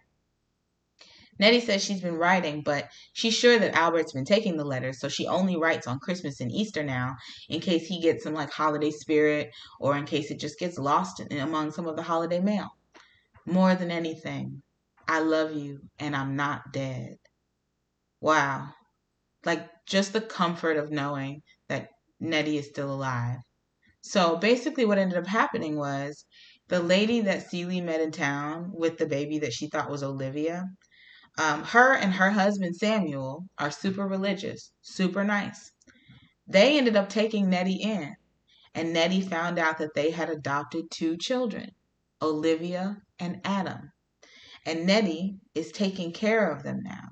Nettie 1.39 1.61
says 1.61 1.83
she's 1.83 2.03
been 2.03 2.19
writing, 2.19 2.61
but 2.62 2.91
she's 3.14 3.33
sure 3.33 3.59
that 3.59 3.75
Albert's 3.75 4.12
been 4.12 4.27
taking 4.27 4.59
the 4.59 4.66
letters, 4.66 5.01
so 5.01 5.09
she 5.09 5.27
only 5.27 5.57
writes 5.57 5.87
on 5.87 6.01
Christmas 6.01 6.41
and 6.41 6.53
Easter 6.53 6.83
now 6.83 7.16
in 7.49 7.61
case 7.61 7.87
he 7.87 8.03
gets 8.03 8.25
some 8.25 8.35
like 8.35 8.51
holiday 8.51 8.91
spirit 8.91 9.53
or 9.81 9.97
in 9.97 10.05
case 10.05 10.31
it 10.31 10.39
just 10.39 10.59
gets 10.59 10.77
lost 10.77 11.21
in, 11.21 11.39
among 11.39 11.71
some 11.71 11.87
of 11.87 11.97
the 11.97 12.03
holiday 12.03 12.41
mail. 12.41 12.69
More 13.47 13.75
than 13.75 13.91
anything, 13.91 14.62
I 15.07 15.21
love 15.21 15.57
you 15.57 15.81
and 15.99 16.14
I'm 16.14 16.37
not 16.37 16.73
dead. 16.75 17.16
Wow. 18.21 18.69
Like 19.47 19.66
just 19.87 20.12
the 20.12 20.21
comfort 20.21 20.77
of 20.77 20.91
knowing 20.91 21.41
that 21.69 21.89
Nettie 22.21 22.59
is 22.59 22.66
still 22.66 22.93
alive. 22.93 23.39
So 24.09 24.37
basically, 24.37 24.87
what 24.87 24.97
ended 24.97 25.19
up 25.19 25.27
happening 25.27 25.77
was 25.77 26.25
the 26.69 26.81
lady 26.81 27.21
that 27.21 27.51
Celie 27.51 27.83
met 27.83 28.01
in 28.01 28.11
town 28.11 28.73
with 28.73 28.97
the 28.97 29.05
baby 29.05 29.39
that 29.41 29.53
she 29.53 29.69
thought 29.69 29.91
was 29.91 30.03
Olivia, 30.03 30.65
um, 31.37 31.63
her 31.63 31.93
and 31.95 32.15
her 32.15 32.31
husband 32.31 32.75
Samuel 32.75 33.45
are 33.59 33.71
super 33.71 34.09
religious, 34.09 34.73
super 34.81 35.25
nice. 35.25 35.71
They 36.47 36.79
ended 36.79 36.97
up 36.97 37.11
taking 37.11 37.51
Nettie 37.51 37.83
in, 37.83 38.17
and 38.75 38.95
Nettie 38.95 39.21
found 39.21 39.59
out 39.59 39.77
that 39.77 39.93
they 39.95 40.11
had 40.11 40.31
adopted 40.31 40.91
two 40.91 41.19
children, 41.19 41.73
Olivia 42.23 43.03
and 43.19 43.43
Adam. 43.45 43.93
And 44.65 44.87
Nettie 44.87 45.37
is 45.55 45.71
taking 45.71 46.13
care 46.13 46.51
of 46.51 46.63
them 46.63 46.81
now. 46.83 47.09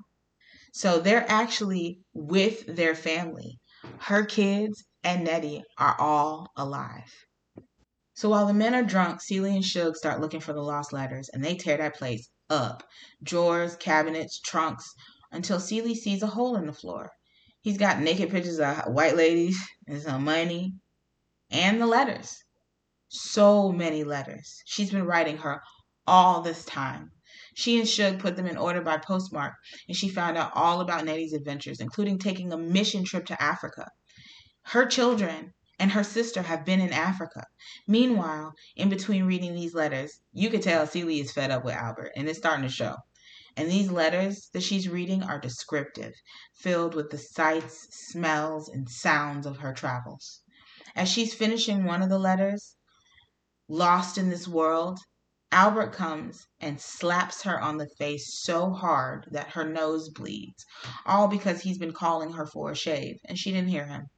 So 0.73 0.97
they're 0.97 1.29
actually 1.29 1.99
with 2.15 2.65
their 2.75 2.95
family. 2.95 3.59
Her 3.99 4.25
kids 4.25 4.83
and 5.07 5.23
Nettie 5.23 5.63
are 5.77 5.95
all 5.99 6.51
alive. 6.57 7.25
So 8.13 8.27
while 8.27 8.45
the 8.45 8.53
men 8.53 8.75
are 8.75 8.83
drunk, 8.83 9.21
Celie 9.21 9.55
and 9.55 9.63
Shug 9.63 9.95
start 9.95 10.19
looking 10.19 10.41
for 10.41 10.51
the 10.51 10.61
lost 10.61 10.91
letters, 10.91 11.29
and 11.31 11.41
they 11.41 11.55
tear 11.55 11.77
that 11.77 11.95
place 11.95 12.29
up. 12.49 12.83
Drawers, 13.23 13.77
cabinets, 13.77 14.41
trunks, 14.41 14.85
until 15.31 15.61
Celie 15.61 15.95
sees 15.95 16.21
a 16.21 16.27
hole 16.27 16.57
in 16.57 16.65
the 16.65 16.73
floor. 16.73 17.09
He's 17.61 17.77
got 17.77 18.01
naked 18.01 18.31
pictures 18.31 18.59
of 18.59 18.79
white 18.87 19.15
ladies 19.15 19.57
and 19.87 20.01
some 20.01 20.25
money 20.25 20.73
and 21.49 21.81
the 21.81 21.87
letters. 21.87 22.35
So 23.07 23.71
many 23.71 24.03
letters. 24.03 24.61
She's 24.65 24.91
been 24.91 25.05
writing 25.05 25.37
her 25.37 25.61
all 26.05 26.41
this 26.41 26.65
time. 26.65 27.11
She 27.55 27.79
and 27.79 27.87
Shug 27.87 28.19
put 28.19 28.35
them 28.35 28.45
in 28.45 28.57
order 28.57 28.81
by 28.81 28.97
postmark, 28.97 29.53
and 29.87 29.95
she 29.95 30.09
found 30.09 30.37
out 30.37 30.51
all 30.53 30.81
about 30.81 31.05
Nettie's 31.05 31.31
adventures, 31.31 31.79
including 31.79 32.19
taking 32.19 32.51
a 32.51 32.57
mission 32.57 33.05
trip 33.05 33.25
to 33.27 33.41
Africa. 33.41 33.87
Her 34.71 34.85
children 34.85 35.53
and 35.79 35.93
her 35.93 36.03
sister 36.03 36.41
have 36.41 36.65
been 36.65 36.81
in 36.81 36.91
Africa. 36.91 37.45
Meanwhile, 37.87 38.53
in 38.75 38.89
between 38.89 39.23
reading 39.23 39.55
these 39.55 39.73
letters, 39.73 40.19
you 40.33 40.49
could 40.49 40.61
tell 40.61 40.85
Celie 40.85 41.21
is 41.21 41.31
fed 41.31 41.51
up 41.51 41.63
with 41.63 41.73
Albert, 41.73 42.11
and 42.17 42.27
it's 42.27 42.39
starting 42.39 42.63
to 42.63 42.69
show. 42.69 42.97
And 43.55 43.71
these 43.71 43.89
letters 43.89 44.49
that 44.51 44.63
she's 44.63 44.89
reading 44.89 45.23
are 45.23 45.39
descriptive, 45.39 46.15
filled 46.53 46.95
with 46.95 47.11
the 47.11 47.17
sights, 47.17 47.87
smells, 48.09 48.67
and 48.67 48.89
sounds 48.89 49.45
of 49.45 49.59
her 49.59 49.71
travels. 49.71 50.41
As 50.97 51.07
she's 51.07 51.33
finishing 51.33 51.85
one 51.85 52.01
of 52.01 52.09
the 52.09 52.19
letters, 52.19 52.75
lost 53.69 54.17
in 54.17 54.29
this 54.29 54.49
world, 54.49 54.99
Albert 55.49 55.93
comes 55.93 56.45
and 56.59 56.81
slaps 56.81 57.43
her 57.43 57.57
on 57.57 57.77
the 57.77 57.87
face 57.97 58.37
so 58.37 58.71
hard 58.71 59.29
that 59.31 59.51
her 59.51 59.63
nose 59.63 60.09
bleeds, 60.09 60.65
all 61.05 61.29
because 61.29 61.61
he's 61.61 61.77
been 61.77 61.93
calling 61.93 62.33
her 62.33 62.45
for 62.45 62.69
a 62.69 62.75
shave, 62.75 63.15
and 63.23 63.37
she 63.39 63.53
didn't 63.53 63.69
hear 63.69 63.85
him. 63.85 64.09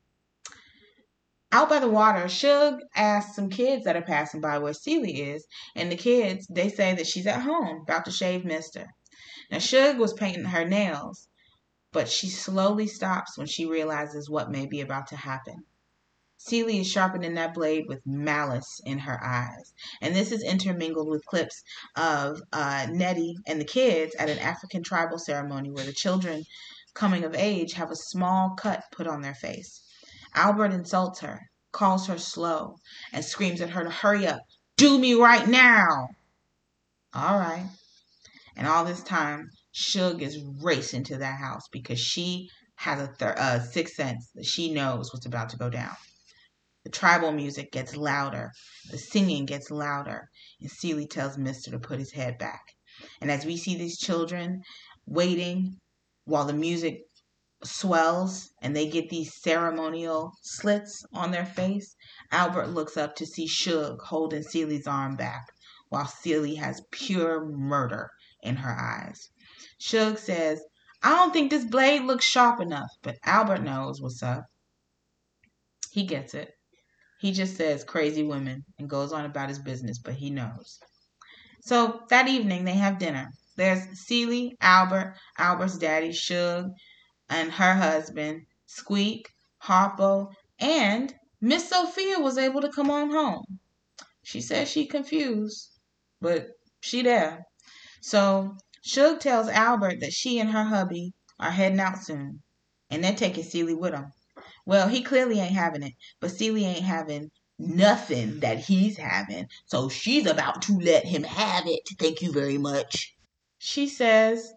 Out 1.51 1.67
by 1.67 1.79
the 1.79 1.89
water, 1.89 2.29
Shug 2.29 2.79
asks 2.93 3.35
some 3.35 3.49
kids 3.49 3.83
that 3.85 3.95
are 3.95 4.03
passing 4.03 4.39
by 4.39 4.59
where 4.59 4.73
Celie 4.73 5.21
is, 5.21 5.47
and 5.75 5.91
the 5.91 5.95
kids, 5.95 6.45
they 6.47 6.69
say 6.69 6.93
that 6.93 7.07
she's 7.07 7.25
at 7.25 7.41
home, 7.41 7.81
about 7.81 8.05
to 8.05 8.11
shave 8.11 8.45
Mister. 8.45 8.85
Now, 9.49 9.57
Shug 9.57 9.97
was 9.97 10.13
painting 10.13 10.45
her 10.45 10.63
nails, 10.63 11.27
but 11.91 12.07
she 12.07 12.29
slowly 12.29 12.85
stops 12.85 13.35
when 13.35 13.47
she 13.47 13.65
realizes 13.65 14.29
what 14.29 14.51
may 14.51 14.67
be 14.67 14.79
about 14.79 15.07
to 15.07 15.15
happen. 15.15 15.63
Celie 16.37 16.79
is 16.81 16.87
sharpening 16.87 17.33
that 17.33 17.55
blade 17.55 17.85
with 17.87 18.05
malice 18.05 18.79
in 18.85 18.99
her 18.99 19.19
eyes. 19.23 19.73
And 20.01 20.15
this 20.15 20.31
is 20.31 20.43
intermingled 20.43 21.09
with 21.09 21.25
clips 21.25 21.63
of 21.95 22.39
uh, 22.53 22.87
Nettie 22.91 23.35
and 23.47 23.59
the 23.59 23.65
kids 23.65 24.15
at 24.15 24.29
an 24.29 24.39
African 24.39 24.83
tribal 24.83 25.17
ceremony 25.17 25.71
where 25.71 25.83
the 25.83 25.91
children 25.91 26.43
coming 26.93 27.23
of 27.23 27.33
age 27.35 27.73
have 27.73 27.89
a 27.89 27.95
small 27.95 28.55
cut 28.55 28.83
put 28.91 29.07
on 29.07 29.21
their 29.21 29.33
face. 29.33 29.83
Albert 30.35 30.71
insults 30.71 31.19
her, 31.19 31.41
calls 31.71 32.07
her 32.07 32.17
slow, 32.17 32.75
and 33.13 33.23
screams 33.23 33.61
at 33.61 33.69
her 33.71 33.83
to 33.83 33.89
hurry 33.89 34.27
up. 34.27 34.41
Do 34.77 34.97
me 34.97 35.13
right 35.13 35.47
now. 35.47 36.07
All 37.13 37.37
right. 37.37 37.67
And 38.55 38.67
all 38.67 38.85
this 38.85 39.03
time, 39.03 39.49
Shug 39.71 40.21
is 40.21 40.43
racing 40.61 41.03
to 41.05 41.17
that 41.17 41.39
house 41.39 41.63
because 41.71 41.99
she 41.99 42.49
has 42.75 43.01
a 43.01 43.41
uh, 43.41 43.59
sixth 43.59 43.95
sense 43.95 44.29
that 44.35 44.45
she 44.45 44.73
knows 44.73 45.13
what's 45.13 45.25
about 45.25 45.49
to 45.49 45.57
go 45.57 45.69
down. 45.69 45.95
The 46.85 46.91
tribal 46.91 47.31
music 47.31 47.71
gets 47.71 47.95
louder, 47.95 48.51
the 48.89 48.97
singing 48.97 49.45
gets 49.45 49.69
louder, 49.69 50.29
and 50.61 50.71
Celie 50.71 51.07
tells 51.07 51.37
Mister 51.37 51.71
to 51.71 51.79
put 51.79 51.99
his 51.99 52.13
head 52.13 52.37
back. 52.37 52.61
And 53.21 53.29
as 53.29 53.45
we 53.45 53.57
see 53.57 53.77
these 53.77 53.97
children 53.97 54.61
waiting 55.05 55.77
while 56.25 56.45
the 56.45 56.53
music 56.53 57.01
swells 57.63 58.51
and 58.61 58.75
they 58.75 58.87
get 58.87 59.09
these 59.09 59.33
ceremonial 59.41 60.31
slits 60.41 61.05
on 61.13 61.31
their 61.31 61.45
face, 61.45 61.95
Albert 62.31 62.67
looks 62.67 62.97
up 62.97 63.15
to 63.15 63.25
see 63.25 63.47
Shug 63.47 64.01
holding 64.01 64.43
Celie's 64.43 64.87
arm 64.87 65.15
back 65.15 65.47
while 65.89 66.05
Celie 66.05 66.55
has 66.55 66.81
pure 66.91 67.45
murder 67.45 68.09
in 68.41 68.57
her 68.57 68.71
eyes. 68.79 69.29
Shug 69.79 70.17
says, 70.17 70.61
I 71.01 71.09
don't 71.11 71.31
think 71.31 71.49
this 71.49 71.65
blade 71.65 72.03
looks 72.03 72.25
sharp 72.25 72.59
enough, 72.59 72.89
but 73.01 73.17
Albert 73.23 73.63
knows 73.63 74.01
what's 74.01 74.21
up. 74.21 74.45
He 75.91 76.03
gets 76.03 76.33
it. 76.33 76.51
He 77.19 77.31
just 77.31 77.57
says 77.57 77.83
crazy 77.83 78.23
women 78.23 78.63
and 78.77 78.89
goes 78.89 79.11
on 79.11 79.25
about 79.25 79.49
his 79.49 79.59
business, 79.59 79.99
but 79.99 80.13
he 80.15 80.29
knows. 80.29 80.79
So 81.61 82.01
that 82.09 82.27
evening 82.27 82.63
they 82.63 82.73
have 82.73 82.99
dinner. 82.99 83.29
There's 83.57 83.83
Celie, 84.07 84.55
Albert, 84.61 85.15
Albert's 85.37 85.77
daddy, 85.77 86.13
Shug, 86.13 86.69
and 87.29 87.51
her 87.51 87.73
husband, 87.75 88.45
Squeak, 88.65 89.29
Harpo, 89.63 90.31
and 90.59 91.13
Miss 91.41 91.69
Sophia 91.69 92.19
was 92.19 92.37
able 92.37 92.61
to 92.61 92.71
come 92.71 92.89
on 92.89 93.11
home. 93.11 93.59
She 94.23 94.41
says 94.41 94.69
she 94.69 94.85
confused, 94.85 95.69
but 96.21 96.47
she 96.81 97.01
there. 97.01 97.45
So 98.01 98.57
Shug 98.83 99.19
tells 99.19 99.47
Albert 99.47 100.01
that 100.01 100.13
she 100.13 100.39
and 100.39 100.49
her 100.49 100.63
hubby 100.63 101.13
are 101.39 101.51
heading 101.51 101.79
out 101.79 102.03
soon, 102.03 102.41
and 102.89 103.03
they're 103.03 103.15
taking 103.15 103.43
Celie 103.43 103.75
with 103.75 103.91
them. 103.91 104.11
Well, 104.65 104.87
he 104.87 105.01
clearly 105.03 105.39
ain't 105.39 105.55
having 105.55 105.83
it, 105.83 105.93
but 106.19 106.31
Celie 106.31 106.65
ain't 106.65 106.83
having 106.83 107.31
nothing 107.57 108.39
that 108.39 108.59
he's 108.59 108.97
having, 108.97 109.47
so 109.65 109.89
she's 109.89 110.25
about 110.25 110.61
to 110.63 110.77
let 110.79 111.05
him 111.05 111.23
have 111.23 111.65
it. 111.67 111.81
Thank 111.97 112.21
you 112.21 112.31
very 112.31 112.57
much. 112.57 113.15
She 113.57 113.87
says 113.87 114.51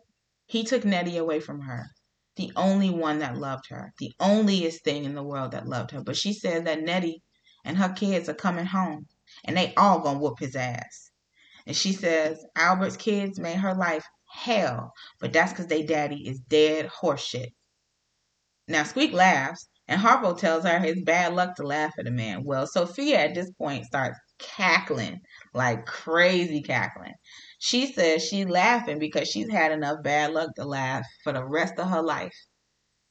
he 0.47 0.65
took 0.65 0.85
Nettie 0.85 1.17
away 1.19 1.41
from 1.41 1.61
her 1.61 1.91
the 2.37 2.53
only 2.57 2.91
one 2.91 3.19
that 3.19 3.37
loved 3.37 3.67
her, 3.69 3.93
the 3.99 4.13
onlyest 4.21 4.83
thing 4.85 5.05
in 5.05 5.15
the 5.15 5.23
world 5.23 5.53
that 5.53 5.67
loved 5.67 5.91
her. 5.91 6.03
But 6.03 6.17
she 6.17 6.33
says 6.33 6.65
that 6.65 6.83
Nettie 6.83 7.23
and 7.65 7.77
her 7.77 7.93
kids 7.93 8.29
are 8.29 8.35
coming 8.35 8.67
home 8.67 9.07
and 9.45 9.57
they 9.57 9.75
all 9.77 10.01
gonna 10.01 10.19
whoop 10.19 10.39
his 10.39 10.57
ass. 10.57 11.11
And 11.67 11.77
she 11.77 11.93
says 11.93 12.45
Albert's 12.57 12.97
kids 12.97 13.39
made 13.39 13.57
her 13.57 13.75
life 13.75 14.05
hell, 14.33 14.93
but 15.21 15.33
that's 15.33 15.53
because 15.53 15.67
they 15.67 15.83
daddy 15.83 16.29
is 16.29 16.41
dead 16.41 16.89
horseshit. 16.89 17.51
Now 18.69 18.85
Squeak 18.85 19.13
laughs, 19.13 19.69
and 19.89 20.01
Harpo 20.01 20.37
tells 20.39 20.65
her 20.65 20.83
it's 20.85 21.03
bad 21.03 21.35
luck 21.35 21.57
to 21.57 21.67
laugh 21.67 21.93
at 21.99 22.07
a 22.07 22.11
man. 22.11 22.45
Well, 22.45 22.67
Sophia 22.67 23.19
at 23.19 23.35
this 23.35 23.51
point 23.53 23.85
starts 23.85 24.19
cackling, 24.39 25.21
like 25.53 25.85
crazy 25.87 26.63
cackling. 26.63 27.15
She 27.65 27.93
says 27.93 28.25
she's 28.25 28.49
laughing 28.49 28.99
because 28.99 29.29
she's 29.29 29.49
had 29.49 29.71
enough 29.71 30.03
bad 30.03 30.33
luck 30.33 30.57
to 30.57 30.65
laugh 30.65 31.07
for 31.23 31.33
the 31.33 31.45
rest 31.45 31.79
of 31.79 31.91
her 31.91 32.03
life. 32.03 32.35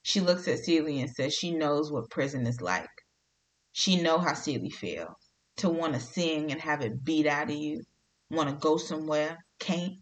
She 0.02 0.20
looks 0.20 0.46
at 0.46 0.58
Celie 0.58 1.00
and 1.00 1.08
says 1.08 1.32
she 1.32 1.52
knows 1.52 1.90
what 1.90 2.10
prison 2.10 2.46
is 2.46 2.60
like. 2.60 2.90
She 3.72 4.02
know 4.02 4.18
how 4.18 4.34
Celie 4.34 4.68
feel. 4.68 5.14
To 5.56 5.70
want 5.70 5.94
to 5.94 6.00
sing 6.00 6.52
and 6.52 6.60
have 6.60 6.82
it 6.82 7.02
beat 7.02 7.26
out 7.26 7.48
of 7.48 7.56
you. 7.56 7.82
Want 8.30 8.50
to 8.50 8.56
go 8.56 8.76
somewhere, 8.76 9.38
can't. 9.58 9.94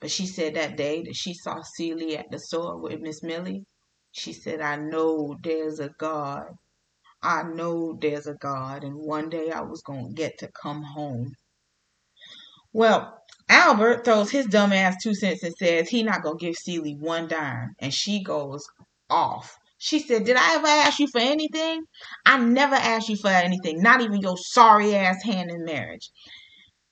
But 0.00 0.10
she 0.10 0.26
said 0.26 0.54
that 0.54 0.78
day 0.78 1.02
that 1.02 1.14
she 1.14 1.34
saw 1.34 1.60
Celie 1.60 2.16
at 2.16 2.30
the 2.30 2.38
store 2.38 2.78
with 2.78 3.02
Miss 3.02 3.22
Millie, 3.22 3.66
she 4.10 4.32
said, 4.32 4.62
I 4.62 4.76
know 4.76 5.36
there's 5.44 5.80
a 5.80 5.90
God. 5.98 6.46
I 7.22 7.42
know 7.42 7.98
there's 8.00 8.26
a 8.26 8.36
God, 8.36 8.84
and 8.84 8.96
one 8.96 9.28
day 9.28 9.50
I 9.50 9.60
was 9.60 9.82
going 9.82 10.08
to 10.08 10.14
get 10.14 10.38
to 10.38 10.48
come 10.48 10.82
home. 10.82 11.34
Well, 12.72 13.22
Albert 13.48 14.04
throws 14.04 14.30
his 14.30 14.46
dumb 14.46 14.72
ass 14.72 14.96
two 15.02 15.14
cents 15.14 15.42
and 15.42 15.54
says 15.56 15.88
he 15.88 16.02
not 16.02 16.22
gonna 16.22 16.36
give 16.36 16.56
Celie 16.56 16.96
one 16.98 17.28
dime, 17.28 17.74
and 17.78 17.94
she 17.94 18.22
goes 18.22 18.64
off. 19.08 19.56
She 19.78 20.00
said, 20.00 20.24
Did 20.24 20.36
I 20.36 20.54
ever 20.54 20.66
ask 20.66 20.98
you 20.98 21.06
for 21.06 21.20
anything? 21.20 21.82
I 22.24 22.38
never 22.38 22.74
asked 22.74 23.08
you 23.08 23.16
for 23.16 23.28
anything, 23.28 23.82
not 23.82 24.00
even 24.00 24.20
your 24.20 24.36
sorry 24.36 24.94
ass 24.94 25.22
hand 25.22 25.50
in 25.50 25.64
marriage. 25.64 26.10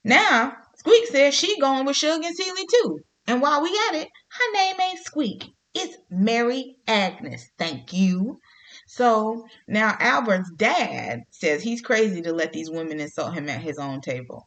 Now, 0.04 0.56
Squeak 0.76 1.06
says 1.06 1.34
she 1.34 1.58
going 1.58 1.86
with 1.86 1.96
Shug 1.96 2.22
and 2.22 2.36
Celie 2.36 2.66
too. 2.70 3.00
And 3.26 3.40
while 3.40 3.62
we 3.62 3.70
at 3.88 3.94
it, 3.94 4.08
her 4.28 4.52
name 4.52 4.80
ain't 4.80 5.04
Squeak. 5.04 5.46
It's 5.72 5.96
Mary 6.10 6.76
Agnes. 6.86 7.48
Thank 7.58 7.92
you. 7.92 8.38
So 8.86 9.46
now 9.66 9.96
Albert's 9.98 10.50
dad 10.56 11.22
says 11.30 11.62
he's 11.62 11.80
crazy 11.80 12.20
to 12.22 12.32
let 12.32 12.52
these 12.52 12.70
women 12.70 13.00
insult 13.00 13.34
him 13.34 13.48
at 13.48 13.62
his 13.62 13.78
own 13.78 14.02
table. 14.02 14.46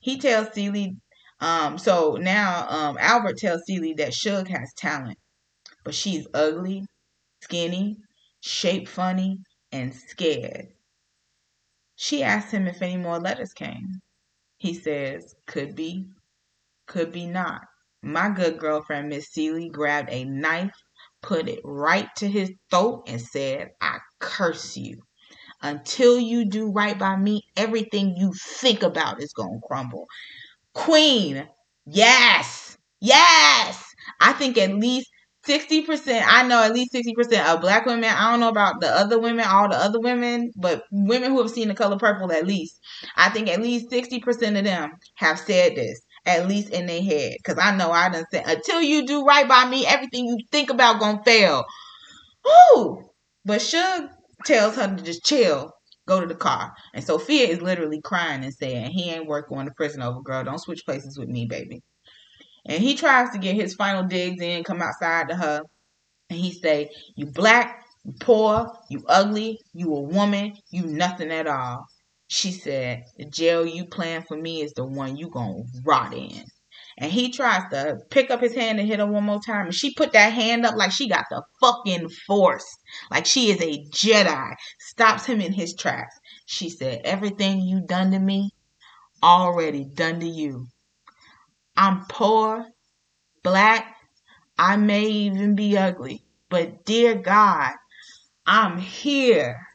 He 0.00 0.18
tells 0.18 0.52
Celie, 0.54 0.96
um, 1.40 1.78
so 1.78 2.16
now 2.20 2.66
um, 2.68 2.98
Albert 2.98 3.38
tells 3.38 3.62
Celie 3.66 3.94
that 3.94 4.14
Shug 4.14 4.48
has 4.48 4.72
talent, 4.74 5.18
but 5.84 5.94
she's 5.94 6.26
ugly, 6.34 6.84
skinny, 7.42 7.96
shape 8.40 8.88
funny, 8.88 9.38
and 9.72 9.94
scared. 9.94 10.68
She 11.96 12.22
asks 12.22 12.50
him 12.50 12.66
if 12.66 12.82
any 12.82 12.96
more 12.96 13.18
letters 13.18 13.52
came. 13.52 14.00
He 14.58 14.74
says, 14.74 15.34
could 15.46 15.74
be, 15.74 16.08
could 16.86 17.12
be 17.12 17.26
not. 17.26 17.62
My 18.02 18.28
good 18.30 18.58
girlfriend, 18.58 19.08
Miss 19.08 19.32
Celie, 19.32 19.68
grabbed 19.70 20.10
a 20.10 20.24
knife, 20.24 20.74
put 21.22 21.48
it 21.48 21.60
right 21.64 22.08
to 22.16 22.28
his 22.28 22.52
throat, 22.70 23.04
and 23.08 23.20
said, 23.20 23.70
I 23.80 23.98
curse 24.20 24.76
you. 24.76 25.02
Until 25.62 26.18
you 26.18 26.44
do 26.44 26.70
right 26.70 26.98
by 26.98 27.16
me, 27.16 27.42
everything 27.56 28.16
you 28.16 28.32
think 28.34 28.82
about 28.82 29.22
is 29.22 29.32
going 29.32 29.60
to 29.60 29.66
crumble. 29.66 30.06
Queen, 30.76 31.48
yes, 31.86 32.76
yes. 33.00 33.82
I 34.20 34.32
think 34.34 34.56
at 34.58 34.74
least 34.74 35.08
60%, 35.42 36.22
I 36.26 36.46
know 36.46 36.62
at 36.62 36.72
least 36.74 36.92
60% 36.92 37.44
of 37.46 37.60
black 37.60 37.86
women, 37.86 38.04
I 38.10 38.30
don't 38.30 38.40
know 38.40 38.48
about 38.48 38.80
the 38.80 38.88
other 38.88 39.18
women, 39.18 39.44
all 39.46 39.68
the 39.68 39.76
other 39.76 40.00
women, 40.00 40.50
but 40.56 40.84
women 40.92 41.30
who 41.32 41.40
have 41.42 41.50
seen 41.50 41.68
the 41.68 41.74
color 41.74 41.98
purple 41.98 42.30
at 42.32 42.46
least, 42.46 42.78
I 43.16 43.28
think 43.30 43.48
at 43.48 43.60
least 43.62 43.90
60% 43.90 44.56
of 44.58 44.64
them 44.64 44.92
have 45.16 45.38
said 45.38 45.74
this, 45.76 46.00
at 46.26 46.46
least 46.48 46.70
in 46.70 46.86
their 46.86 47.02
head. 47.02 47.34
Because 47.38 47.58
I 47.60 47.74
know 47.76 47.90
I 47.90 48.08
done 48.10 48.26
said, 48.30 48.44
until 48.46 48.82
you 48.82 49.06
do 49.06 49.24
right 49.24 49.48
by 49.48 49.68
me, 49.68 49.86
everything 49.86 50.26
you 50.26 50.38
think 50.52 50.70
about 50.70 51.00
gonna 51.00 51.22
fail. 51.24 51.64
Whoo! 52.44 53.10
But 53.44 53.62
Shug 53.62 54.08
tells 54.46 54.76
her 54.76 54.96
to 54.96 55.02
just 55.02 55.24
chill, 55.24 55.72
go 56.06 56.20
to 56.20 56.26
the 56.26 56.34
car. 56.34 56.72
And 56.94 57.04
Sophia 57.04 57.46
is 57.46 57.60
literally 57.60 58.00
crying 58.00 58.44
and 58.44 58.54
saying, 58.54 58.90
He 58.90 59.10
ain't 59.10 59.26
worth 59.26 59.48
going 59.48 59.66
to 59.66 59.74
prison 59.74 60.02
over, 60.02 60.20
girl. 60.22 60.44
Don't 60.44 60.58
switch 60.58 60.84
places 60.84 61.18
with 61.18 61.28
me, 61.28 61.46
baby. 61.46 61.82
And 62.66 62.82
he 62.82 62.96
tries 62.96 63.30
to 63.30 63.38
get 63.38 63.54
his 63.54 63.74
final 63.74 64.04
digs 64.04 64.42
in, 64.42 64.64
come 64.64 64.82
outside 64.82 65.28
to 65.28 65.36
her, 65.36 65.62
and 66.30 66.38
he 66.38 66.52
say, 66.52 66.90
You 67.16 67.26
black, 67.26 67.84
you 68.04 68.14
poor, 68.20 68.70
you 68.90 69.04
ugly, 69.08 69.60
you 69.72 69.94
a 69.94 70.00
woman, 70.00 70.54
you 70.70 70.86
nothing 70.86 71.30
at 71.30 71.46
all. 71.46 71.86
She 72.28 72.52
said, 72.52 73.04
The 73.18 73.26
jail 73.26 73.66
you 73.66 73.86
plan 73.86 74.24
for 74.26 74.36
me 74.36 74.62
is 74.62 74.72
the 74.72 74.84
one 74.84 75.16
you 75.16 75.30
gonna 75.30 75.62
rot 75.84 76.14
in 76.14 76.44
and 76.98 77.12
he 77.12 77.30
tries 77.30 77.68
to 77.70 77.98
pick 78.10 78.30
up 78.30 78.40
his 78.40 78.54
hand 78.54 78.78
and 78.78 78.88
hit 78.88 78.98
her 79.00 79.06
one 79.06 79.24
more 79.24 79.40
time. 79.40 79.66
And 79.66 79.74
she 79.74 79.94
put 79.94 80.12
that 80.12 80.32
hand 80.32 80.64
up 80.64 80.76
like 80.76 80.92
she 80.92 81.08
got 81.08 81.26
the 81.30 81.42
fucking 81.60 82.08
force. 82.26 82.66
Like 83.10 83.26
she 83.26 83.50
is 83.50 83.60
a 83.60 83.84
jedi. 83.90 84.54
Stops 84.78 85.26
him 85.26 85.40
in 85.40 85.52
his 85.52 85.74
tracks. 85.74 86.14
She 86.46 86.70
said 86.70 87.02
everything 87.04 87.60
you 87.60 87.80
done 87.86 88.12
to 88.12 88.18
me 88.18 88.50
already 89.22 89.84
done 89.84 90.20
to 90.20 90.28
you. 90.28 90.68
I'm 91.76 92.06
poor 92.08 92.66
black. 93.42 93.94
I 94.58 94.76
may 94.76 95.06
even 95.06 95.54
be 95.54 95.76
ugly 95.76 96.22
but 96.48 96.84
dear 96.84 97.14
god 97.14 97.72
i'm 98.46 98.78
here 98.78 99.66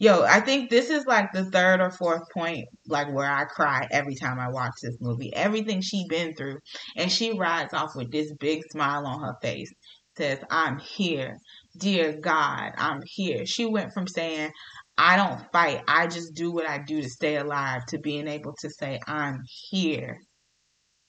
Yo, 0.00 0.22
I 0.22 0.38
think 0.40 0.70
this 0.70 0.90
is 0.90 1.06
like 1.06 1.32
the 1.32 1.44
third 1.46 1.80
or 1.80 1.90
fourth 1.90 2.22
point, 2.32 2.68
like 2.86 3.12
where 3.12 3.30
I 3.30 3.44
cry 3.44 3.88
every 3.90 4.14
time 4.14 4.38
I 4.38 4.48
watch 4.48 4.74
this 4.80 4.96
movie. 5.00 5.34
Everything 5.34 5.80
she 5.80 6.06
been 6.08 6.34
through, 6.36 6.58
and 6.96 7.10
she 7.10 7.36
rides 7.36 7.74
off 7.74 7.96
with 7.96 8.12
this 8.12 8.32
big 8.38 8.62
smile 8.70 9.04
on 9.06 9.20
her 9.22 9.34
face. 9.42 9.72
Says, 10.16 10.38
"I'm 10.50 10.78
here, 10.78 11.36
dear 11.78 12.12
God, 12.20 12.72
I'm 12.76 13.02
here." 13.06 13.44
She 13.44 13.66
went 13.66 13.92
from 13.92 14.06
saying, 14.06 14.52
"I 14.96 15.16
don't 15.16 15.50
fight, 15.52 15.82
I 15.88 16.06
just 16.06 16.34
do 16.34 16.52
what 16.52 16.68
I 16.68 16.78
do 16.78 17.02
to 17.02 17.08
stay 17.08 17.36
alive," 17.36 17.84
to 17.88 17.98
being 17.98 18.28
able 18.28 18.54
to 18.60 18.70
say, 18.70 19.00
"I'm 19.08 19.42
here." 19.46 20.20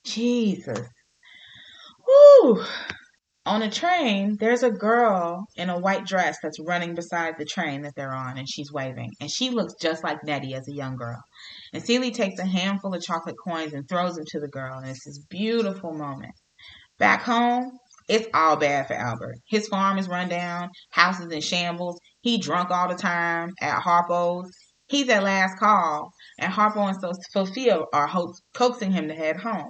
Jesus. 0.03 0.87
Woo. 2.07 2.65
On 3.45 3.61
a 3.61 3.71
train, 3.71 4.35
there's 4.37 4.63
a 4.63 4.69
girl 4.69 5.45
in 5.55 5.69
a 5.69 5.79
white 5.79 6.05
dress 6.05 6.37
that's 6.43 6.59
running 6.59 6.93
beside 6.93 7.35
the 7.37 7.45
train 7.45 7.81
that 7.81 7.95
they're 7.95 8.13
on, 8.13 8.37
and 8.37 8.47
she's 8.49 8.71
waving. 8.71 9.11
And 9.21 9.31
she 9.31 9.49
looks 9.49 9.73
just 9.81 10.03
like 10.03 10.23
Nettie 10.23 10.53
as 10.53 10.67
a 10.67 10.73
young 10.73 10.97
girl. 10.97 11.23
And 11.73 11.81
Celie 11.81 12.11
takes 12.11 12.39
a 12.39 12.45
handful 12.45 12.93
of 12.93 13.01
chocolate 13.01 13.37
coins 13.43 13.73
and 13.73 13.87
throws 13.87 14.15
them 14.15 14.25
to 14.27 14.39
the 14.39 14.49
girl, 14.49 14.77
and 14.77 14.89
it's 14.89 15.05
this 15.05 15.19
beautiful 15.29 15.93
moment. 15.93 16.33
Back 16.97 17.23
home, 17.23 17.71
it's 18.09 18.27
all 18.33 18.57
bad 18.57 18.87
for 18.87 18.93
Albert. 18.93 19.37
His 19.47 19.67
farm 19.67 19.97
is 19.97 20.09
run 20.09 20.27
down, 20.27 20.69
houses 20.91 21.31
in 21.31 21.41
shambles. 21.41 21.97
He 22.21 22.39
drunk 22.39 22.71
all 22.71 22.89
the 22.89 22.95
time 22.95 23.53
at 23.61 23.81
Harpo's. 23.81 24.51
He's 24.87 25.07
at 25.09 25.23
last 25.23 25.57
call, 25.57 26.11
and 26.39 26.51
Harpo 26.51 26.89
and 26.89 27.15
Sophia 27.31 27.83
are 27.93 28.09
coaxing 28.53 28.91
him 28.91 29.07
to 29.07 29.13
head 29.13 29.37
home. 29.37 29.69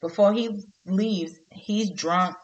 Before 0.00 0.32
he 0.32 0.50
leaves, 0.84 1.32
he's 1.52 1.90
drunk 1.92 2.36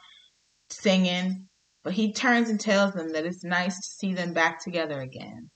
singing, 0.72 1.48
But 1.84 1.94
he 1.94 2.12
turns 2.12 2.48
and 2.48 2.60
tells 2.60 2.94
them 2.94 3.12
that 3.12 3.26
it's 3.26 3.44
nice 3.44 3.76
to 3.76 3.88
see 3.98 4.14
them 4.14 4.32
back 4.32 4.62
together 4.62 5.00
again. 5.00 5.50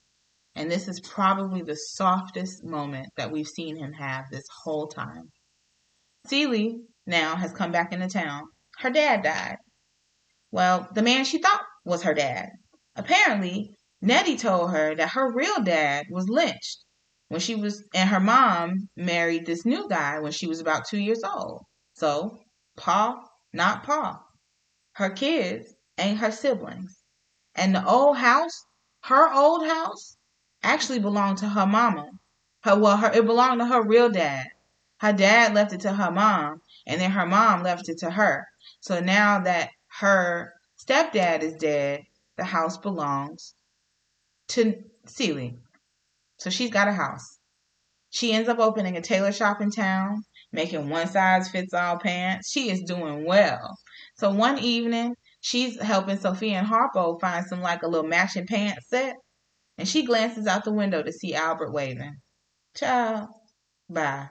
And 0.55 0.71
this 0.71 0.89
is 0.89 1.01
probably 1.01 1.63
the 1.63 1.77
softest 1.77 2.65
moment 2.65 3.09
that 3.17 3.31
we've 3.31 3.47
seen 3.47 3.77
him 3.77 3.93
have 3.93 4.25
this 4.31 4.47
whole 4.65 4.89
time. 4.89 5.31
Celie 6.27 6.81
now 7.07 7.37
has 7.37 7.53
come 7.53 7.71
back 7.73 7.93
into 7.93 8.09
town. 8.09 8.45
Her 8.79 8.91
dad 8.91 9.23
died. 9.23 9.59
Well, 10.51 10.89
the 10.95 11.03
man 11.03 11.25
she 11.25 11.39
thought 11.39 11.63
was 11.85 12.03
her 12.03 12.15
dad. 12.15 12.51
Apparently, 12.97 13.75
Nettie 14.01 14.37
told 14.37 14.71
her 14.73 14.95
that 14.95 15.11
her 15.11 15.33
real 15.33 15.63
dad 15.63 16.07
was 16.11 16.29
lynched 16.29 16.85
when 17.29 17.41
she 17.41 17.55
was, 17.55 17.85
and 17.95 18.09
her 18.09 18.21
mom 18.21 18.89
married 18.97 19.47
this 19.47 19.65
new 19.67 19.89
guy 19.89 20.19
when 20.21 20.33
she 20.33 20.47
was 20.47 20.61
about 20.61 20.87
two 20.87 20.99
years 20.99 21.23
old. 21.25 21.63
So, 21.95 22.39
Pa, 22.77 23.23
not 23.53 23.85
Pa. 23.85 24.21
Her 24.97 25.11
kids 25.11 25.75
and 25.99 26.17
her 26.19 26.33
siblings. 26.33 27.03
And 27.55 27.75
the 27.75 27.87
old 27.87 28.17
house, 28.17 28.65
her 29.05 29.31
old 29.31 29.67
house, 29.67 30.17
actually 30.63 31.01
belonged 31.01 31.37
to 31.39 31.49
her 31.51 31.67
mama. 31.67 32.09
Her 32.63 32.79
well, 32.79 32.97
her 32.97 33.13
it 33.13 33.27
belonged 33.27 33.61
to 33.61 33.67
her 33.67 33.83
real 33.83 34.09
dad. 34.09 34.47
Her 35.01 35.13
dad 35.13 35.53
left 35.53 35.75
it 35.75 35.81
to 35.81 35.93
her 35.93 36.11
mom, 36.11 36.63
and 36.87 36.99
then 36.99 37.11
her 37.11 37.27
mom 37.27 37.63
left 37.63 37.91
it 37.91 37.99
to 37.99 38.11
her. 38.11 38.47
So 38.81 39.01
now 39.01 39.41
that 39.41 39.69
her 39.99 40.55
stepdad 40.79 41.43
is 41.43 41.57
dead, 41.57 42.07
the 42.39 42.45
house 42.45 42.79
belongs 42.79 43.55
to 44.49 44.83
Celie. 45.05 45.59
So 46.39 46.49
she's 46.49 46.71
got 46.71 46.89
a 46.89 46.93
house. 46.93 47.39
She 48.09 48.33
ends 48.33 48.49
up 48.49 48.61
opening 48.61 48.97
a 48.97 49.03
tailor 49.03 49.33
shop 49.33 49.61
in 49.61 49.71
town, 49.71 50.25
making 50.53 50.89
one 50.89 51.07
size 51.07 51.51
fits 51.51 51.75
all 51.75 51.99
pants. 51.99 52.51
She 52.51 52.71
is 52.71 52.83
doing 52.85 53.27
well. 53.27 53.77
So 54.19 54.31
one 54.31 54.59
evening, 54.59 55.15
she's 55.41 55.81
helping 55.81 56.19
Sophia 56.19 56.59
and 56.59 56.67
Harpo 56.67 57.21
find 57.21 57.47
some 57.47 57.61
like 57.61 57.83
a 57.83 57.89
little 57.89 58.09
matching 58.09 58.47
pants 58.47 58.89
set, 58.89 59.17
and 59.79 59.87
she 59.87 60.05
glances 60.05 60.47
out 60.47 60.65
the 60.65 60.73
window 60.73 61.03
to 61.03 61.13
see 61.13 61.35
Albert 61.35 61.73
waving. 61.73 62.17
Ciao. 62.75 63.29
Bye. 63.91 64.29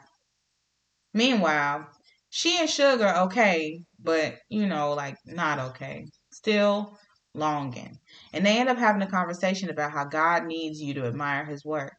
Meanwhile, 1.14 1.88
she 2.30 2.60
and 2.60 2.70
Sugar 2.70 3.14
okay, 3.18 3.82
but 4.00 4.36
you 4.50 4.68
know, 4.68 4.94
like 4.94 5.18
not 5.26 5.60
okay. 5.60 6.08
Still 6.34 6.98
longing. 7.34 8.00
And 8.34 8.46
they 8.46 8.58
end 8.58 8.70
up 8.70 8.78
having 8.78 9.02
a 9.02 9.08
conversation 9.08 9.70
about 9.70 9.92
how 9.92 10.06
God 10.06 10.46
needs 10.46 10.82
you 10.82 10.94
to 10.96 11.06
admire 11.06 11.46
his 11.46 11.64
work. 11.64 11.94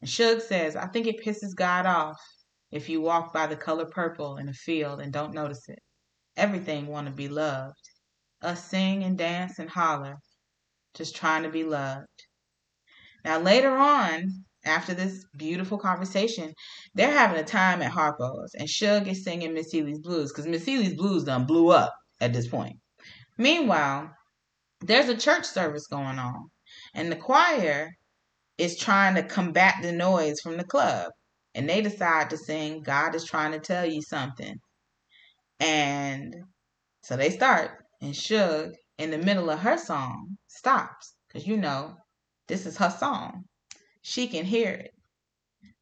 And 0.00 0.08
Shug 0.08 0.40
says, 0.40 0.74
I 0.76 0.86
think 0.86 1.06
it 1.06 1.24
pisses 1.24 1.54
God 1.54 1.86
off 1.86 2.20
if 2.72 2.88
you 2.88 3.00
walk 3.00 3.32
by 3.32 3.46
the 3.46 3.56
color 3.56 3.86
purple 3.86 4.38
in 4.38 4.48
a 4.48 4.52
field 4.52 5.00
and 5.00 5.12
don't 5.12 5.34
notice 5.34 5.68
it. 5.68 5.78
Everything 6.36 6.86
want 6.86 7.06
to 7.06 7.12
be 7.12 7.28
loved. 7.28 7.80
Us 8.42 8.64
sing 8.64 9.02
and 9.02 9.16
dance 9.16 9.58
and 9.58 9.70
holler, 9.70 10.16
just 10.94 11.16
trying 11.16 11.42
to 11.44 11.48
be 11.48 11.64
loved. 11.64 12.06
Now 13.24 13.38
later 13.38 13.76
on, 13.76 14.44
after 14.64 14.92
this 14.94 15.24
beautiful 15.36 15.78
conversation, 15.78 16.52
they're 16.94 17.10
having 17.10 17.38
a 17.38 17.44
time 17.44 17.80
at 17.80 17.90
Harpo's, 17.92 18.54
and 18.54 18.68
Shug 18.68 19.08
is 19.08 19.24
singing 19.24 19.54
Miss 19.54 19.70
Celie's 19.70 20.00
Blues 20.00 20.30
because 20.30 20.46
Miss 20.46 20.64
Celie's 20.64 20.94
Blues 20.94 21.24
done 21.24 21.46
blew 21.46 21.70
up 21.70 21.94
at 22.20 22.32
this 22.32 22.48
point. 22.48 22.76
Meanwhile, 23.38 24.10
there's 24.80 25.08
a 25.08 25.16
church 25.16 25.44
service 25.44 25.86
going 25.86 26.18
on, 26.18 26.50
and 26.94 27.10
the 27.10 27.16
choir 27.16 27.90
is 28.58 28.76
trying 28.76 29.14
to 29.14 29.22
combat 29.22 29.76
the 29.82 29.92
noise 29.92 30.40
from 30.42 30.56
the 30.56 30.64
club, 30.64 31.12
and 31.54 31.68
they 31.68 31.80
decide 31.80 32.30
to 32.30 32.36
sing 32.36 32.82
"God 32.82 33.14
is 33.14 33.24
trying 33.24 33.52
to 33.52 33.58
tell 33.58 33.86
you 33.86 34.02
something," 34.02 34.56
and 35.60 36.34
so 37.02 37.16
they 37.16 37.30
start, 37.30 37.70
and 38.02 38.16
Shug 38.16 38.74
in 38.98 39.10
the 39.10 39.18
middle 39.18 39.50
of 39.50 39.60
her 39.60 39.78
song 39.78 40.38
stops 40.48 41.14
because 41.28 41.46
you 41.46 41.56
know 41.56 41.96
this 42.48 42.66
is 42.66 42.76
her 42.78 42.90
song 42.90 43.44
she 44.02 44.28
can 44.28 44.44
hear 44.44 44.70
it. 44.70 44.94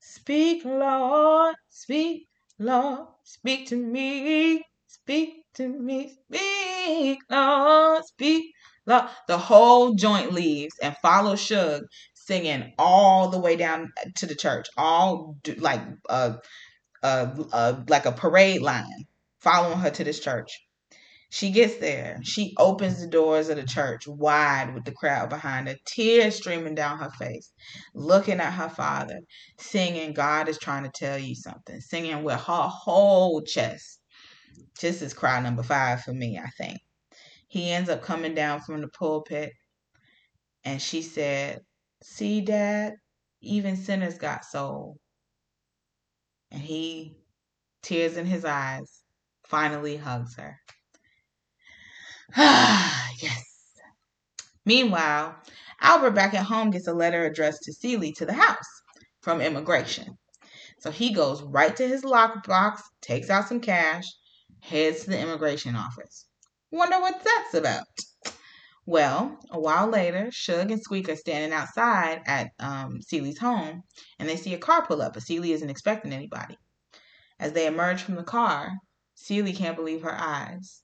Speak, 0.01 0.65
Lord, 0.65 1.57
speak, 1.69 2.29
Lord, 2.59 3.09
speak 3.25 3.69
to 3.69 3.77
me, 3.77 4.65
speak 4.87 5.45
to 5.55 5.69
me, 5.69 6.17
speak, 6.27 7.21
Lord, 7.31 8.05
speak, 8.07 8.55
Lord. 8.87 9.05
The 9.29 9.39
whole 9.39 9.95
joint 9.95 10.33
leaves 10.33 10.79
and 10.83 10.97
follows 11.03 11.41
Shug 11.41 11.83
singing 12.15 12.73
all 12.79 13.29
the 13.31 13.39
way 13.41 13.57
down 13.57 13.93
to 14.17 14.27
the 14.27 14.35
church, 14.35 14.69
all 14.77 15.37
like 15.59 15.83
a, 16.09 16.37
a, 17.03 17.47
a 17.53 17.85
like 17.89 18.07
a 18.07 18.13
parade 18.13 18.63
line, 18.63 19.07
following 19.45 19.79
her 19.79 19.91
to 19.91 20.03
this 20.05 20.21
church. 20.21 20.59
She 21.31 21.51
gets 21.51 21.77
there. 21.77 22.19
She 22.23 22.55
opens 22.59 23.01
the 23.01 23.09
doors 23.09 23.49
of 23.49 23.57
the 23.57 23.65
church 23.65 24.07
wide 24.07 24.73
with 24.75 24.85
the 24.85 24.93
crowd 24.93 25.29
behind 25.29 25.69
her, 25.69 25.77
tears 25.85 26.37
streaming 26.37 26.75
down 26.75 26.99
her 26.99 27.11
face, 27.11 27.53
looking 27.95 28.41
at 28.41 28.53
her 28.55 28.69
father, 28.71 29.21
singing, 29.59 30.15
God 30.15 30.49
is 30.49 30.59
trying 30.59 30.85
to 30.85 30.91
tell 30.91 31.19
you 31.19 31.35
something, 31.35 31.81
singing 31.81 32.23
with 32.25 32.41
her 32.41 32.69
whole 32.69 33.43
chest. 33.43 34.01
This 34.81 35.03
is 35.03 35.13
cry 35.13 35.41
number 35.41 35.63
five 35.63 36.03
for 36.03 36.13
me, 36.13 36.39
I 36.39 36.49
think. 36.57 36.79
He 37.49 37.71
ends 37.71 37.91
up 37.91 38.03
coming 38.03 38.35
down 38.35 38.61
from 38.61 38.81
the 38.81 38.89
pulpit, 38.89 39.53
and 40.65 40.81
she 40.81 41.03
said, 41.03 41.61
See, 42.03 42.41
Dad, 42.41 42.95
even 43.43 43.77
sinners 43.77 44.19
got 44.19 44.45
soul. 44.45 44.99
And 46.51 46.63
he, 46.63 47.17
tears 47.83 48.17
in 48.17 48.27
his 48.27 48.45
eyes, 48.45 49.04
finally 49.49 49.97
hugs 49.97 50.37
her. 50.37 50.59
yes. 52.37 53.45
Meanwhile, 54.65 55.37
Albert 55.81 56.13
back 56.13 56.35
at 56.35 56.47
home 56.47 56.71
gets 56.71 56.89
a 56.89 56.95
letter 56.95 57.25
addressed 57.25 57.63
to 57.65 57.73
Celie 57.73 58.13
to 58.13 58.27
the 58.27 58.33
house 58.33 58.83
from 59.23 59.41
immigration. 59.41 60.19
So 60.81 60.91
he 60.91 61.13
goes 61.13 61.43
right 61.43 61.75
to 61.77 61.87
his 61.87 62.03
lockbox, 62.03 62.81
takes 63.01 63.31
out 63.31 63.49
some 63.49 63.61
cash, 63.61 64.05
heads 64.61 65.05
to 65.05 65.11
the 65.11 65.19
immigration 65.21 65.77
office. 65.77 66.27
Wonder 66.71 67.01
what 67.01 67.23
that's 67.23 67.55
about. 67.55 67.87
Well, 68.87 69.39
a 69.51 69.59
while 69.59 69.87
later, 69.87 70.29
Shug 70.31 70.71
and 70.71 70.83
Squeak 70.83 71.09
are 71.09 71.17
standing 71.17 71.53
outside 71.53 72.23
at 72.27 72.51
um, 72.59 73.01
Celie's 73.01 73.39
home, 73.39 73.83
and 74.19 74.29
they 74.29 74.37
see 74.37 74.53
a 74.53 74.59
car 74.59 74.85
pull 74.85 75.01
up, 75.01 75.15
but 75.15 75.23
Celie 75.23 75.53
isn't 75.53 75.71
expecting 75.71 76.13
anybody. 76.13 76.59
As 77.39 77.53
they 77.53 77.67
emerge 77.67 78.03
from 78.03 78.17
the 78.17 78.23
car, 78.23 78.73
Celie 79.15 79.53
can't 79.53 79.77
believe 79.77 80.03
her 80.03 80.15
eyes 80.15 80.83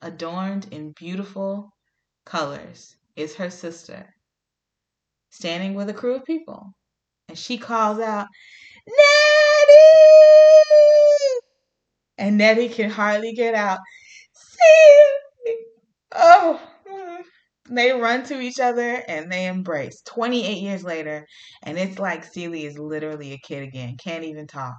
adorned 0.00 0.68
in 0.70 0.92
beautiful 0.92 1.72
colors, 2.24 2.96
is 3.16 3.34
her 3.36 3.50
sister, 3.50 4.14
standing 5.30 5.74
with 5.74 5.88
a 5.88 5.94
crew 5.94 6.14
of 6.14 6.24
people. 6.24 6.74
And 7.28 7.38
she 7.38 7.58
calls 7.58 7.98
out, 7.98 8.26
Nettie! 8.86 9.04
And 12.18 12.38
Nettie 12.38 12.68
can 12.68 12.90
hardly 12.90 13.32
get 13.32 13.54
out. 13.54 13.78
See? 14.34 15.56
Oh. 16.12 16.60
They 17.70 17.92
run 17.92 18.24
to 18.24 18.40
each 18.40 18.60
other 18.60 19.02
and 19.08 19.32
they 19.32 19.46
embrace. 19.46 20.02
28 20.02 20.58
years 20.58 20.84
later, 20.84 21.26
and 21.62 21.78
it's 21.78 21.98
like 21.98 22.24
Celie 22.24 22.66
is 22.66 22.78
literally 22.78 23.32
a 23.32 23.38
kid 23.38 23.62
again, 23.62 23.96
can't 23.96 24.24
even 24.24 24.46
talk. 24.46 24.76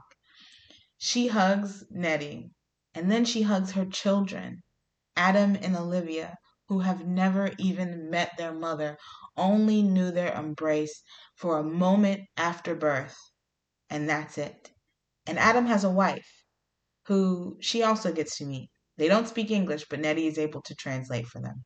She 1.00 1.28
hugs 1.28 1.84
Nettie, 1.90 2.52
and 2.96 3.12
then 3.12 3.26
she 3.26 3.42
hugs 3.42 3.74
her 3.74 3.86
children. 3.86 4.64
Adam 5.18 5.56
and 5.58 5.76
Olivia, 5.76 6.38
who 6.70 6.80
have 6.80 7.06
never 7.06 7.52
even 7.60 8.10
met 8.10 8.32
their 8.38 8.54
mother, 8.54 8.98
only 9.36 9.84
knew 9.84 10.12
their 10.12 10.34
embrace 10.34 11.04
for 11.36 11.58
a 11.58 11.64
moment 11.64 12.22
after 12.38 12.74
birth, 12.74 13.18
and 13.90 14.08
that's 14.10 14.38
it. 14.38 14.72
And 15.28 15.38
Adam 15.38 15.66
has 15.66 15.84
a 15.84 15.90
wife 15.92 16.44
who 17.08 17.58
she 17.60 17.84
also 17.84 18.14
gets 18.14 18.38
to 18.38 18.46
meet. 18.46 18.70
They 18.98 19.10
don't 19.10 19.28
speak 19.28 19.52
English, 19.52 19.86
but 19.90 20.00
Nettie 20.00 20.28
is 20.28 20.38
able 20.38 20.62
to 20.64 20.76
translate 20.76 21.28
for 21.28 21.42
them. 21.42 21.66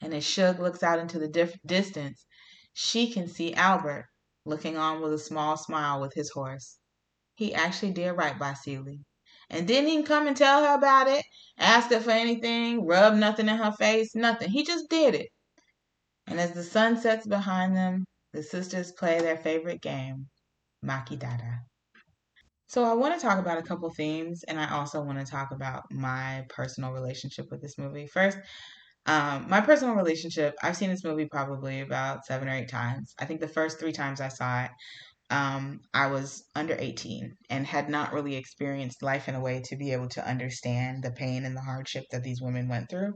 And 0.00 0.12
as 0.12 0.24
Shug 0.24 0.58
looks 0.58 0.82
out 0.82 0.98
into 0.98 1.20
the 1.20 1.52
distance, 1.66 2.26
she 2.72 3.12
can 3.12 3.28
see 3.28 3.54
Albert 3.54 4.06
looking 4.44 4.76
on 4.76 5.02
with 5.02 5.12
a 5.12 5.18
small 5.18 5.56
smile 5.56 6.00
with 6.00 6.14
his 6.14 6.30
horse. 6.30 6.78
He 7.34 7.54
actually 7.54 7.92
did 7.92 8.10
right 8.12 8.38
by 8.38 8.54
Celie 8.54 9.04
and 9.50 9.66
didn't 9.66 9.90
even 9.90 10.04
come 10.06 10.26
and 10.26 10.36
tell 10.36 10.64
her 10.64 10.74
about 10.74 11.08
it, 11.08 11.24
ask 11.58 11.90
her 11.90 12.00
for 12.00 12.10
anything, 12.10 12.86
rub 12.86 13.14
nothing 13.14 13.48
in 13.48 13.56
her 13.56 13.72
face, 13.72 14.14
nothing. 14.14 14.48
He 14.50 14.64
just 14.64 14.88
did 14.88 15.14
it. 15.14 15.28
And 16.26 16.40
as 16.40 16.52
the 16.52 16.62
sun 16.62 16.96
sets 16.96 17.26
behind 17.26 17.76
them, 17.76 18.04
the 18.32 18.42
sisters 18.42 18.92
play 18.92 19.20
their 19.20 19.36
favorite 19.36 19.82
game, 19.82 20.28
Maki 20.84 21.18
Dada. 21.18 21.60
So 22.68 22.84
I 22.84 22.94
want 22.94 23.18
to 23.18 23.26
talk 23.26 23.40
about 23.40 23.58
a 23.58 23.62
couple 23.62 23.90
themes, 23.90 24.44
and 24.46 24.60
I 24.60 24.70
also 24.70 25.02
want 25.02 25.18
to 25.18 25.24
talk 25.28 25.50
about 25.50 25.82
my 25.90 26.44
personal 26.48 26.92
relationship 26.92 27.50
with 27.50 27.60
this 27.60 27.76
movie. 27.76 28.06
First, 28.06 28.38
um, 29.06 29.46
my 29.48 29.60
personal 29.60 29.96
relationship, 29.96 30.54
I've 30.62 30.76
seen 30.76 30.90
this 30.90 31.02
movie 31.02 31.26
probably 31.26 31.80
about 31.80 32.24
seven 32.26 32.48
or 32.48 32.52
eight 32.52 32.68
times. 32.68 33.12
I 33.18 33.24
think 33.24 33.40
the 33.40 33.48
first 33.48 33.80
three 33.80 33.90
times 33.90 34.20
I 34.20 34.28
saw 34.28 34.64
it, 34.64 34.70
um, 35.30 35.80
I 35.94 36.08
was 36.08 36.44
under 36.56 36.76
18 36.78 37.36
and 37.50 37.66
had 37.66 37.88
not 37.88 38.12
really 38.12 38.36
experienced 38.36 39.02
life 39.02 39.28
in 39.28 39.36
a 39.36 39.40
way 39.40 39.62
to 39.66 39.76
be 39.76 39.92
able 39.92 40.08
to 40.10 40.28
understand 40.28 41.02
the 41.02 41.12
pain 41.12 41.44
and 41.44 41.56
the 41.56 41.60
hardship 41.60 42.04
that 42.10 42.24
these 42.24 42.42
women 42.42 42.68
went 42.68 42.90
through. 42.90 43.14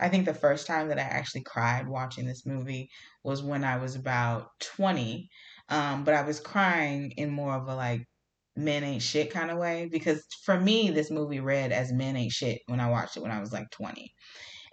I 0.00 0.08
think 0.08 0.24
the 0.24 0.34
first 0.34 0.66
time 0.68 0.88
that 0.88 0.98
I 0.98 1.02
actually 1.02 1.42
cried 1.42 1.88
watching 1.88 2.26
this 2.26 2.46
movie 2.46 2.88
was 3.24 3.42
when 3.42 3.64
I 3.64 3.78
was 3.78 3.96
about 3.96 4.50
20. 4.60 5.28
Um, 5.68 6.04
but 6.04 6.14
I 6.14 6.22
was 6.22 6.38
crying 6.38 7.12
in 7.16 7.30
more 7.30 7.54
of 7.54 7.68
a 7.68 7.74
like 7.74 8.02
men 8.56 8.84
ain't 8.84 9.02
shit 9.02 9.32
kind 9.32 9.50
of 9.50 9.58
way 9.58 9.88
because 9.90 10.24
for 10.44 10.58
me, 10.60 10.90
this 10.90 11.10
movie 11.10 11.40
read 11.40 11.72
as 11.72 11.92
men 11.92 12.16
ain't 12.16 12.32
shit 12.32 12.60
when 12.66 12.80
I 12.80 12.90
watched 12.90 13.16
it 13.16 13.22
when 13.22 13.32
I 13.32 13.40
was 13.40 13.52
like 13.52 13.70
20. 13.72 14.12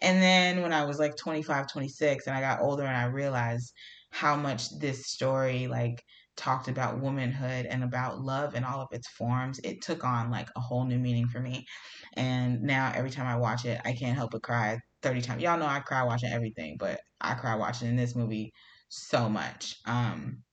And 0.01 0.21
then 0.21 0.61
when 0.61 0.73
I 0.73 0.85
was 0.85 0.99
like 0.99 1.15
25, 1.15 1.67
26, 1.71 2.27
and 2.27 2.35
I 2.35 2.41
got 2.41 2.61
older 2.61 2.83
and 2.83 2.97
I 2.97 3.05
realized 3.05 3.73
how 4.11 4.35
much 4.35 4.69
this 4.79 5.07
story 5.07 5.67
like 5.67 6.01
talked 6.35 6.67
about 6.67 6.99
womanhood 6.99 7.65
and 7.65 7.83
about 7.83 8.21
love 8.21 8.55
in 8.55 8.63
all 8.63 8.81
of 8.81 8.87
its 8.91 9.07
forms, 9.09 9.59
it 9.63 9.81
took 9.81 10.03
on 10.03 10.31
like 10.31 10.49
a 10.55 10.59
whole 10.59 10.85
new 10.85 10.99
meaning 10.99 11.27
for 11.27 11.39
me. 11.39 11.65
And 12.13 12.61
now 12.61 12.91
every 12.95 13.09
time 13.11 13.27
I 13.27 13.37
watch 13.37 13.65
it, 13.65 13.79
I 13.85 13.93
can't 13.93 14.17
help 14.17 14.31
but 14.31 14.43
cry 14.43 14.79
30 15.01 15.21
times. 15.21 15.43
Y'all 15.43 15.57
know 15.57 15.65
I 15.65 15.79
cry 15.79 16.03
watching 16.03 16.31
everything, 16.31 16.77
but 16.79 16.99
I 17.21 17.35
cry 17.35 17.55
watching 17.55 17.89
in 17.89 17.95
this 17.95 18.15
movie 18.15 18.51
so 18.89 19.29
much. 19.29 19.75
Um, 19.85 20.43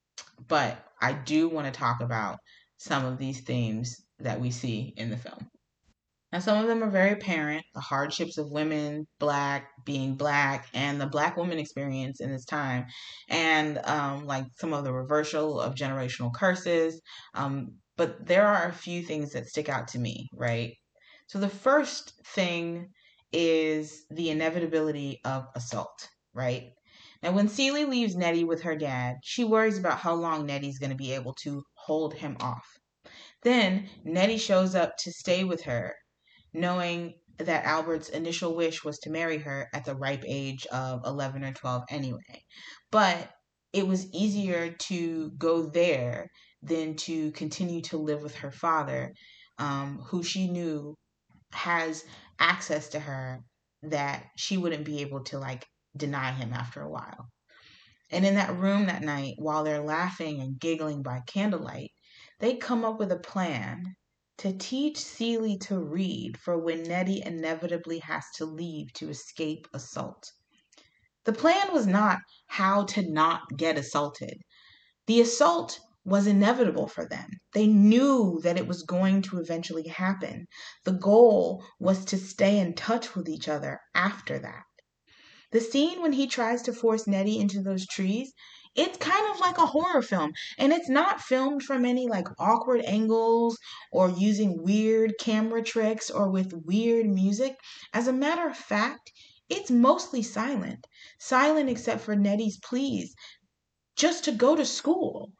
but 0.48 0.84
I 1.00 1.12
do 1.12 1.48
want 1.48 1.72
to 1.72 1.78
talk 1.78 2.00
about 2.00 2.38
some 2.78 3.04
of 3.04 3.18
these 3.18 3.40
themes 3.40 4.04
that 4.18 4.40
we 4.40 4.50
see 4.50 4.92
in 4.96 5.10
the 5.10 5.16
film. 5.16 5.48
And 6.32 6.42
some 6.42 6.58
of 6.58 6.66
them 6.66 6.82
are 6.82 6.90
very 6.90 7.12
apparent 7.12 7.62
the 7.74 7.80
hardships 7.80 8.38
of 8.38 8.50
women, 8.50 9.06
black, 9.18 9.68
being 9.84 10.14
black, 10.14 10.66
and 10.72 10.98
the 10.98 11.06
black 11.06 11.36
woman 11.36 11.58
experience 11.58 12.20
in 12.20 12.32
this 12.32 12.46
time, 12.46 12.86
and 13.28 13.78
um, 13.84 14.24
like 14.24 14.46
some 14.56 14.72
of 14.72 14.84
the 14.84 14.92
reversal 14.94 15.60
of 15.60 15.74
generational 15.74 16.32
curses. 16.32 17.02
Um, 17.34 17.74
but 17.98 18.24
there 18.26 18.46
are 18.46 18.66
a 18.68 18.72
few 18.72 19.02
things 19.02 19.32
that 19.32 19.46
stick 19.46 19.68
out 19.68 19.88
to 19.88 19.98
me, 19.98 20.30
right? 20.32 20.72
So 21.26 21.38
the 21.38 21.50
first 21.50 22.14
thing 22.34 22.88
is 23.30 24.04
the 24.10 24.30
inevitability 24.30 25.20
of 25.26 25.44
assault, 25.54 26.08
right? 26.32 26.70
Now, 27.22 27.32
when 27.32 27.48
Celie 27.48 27.84
leaves 27.84 28.16
Nettie 28.16 28.44
with 28.44 28.62
her 28.62 28.74
dad, 28.74 29.16
she 29.22 29.44
worries 29.44 29.78
about 29.78 29.98
how 29.98 30.14
long 30.14 30.46
Nettie's 30.46 30.78
going 30.78 30.90
to 30.90 30.96
be 30.96 31.12
able 31.12 31.34
to 31.42 31.62
hold 31.74 32.14
him 32.14 32.38
off. 32.40 32.66
Then 33.42 33.88
Nettie 34.04 34.38
shows 34.38 34.74
up 34.74 34.96
to 34.98 35.12
stay 35.12 35.44
with 35.44 35.62
her 35.64 35.94
knowing 36.52 37.14
that 37.38 37.64
Albert's 37.64 38.08
initial 38.08 38.54
wish 38.54 38.84
was 38.84 38.98
to 39.00 39.10
marry 39.10 39.38
her 39.38 39.68
at 39.72 39.84
the 39.84 39.94
ripe 39.94 40.24
age 40.26 40.66
of 40.66 41.04
11 41.04 41.44
or 41.44 41.52
12 41.52 41.82
anyway. 41.90 42.44
But 42.90 43.30
it 43.72 43.86
was 43.86 44.12
easier 44.12 44.70
to 44.70 45.30
go 45.38 45.66
there 45.66 46.28
than 46.62 46.94
to 46.94 47.32
continue 47.32 47.80
to 47.82 47.96
live 47.96 48.22
with 48.22 48.34
her 48.36 48.52
father, 48.52 49.12
um, 49.58 50.02
who 50.06 50.22
she 50.22 50.48
knew 50.48 50.94
has 51.52 52.04
access 52.38 52.88
to 52.90 53.00
her 53.00 53.40
that 53.82 54.24
she 54.36 54.56
wouldn't 54.56 54.84
be 54.84 55.00
able 55.00 55.24
to 55.24 55.38
like 55.38 55.66
deny 55.96 56.32
him 56.32 56.52
after 56.52 56.82
a 56.82 56.90
while. 56.90 57.28
And 58.10 58.26
in 58.26 58.34
that 58.34 58.56
room 58.56 58.86
that 58.86 59.02
night, 59.02 59.34
while 59.38 59.64
they're 59.64 59.82
laughing 59.82 60.40
and 60.40 60.60
giggling 60.60 61.02
by 61.02 61.20
candlelight, 61.26 61.90
they 62.40 62.56
come 62.56 62.84
up 62.84 62.98
with 62.98 63.10
a 63.10 63.18
plan 63.18 63.94
to 64.38 64.56
teach 64.56 64.98
Celie 64.98 65.58
to 65.58 65.78
read 65.78 66.38
for 66.38 66.58
when 66.58 66.82
Nettie 66.82 67.22
inevitably 67.24 67.98
has 68.00 68.24
to 68.36 68.44
leave 68.44 68.92
to 68.94 69.08
escape 69.08 69.68
assault. 69.72 70.32
The 71.24 71.32
plan 71.32 71.72
was 71.72 71.86
not 71.86 72.18
how 72.48 72.84
to 72.86 73.08
not 73.08 73.42
get 73.56 73.78
assaulted. 73.78 74.42
The 75.06 75.20
assault 75.20 75.78
was 76.04 76.26
inevitable 76.26 76.88
for 76.88 77.06
them. 77.06 77.30
They 77.54 77.66
knew 77.66 78.40
that 78.42 78.56
it 78.56 78.66
was 78.66 78.82
going 78.82 79.22
to 79.22 79.38
eventually 79.38 79.86
happen. 79.86 80.46
The 80.84 80.92
goal 80.92 81.64
was 81.78 82.04
to 82.06 82.18
stay 82.18 82.58
in 82.58 82.74
touch 82.74 83.14
with 83.14 83.28
each 83.28 83.48
other 83.48 83.78
after 83.94 84.38
that. 84.40 84.64
The 85.52 85.60
scene 85.60 86.02
when 86.02 86.14
he 86.14 86.26
tries 86.26 86.62
to 86.62 86.72
force 86.72 87.06
Nettie 87.06 87.38
into 87.38 87.62
those 87.62 87.86
trees 87.86 88.32
it's 88.74 88.96
kind 88.96 89.28
of 89.30 89.38
like 89.38 89.58
a 89.58 89.66
horror 89.66 90.00
film 90.00 90.32
and 90.56 90.72
it's 90.72 90.88
not 90.88 91.20
filmed 91.20 91.62
from 91.62 91.84
any 91.84 92.08
like 92.08 92.26
awkward 92.38 92.82
angles 92.86 93.58
or 93.92 94.08
using 94.08 94.62
weird 94.62 95.12
camera 95.20 95.62
tricks 95.62 96.10
or 96.10 96.30
with 96.30 96.54
weird 96.64 97.06
music. 97.06 97.54
As 97.92 98.08
a 98.08 98.12
matter 98.12 98.48
of 98.48 98.56
fact 98.56 99.12
it's 99.50 99.70
mostly 99.70 100.22
silent. 100.22 100.86
Silent 101.18 101.68
except 101.68 102.00
for 102.00 102.16
nettie's 102.16 102.58
pleas 102.64 103.14
just 103.94 104.24
to 104.24 104.32
go 104.32 104.56
to 104.56 104.64
school. 104.64 105.32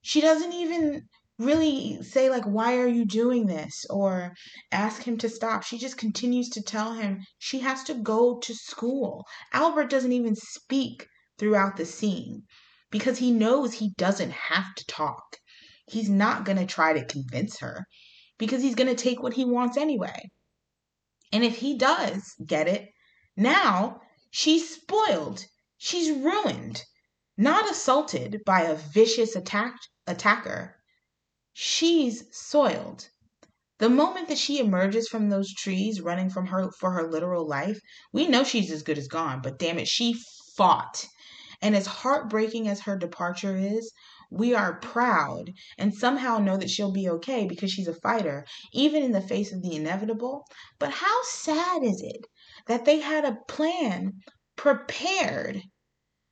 She 0.00 0.20
doesn't 0.20 0.52
even 0.52 1.08
really 1.38 2.00
say 2.02 2.30
like 2.30 2.44
why 2.44 2.76
are 2.76 2.86
you 2.86 3.04
doing 3.04 3.46
this? 3.46 3.84
or 3.90 4.34
ask 4.70 5.02
him 5.02 5.18
to 5.18 5.28
stop. 5.28 5.64
She 5.64 5.78
just 5.78 5.96
continues 5.96 6.48
to 6.50 6.62
tell 6.62 6.92
him 6.92 7.24
she 7.38 7.58
has 7.58 7.82
to 7.84 7.94
go 7.94 8.38
to 8.38 8.54
school. 8.54 9.24
Albert 9.52 9.90
doesn't 9.90 10.12
even 10.12 10.36
speak 10.36 11.08
throughout 11.42 11.76
the 11.76 11.84
scene 11.84 12.44
because 12.92 13.18
he 13.18 13.32
knows 13.32 13.72
he 13.72 13.90
doesn't 13.98 14.30
have 14.30 14.72
to 14.76 14.86
talk. 14.86 15.38
He's 15.88 16.08
not 16.08 16.44
going 16.44 16.58
to 16.58 16.66
try 16.66 16.92
to 16.92 17.04
convince 17.04 17.58
her 17.58 17.84
because 18.38 18.62
he's 18.62 18.76
going 18.76 18.94
to 18.94 19.02
take 19.02 19.20
what 19.20 19.32
he 19.32 19.44
wants 19.44 19.76
anyway. 19.76 20.30
And 21.32 21.42
if 21.42 21.56
he 21.56 21.76
does 21.76 22.32
get 22.46 22.68
it, 22.68 22.90
now 23.36 24.02
she's 24.30 24.72
spoiled. 24.76 25.44
She's 25.78 26.16
ruined. 26.16 26.84
Not 27.36 27.68
assaulted 27.68 28.42
by 28.46 28.60
a 28.60 28.76
vicious 28.76 29.34
attack 29.34 29.74
attacker. 30.06 30.76
She's 31.52 32.22
soiled. 32.30 33.08
The 33.80 33.90
moment 33.90 34.28
that 34.28 34.38
she 34.38 34.60
emerges 34.60 35.08
from 35.08 35.28
those 35.28 35.52
trees 35.52 36.00
running 36.00 36.30
from 36.30 36.46
her 36.46 36.70
for 36.78 36.92
her 36.92 37.10
literal 37.10 37.48
life, 37.48 37.80
we 38.12 38.28
know 38.28 38.44
she's 38.44 38.70
as 38.70 38.84
good 38.84 38.96
as 38.96 39.08
gone, 39.08 39.40
but 39.42 39.58
damn 39.58 39.80
it, 39.80 39.88
she 39.88 40.14
fought. 40.56 41.08
And 41.62 41.76
as 41.76 41.86
heartbreaking 41.86 42.66
as 42.66 42.80
her 42.80 42.98
departure 42.98 43.56
is, 43.56 43.92
we 44.32 44.52
are 44.52 44.80
proud 44.80 45.52
and 45.78 45.94
somehow 45.94 46.38
know 46.38 46.56
that 46.56 46.68
she'll 46.70 46.90
be 46.90 47.08
okay 47.08 47.46
because 47.46 47.70
she's 47.70 47.86
a 47.86 47.94
fighter, 47.94 48.44
even 48.72 49.02
in 49.02 49.12
the 49.12 49.20
face 49.20 49.52
of 49.52 49.62
the 49.62 49.76
inevitable. 49.76 50.44
But 50.80 50.90
how 50.90 51.22
sad 51.22 51.84
is 51.84 52.02
it 52.02 52.26
that 52.66 52.84
they 52.84 52.98
had 52.98 53.24
a 53.24 53.38
plan 53.46 54.14
prepared 54.56 55.62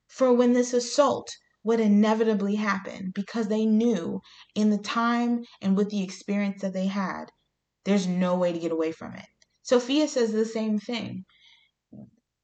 for 0.09 0.33
when 0.33 0.53
this 0.53 0.73
assault 0.73 1.31
would 1.63 1.79
inevitably 1.79 2.57
happen 2.57 3.13
because 3.15 3.47
they 3.49 3.67
knew 3.67 4.21
in 4.57 4.71
the 4.71 4.79
time 4.79 5.45
and 5.63 5.77
with 5.77 5.91
the 5.91 6.03
experience 6.03 6.63
that 6.63 6.73
they 6.73 6.87
had, 6.87 7.27
there's 7.85 8.07
no 8.07 8.35
way 8.35 8.53
to 8.53 8.59
get 8.59 8.73
away 8.73 8.91
from 8.91 9.15
it. 9.15 9.27
Sophia 9.63 10.09
says 10.09 10.33
the 10.33 10.45
same 10.45 10.79
thing 10.79 11.25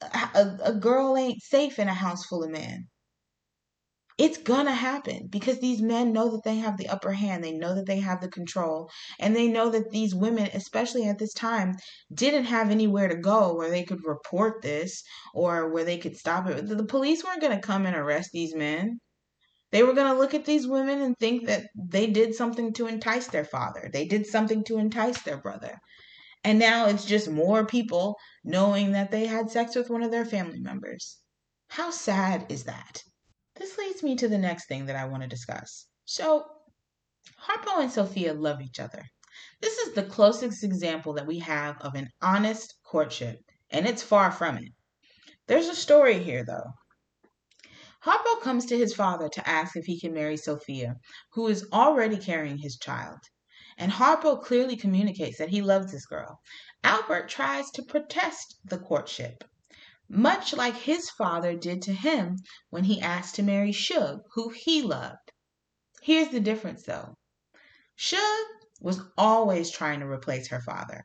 a, 0.03 0.59
a 0.65 0.75
girl 0.75 1.17
ain't 1.17 1.43
safe 1.43 1.79
in 1.79 1.89
a 1.89 1.95
house 1.95 2.25
full 2.27 2.45
of 2.45 2.51
men. 2.51 2.89
It's 4.19 4.39
gonna 4.39 4.75
happen 4.75 5.27
because 5.29 5.59
these 5.59 5.83
men 5.83 6.13
know 6.13 6.31
that 6.31 6.43
they 6.45 6.57
have 6.57 6.79
the 6.79 6.89
upper 6.89 7.13
hand. 7.13 7.45
They 7.45 7.53
know 7.53 7.75
that 7.75 7.87
they 7.87 8.01
have 8.01 8.23
the 8.23 8.29
control. 8.29 8.91
And 9.19 9.37
they 9.37 9.47
know 9.47 9.69
that 9.71 9.91
these 9.91 10.15
women, 10.15 10.49
especially 10.55 11.07
at 11.07 11.19
this 11.19 11.35
time, 11.35 11.75
didn't 12.13 12.45
have 12.45 12.71
anywhere 12.71 13.09
to 13.09 13.17
go 13.17 13.55
where 13.55 13.71
they 13.71 13.85
could 13.85 14.05
report 14.05 14.63
this 14.63 15.03
or 15.35 15.71
where 15.71 15.85
they 15.85 15.99
could 15.99 16.17
stop 16.17 16.47
it. 16.49 16.67
The 16.67 16.85
police 16.87 17.25
weren't 17.25 17.43
gonna 17.43 17.61
come 17.61 17.85
and 17.85 17.95
arrest 17.95 18.31
these 18.33 18.55
men. 18.55 19.01
They 19.73 19.83
were 19.83 19.95
going 19.95 20.13
to 20.13 20.19
look 20.19 20.33
at 20.33 20.45
these 20.45 20.67
women 20.67 21.03
and 21.03 21.19
think 21.19 21.47
that 21.47 21.65
they 21.75 22.07
did 22.07 22.35
something 22.35 22.73
to 22.75 22.87
entice 22.87 23.27
their 23.27 23.45
father. 23.45 23.91
They 23.93 24.07
did 24.07 24.27
something 24.27 24.65
to 24.65 24.79
entice 24.79 25.21
their 25.23 25.39
brother. 25.39 25.79
And 26.45 26.59
now 26.59 26.87
it's 26.87 27.05
just 27.05 27.29
more 27.29 27.67
people 27.67 28.17
knowing 28.47 28.93
that 28.93 29.11
they 29.11 29.27
had 29.27 29.51
sex 29.51 29.75
with 29.75 29.91
one 29.91 30.05
of 30.05 30.13
their 30.13 30.25
family 30.25 30.61
members. 30.61 31.19
How 31.69 31.91
sad 31.91 32.47
is 32.49 32.63
that? 32.65 33.03
This 33.57 33.77
leads 33.77 34.05
me 34.05 34.15
to 34.17 34.29
the 34.29 34.39
next 34.39 34.69
thing 34.69 34.87
that 34.87 34.95
I 34.95 35.07
want 35.07 35.25
to 35.25 35.29
discuss. 35.29 35.89
So, 36.05 36.47
Harpo 37.49 37.83
and 37.83 37.91
Sophia 37.91 38.33
love 38.33 38.63
each 38.63 38.79
other. 38.79 39.05
This 39.61 39.79
is 39.79 39.95
the 39.95 40.05
closest 40.05 40.63
example 40.63 41.13
that 41.15 41.27
we 41.27 41.41
have 41.41 41.77
of 41.81 41.97
an 41.97 42.09
honest 42.23 42.75
courtship, 42.85 43.41
and 43.71 43.85
it's 43.85 44.03
far 44.03 44.31
from 44.31 44.59
it. 44.59 44.73
There's 45.49 45.67
a 45.67 45.75
story 45.75 46.23
here, 46.23 46.45
though. 46.45 46.71
Harpo 48.05 48.41
comes 48.43 48.65
to 48.67 48.79
his 48.79 48.95
father 48.95 49.29
to 49.29 49.49
ask 49.49 49.75
if 49.75 49.87
he 49.87 49.99
can 49.99 50.15
marry 50.15 50.37
Sophia, 50.37 50.95
who 51.33 51.49
is 51.49 51.67
already 51.73 52.17
carrying 52.17 52.59
his 52.59 52.79
child 52.79 53.19
and 53.79 53.93
Harpo 53.93 54.43
clearly 54.43 54.77
communicates 54.77 55.39
that 55.39 55.51
he 55.51 55.61
loves 55.61 55.93
this 55.93 56.07
girl. 56.07 56.41
Albert 56.83 57.29
tries 57.29 57.71
to 57.73 57.83
protest 57.83 58.57
the 58.65 58.79
courtship, 58.79 59.45
much 60.09 60.55
like 60.55 60.75
his 60.75 61.11
father 61.11 61.55
did 61.55 61.83
to 61.83 61.93
him 61.93 62.37
when 62.71 62.85
he 62.85 63.01
asked 63.01 63.35
to 63.35 63.43
marry 63.43 63.73
Shug, 63.73 64.21
who 64.35 64.49
he 64.49 64.83
loved. 64.83 65.33
Here's 66.01 66.29
the 66.29 66.41
difference 66.41 66.85
though 66.85 67.17
Shug 67.97 68.47
was 68.81 69.01
always 69.19 69.71
trying 69.71 70.01
to 70.01 70.07
replace 70.07 70.49
her 70.49 70.61
father. 70.61 71.05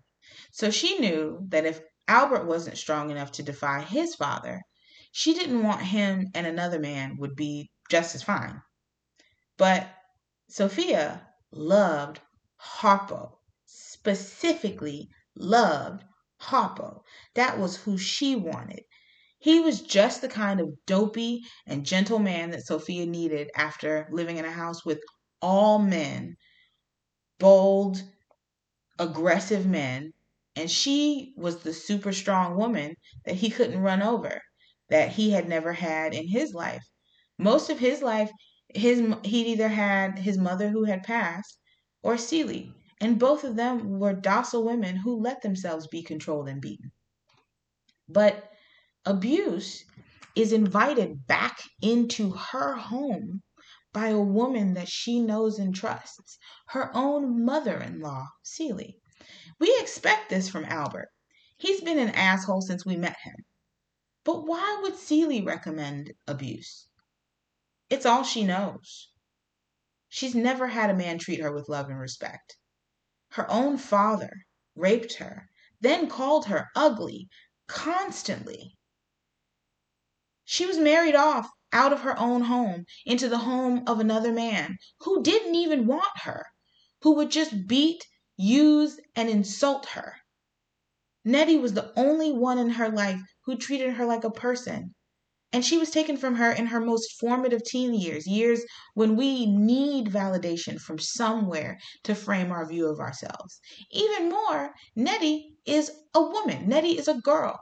So 0.51 0.69
she 0.71 0.99
knew 0.99 1.39
that 1.49 1.65
if 1.65 1.81
Albert 2.07 2.45
wasn't 2.45 2.77
strong 2.77 3.09
enough 3.09 3.31
to 3.33 3.43
defy 3.43 3.81
his 3.81 4.15
father, 4.15 4.61
she 5.11 5.33
didn't 5.33 5.63
want 5.63 5.81
him 5.81 6.29
and 6.33 6.47
another 6.47 6.79
man 6.79 7.17
would 7.17 7.35
be 7.35 7.69
just 7.89 8.15
as 8.15 8.23
fine. 8.23 8.61
But 9.57 9.89
Sophia 10.49 11.27
loved 11.51 12.21
Harpo 12.63 13.39
specifically 13.65 15.09
loved 15.35 16.03
Harpo. 16.41 17.01
That 17.33 17.57
was 17.57 17.77
who 17.77 17.97
she 17.97 18.35
wanted. 18.35 18.83
He 19.39 19.59
was 19.59 19.81
just 19.81 20.21
the 20.21 20.29
kind 20.29 20.59
of 20.61 20.69
dopey 20.85 21.41
and 21.65 21.83
gentle 21.87 22.19
man 22.19 22.51
that 22.51 22.67
Sophia 22.67 23.07
needed 23.07 23.49
after 23.55 24.07
living 24.11 24.37
in 24.37 24.45
a 24.45 24.51
house 24.51 24.85
with 24.85 24.99
all 25.41 25.79
men, 25.79 26.37
bold, 27.39 28.03
aggressive 28.99 29.65
men, 29.65 30.13
and 30.55 30.69
she 30.69 31.33
was 31.35 31.63
the 31.63 31.73
super 31.73 32.13
strong 32.13 32.55
woman 32.57 32.93
that 33.25 33.37
he 33.37 33.49
couldn't 33.49 33.81
run 33.81 34.03
over, 34.03 34.39
that 34.89 35.13
he 35.13 35.31
had 35.31 35.49
never 35.49 35.73
had 35.73 36.13
in 36.13 36.27
his 36.27 36.53
life. 36.53 36.83
Most 37.39 37.71
of 37.71 37.79
his 37.79 38.03
life, 38.03 38.29
his 38.69 39.01
he'd 39.23 39.47
either 39.47 39.69
had 39.69 40.19
his 40.19 40.37
mother 40.37 40.69
who 40.69 40.83
had 40.83 41.01
passed 41.01 41.57
or 42.03 42.17
Celie, 42.17 42.73
and 42.99 43.19
both 43.19 43.43
of 43.43 43.55
them 43.55 43.99
were 43.99 44.13
docile 44.13 44.63
women 44.63 44.95
who 44.95 45.19
let 45.19 45.41
themselves 45.41 45.87
be 45.87 46.03
controlled 46.03 46.49
and 46.49 46.61
beaten. 46.61 46.91
But 48.07 48.51
abuse 49.05 49.85
is 50.35 50.53
invited 50.53 51.27
back 51.27 51.61
into 51.81 52.31
her 52.31 52.75
home 52.75 53.41
by 53.93 54.07
a 54.07 54.19
woman 54.19 54.73
that 54.75 54.87
she 54.87 55.19
knows 55.19 55.59
and 55.59 55.75
trusts, 55.75 56.37
her 56.67 56.89
own 56.95 57.43
mother 57.43 57.77
in 57.77 57.99
law, 57.99 58.27
Celie. 58.43 58.97
We 59.59 59.77
expect 59.79 60.29
this 60.29 60.49
from 60.49 60.65
Albert. 60.65 61.09
He's 61.57 61.81
been 61.81 61.99
an 61.99 62.09
asshole 62.09 62.61
since 62.61 62.85
we 62.85 62.95
met 62.97 63.17
him. 63.23 63.35
But 64.23 64.47
why 64.47 64.79
would 64.81 64.95
Celie 64.95 65.41
recommend 65.41 66.13
abuse? 66.27 66.87
It's 67.89 68.05
all 68.05 68.23
she 68.23 68.43
knows. 68.43 69.10
She's 70.13 70.35
never 70.35 70.67
had 70.67 70.89
a 70.89 70.93
man 70.93 71.19
treat 71.19 71.39
her 71.39 71.53
with 71.53 71.69
love 71.69 71.87
and 71.87 71.97
respect. 71.97 72.57
Her 73.29 73.49
own 73.49 73.77
father 73.77 74.45
raped 74.75 75.13
her, 75.13 75.47
then 75.79 76.09
called 76.09 76.47
her 76.47 76.67
ugly 76.75 77.29
constantly. 77.67 78.75
She 80.43 80.65
was 80.65 80.77
married 80.77 81.15
off 81.15 81.49
out 81.71 81.93
of 81.93 82.01
her 82.01 82.19
own 82.19 82.41
home 82.41 82.87
into 83.05 83.29
the 83.29 83.37
home 83.37 83.85
of 83.87 84.01
another 84.01 84.33
man 84.33 84.79
who 84.99 85.23
didn't 85.23 85.55
even 85.55 85.87
want 85.87 86.11
her, 86.23 86.45
who 87.03 87.15
would 87.15 87.31
just 87.31 87.65
beat, 87.65 88.05
use, 88.35 88.99
and 89.15 89.29
insult 89.29 89.85
her. 89.91 90.17
Nettie 91.23 91.57
was 91.57 91.71
the 91.73 91.97
only 91.97 92.33
one 92.33 92.57
in 92.57 92.71
her 92.71 92.89
life 92.89 93.21
who 93.45 93.55
treated 93.55 93.93
her 93.93 94.05
like 94.05 94.25
a 94.25 94.29
person. 94.29 94.93
And 95.53 95.65
she 95.65 95.77
was 95.77 95.91
taken 95.91 96.15
from 96.15 96.35
her 96.35 96.51
in 96.51 96.67
her 96.67 96.79
most 96.79 97.19
formative 97.19 97.63
teen 97.63 97.93
years, 97.93 98.25
years 98.25 98.63
when 98.93 99.17
we 99.17 99.45
need 99.45 100.07
validation 100.07 100.79
from 100.79 100.97
somewhere 100.97 101.77
to 102.03 102.15
frame 102.15 102.51
our 102.51 102.65
view 102.65 102.87
of 102.87 102.99
ourselves. 102.99 103.59
Even 103.91 104.29
more, 104.29 104.73
Nettie 104.95 105.55
is 105.65 105.91
a 106.13 106.21
woman, 106.21 106.69
Nettie 106.69 106.97
is 106.97 107.07
a 107.07 107.15
girl. 107.15 107.59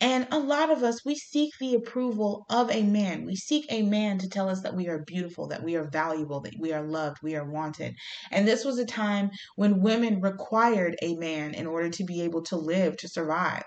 And 0.00 0.26
a 0.32 0.38
lot 0.38 0.70
of 0.70 0.82
us, 0.82 1.04
we 1.04 1.14
seek 1.14 1.52
the 1.60 1.76
approval 1.76 2.44
of 2.50 2.70
a 2.72 2.82
man. 2.82 3.24
We 3.24 3.36
seek 3.36 3.66
a 3.68 3.82
man 3.82 4.18
to 4.18 4.28
tell 4.28 4.48
us 4.48 4.60
that 4.62 4.74
we 4.74 4.88
are 4.88 5.04
beautiful, 5.04 5.46
that 5.48 5.62
we 5.62 5.76
are 5.76 5.88
valuable, 5.88 6.40
that 6.40 6.54
we 6.58 6.72
are 6.72 6.82
loved, 6.82 7.18
we 7.22 7.36
are 7.36 7.48
wanted. 7.48 7.94
And 8.32 8.46
this 8.46 8.64
was 8.64 8.78
a 8.78 8.84
time 8.84 9.30
when 9.54 9.80
women 9.80 10.20
required 10.20 10.96
a 11.02 11.14
man 11.14 11.54
in 11.54 11.68
order 11.68 11.88
to 11.90 12.04
be 12.04 12.22
able 12.22 12.42
to 12.42 12.56
live, 12.56 12.96
to 12.96 13.08
survive. 13.08 13.62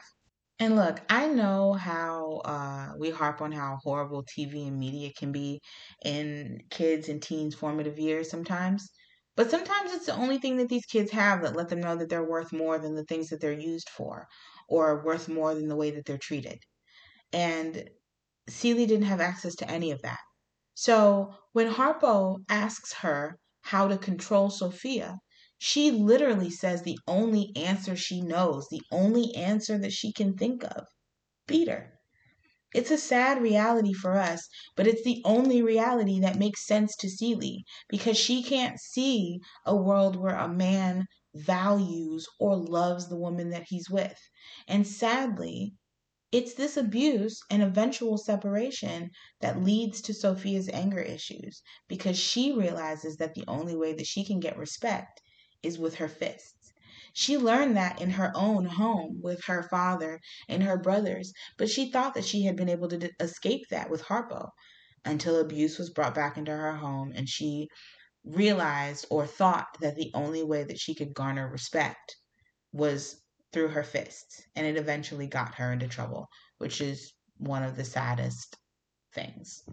And 0.59 0.75
look, 0.75 1.01
I 1.09 1.27
know 1.27 1.73
how 1.73 2.37
uh, 2.45 2.93
we 2.97 3.09
harp 3.09 3.39
on 3.41 3.51
how 3.53 3.77
horrible 3.83 4.23
TV 4.23 4.67
and 4.67 4.77
media 4.79 5.11
can 5.17 5.31
be 5.31 5.61
in 6.03 6.59
kids 6.69 7.07
and 7.09 7.21
teens' 7.21 7.55
formative 7.55 7.97
years 7.99 8.29
sometimes. 8.29 8.89
But 9.35 9.49
sometimes 9.49 9.91
it's 9.93 10.05
the 10.07 10.13
only 10.15 10.37
thing 10.37 10.57
that 10.57 10.67
these 10.69 10.85
kids 10.85 11.11
have 11.11 11.41
that 11.41 11.55
let 11.55 11.69
them 11.69 11.79
know 11.81 11.95
that 11.97 12.09
they're 12.09 12.23
worth 12.29 12.51
more 12.53 12.77
than 12.79 12.95
the 12.95 13.03
things 13.05 13.29
that 13.29 13.39
they're 13.41 13.51
used 13.53 13.89
for 13.89 14.27
or 14.69 15.03
worth 15.03 15.27
more 15.29 15.53
than 15.55 15.67
the 15.69 15.75
way 15.77 15.91
that 15.91 16.05
they're 16.05 16.17
treated. 16.17 16.59
And 17.33 17.89
Celie 18.49 18.85
didn't 18.87 19.05
have 19.07 19.21
access 19.21 19.55
to 19.57 19.69
any 19.71 19.91
of 19.91 20.01
that. 20.03 20.19
So 20.75 21.35
when 21.53 21.71
Harpo 21.71 22.37
asks 22.49 22.93
her 22.93 23.39
how 23.61 23.87
to 23.89 23.97
control 23.97 24.49
Sofia, 24.49 25.19
she 25.57 25.89
literally 25.89 26.49
says 26.49 26.81
the 26.81 26.99
only 27.07 27.51
answer 27.55 27.95
she 27.95 28.19
knows, 28.19 28.67
the 28.69 28.81
only 28.91 29.33
answer 29.35 29.77
that 29.77 29.93
she 29.93 30.11
can 30.11 30.35
think 30.35 30.63
of 30.65 30.85
beat 31.47 31.69
her. 31.69 31.97
It's 32.73 32.91
a 32.91 32.97
sad 32.97 33.41
reality 33.41 33.93
for 33.93 34.17
us, 34.17 34.49
but 34.75 34.85
it's 34.85 35.03
the 35.03 35.21
only 35.23 35.61
reality 35.61 36.19
that 36.19 36.37
makes 36.37 36.67
sense 36.67 36.93
to 36.97 37.09
Celie 37.09 37.63
because 37.87 38.17
she 38.17 38.43
can't 38.43 38.81
see 38.81 39.39
a 39.65 39.73
world 39.73 40.17
where 40.17 40.35
a 40.35 40.49
man 40.49 41.05
values 41.33 42.27
or 42.37 42.57
loves 42.57 43.07
the 43.07 43.15
woman 43.15 43.49
that 43.51 43.67
he's 43.69 43.89
with. 43.89 44.19
And 44.67 44.85
sadly, 44.85 45.75
it's 46.33 46.53
this 46.55 46.75
abuse 46.75 47.39
and 47.49 47.63
eventual 47.63 48.17
separation 48.17 49.09
that 49.39 49.63
leads 49.63 50.01
to 50.01 50.13
Sofia's 50.13 50.67
anger 50.73 50.99
issues 50.99 51.61
because 51.87 52.19
she 52.19 52.51
realizes 52.51 53.15
that 53.15 53.35
the 53.35 53.45
only 53.47 53.77
way 53.77 53.93
that 53.93 54.05
she 54.05 54.25
can 54.25 54.41
get 54.41 54.57
respect 54.57 55.21
is 55.65 55.79
with 55.79 55.95
her 55.95 56.07
fists. 56.07 56.73
She 57.13 57.37
learned 57.37 57.77
that 57.77 58.01
in 58.01 58.11
her 58.11 58.31
own 58.35 58.65
home 58.65 59.21
with 59.21 59.43
her 59.45 59.63
father 59.63 60.19
and 60.49 60.61
her 60.63 60.77
brothers, 60.77 61.31
but 61.57 61.69
she 61.69 61.89
thought 61.89 62.13
that 62.13 62.25
she 62.25 62.43
had 62.43 62.55
been 62.55 62.69
able 62.69 62.89
to 62.89 63.09
escape 63.19 63.69
that 63.69 63.89
with 63.89 64.03
Harpo 64.03 64.49
until 65.05 65.39
abuse 65.39 65.77
was 65.77 65.89
brought 65.89 66.13
back 66.13 66.37
into 66.37 66.51
her 66.51 66.75
home 66.75 67.13
and 67.15 67.29
she 67.29 67.67
realized 68.25 69.05
or 69.09 69.25
thought 69.25 69.67
that 69.79 69.95
the 69.95 70.11
only 70.13 70.43
way 70.43 70.63
that 70.63 70.79
she 70.79 70.95
could 70.95 71.13
garner 71.13 71.49
respect 71.49 72.15
was 72.73 73.21
through 73.53 73.69
her 73.69 73.83
fists. 73.83 74.41
And 74.55 74.65
it 74.65 74.77
eventually 74.77 75.27
got 75.27 75.55
her 75.55 75.71
into 75.71 75.87
trouble, 75.87 76.27
which 76.57 76.81
is 76.81 77.13
one 77.37 77.63
of 77.63 77.75
the 77.77 77.85
saddest 77.85 78.57
things. 79.13 79.63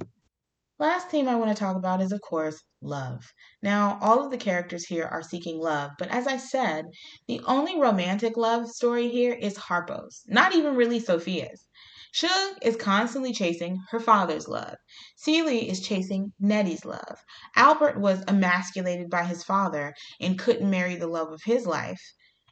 Last 0.82 1.10
theme 1.10 1.28
I 1.28 1.36
want 1.36 1.48
to 1.48 1.54
talk 1.54 1.76
about 1.76 2.00
is, 2.00 2.10
of 2.10 2.20
course, 2.22 2.60
love. 2.80 3.32
Now, 3.62 4.00
all 4.02 4.24
of 4.24 4.32
the 4.32 4.36
characters 4.36 4.84
here 4.84 5.04
are 5.04 5.22
seeking 5.22 5.60
love, 5.60 5.92
but 5.96 6.08
as 6.08 6.26
I 6.26 6.38
said, 6.38 6.86
the 7.28 7.40
only 7.46 7.80
romantic 7.80 8.36
love 8.36 8.68
story 8.68 9.08
here 9.08 9.32
is 9.32 9.56
Harpo's, 9.56 10.24
not 10.26 10.56
even 10.56 10.74
really 10.74 10.98
Sofia's. 10.98 11.68
Shug 12.10 12.56
is 12.62 12.74
constantly 12.74 13.32
chasing 13.32 13.78
her 13.92 14.00
father's 14.00 14.48
love. 14.48 14.74
Celie 15.14 15.70
is 15.70 15.86
chasing 15.86 16.32
Nettie's 16.40 16.84
love. 16.84 17.18
Albert 17.54 18.00
was 18.00 18.24
emasculated 18.26 19.08
by 19.08 19.22
his 19.22 19.44
father 19.44 19.94
and 20.20 20.36
couldn't 20.36 20.68
marry 20.68 20.96
the 20.96 21.06
love 21.06 21.30
of 21.30 21.42
his 21.44 21.64
life. 21.64 22.02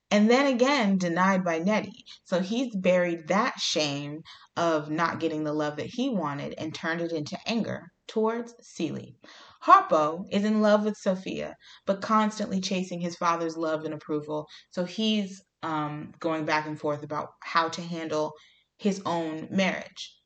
And 0.09 0.31
then 0.31 0.47
again, 0.47 0.99
denied 0.99 1.43
by 1.43 1.59
Nettie. 1.59 2.05
So 2.23 2.39
he's 2.39 2.77
buried 2.77 3.27
that 3.27 3.59
shame 3.59 4.21
of 4.57 4.89
not 4.89 5.19
getting 5.19 5.43
the 5.43 5.53
love 5.53 5.79
that 5.79 5.91
he 5.91 6.11
wanted 6.11 6.55
and 6.59 6.73
turned 6.73 7.01
it 7.01 7.11
into 7.11 7.37
anger 7.45 7.91
towards 8.11 8.53
Celie. 8.61 9.17
Harpo 9.63 10.27
is 10.33 10.45
in 10.45 10.61
love 10.61 10.85
with 10.85 10.97
Sofia, 10.97 11.55
but 11.87 12.03
constantly 12.03 12.61
chasing 12.61 13.01
his 13.01 13.15
father's 13.15 13.57
love 13.57 13.85
and 13.85 13.95
approval. 13.95 14.49
So 14.73 14.85
he's 14.85 15.41
um, 15.63 16.13
going 16.19 16.45
back 16.45 16.67
and 16.67 16.79
forth 16.79 17.05
about 17.05 17.29
how 17.41 17.69
to 17.69 17.81
handle 17.81 18.33
his 18.79 19.01
own 19.07 19.47
marriage. 19.49 20.19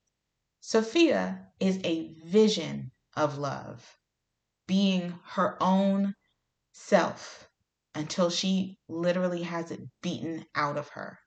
Sofia 0.61 1.47
is 1.61 1.79
a 1.85 2.15
vision 2.25 2.91
of 3.17 3.37
love, 3.37 3.99
being 4.67 5.19
her 5.25 5.63
own 5.63 6.15
self 6.73 7.51
until 7.95 8.31
she 8.31 8.79
literally 8.89 9.43
has 9.43 9.71
it 9.71 9.81
beaten 10.01 10.47
out 10.55 10.79
of 10.79 10.89
her. 10.89 11.19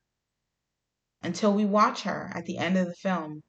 Until 1.21 1.53
we 1.53 1.65
watch 1.65 2.01
her 2.01 2.31
at 2.33 2.45
the 2.45 2.57
end 2.57 2.77
of 2.77 2.87
the 2.87 2.95
film 2.95 3.43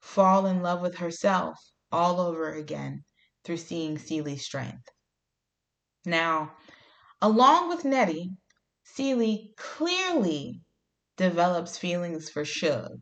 fall 0.00 0.46
in 0.46 0.62
love 0.62 0.80
with 0.80 0.96
herself 0.96 1.58
all 1.92 2.20
over 2.20 2.52
again 2.52 3.04
through 3.44 3.58
seeing 3.58 3.98
Celie's 3.98 4.44
strength. 4.44 4.88
Now, 6.04 6.56
along 7.20 7.68
with 7.68 7.84
Nettie, 7.84 8.30
Celie 8.84 9.52
clearly 9.56 10.62
develops 11.16 11.78
feelings 11.78 12.30
for 12.30 12.44
Shug 12.44 13.00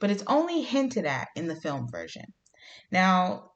but 0.00 0.10
it's 0.10 0.22
only 0.26 0.62
hinted 0.62 1.04
at 1.06 1.28
in 1.36 1.48
the 1.48 1.56
film 1.56 1.88
version. 1.90 2.32
Now, 2.90 3.50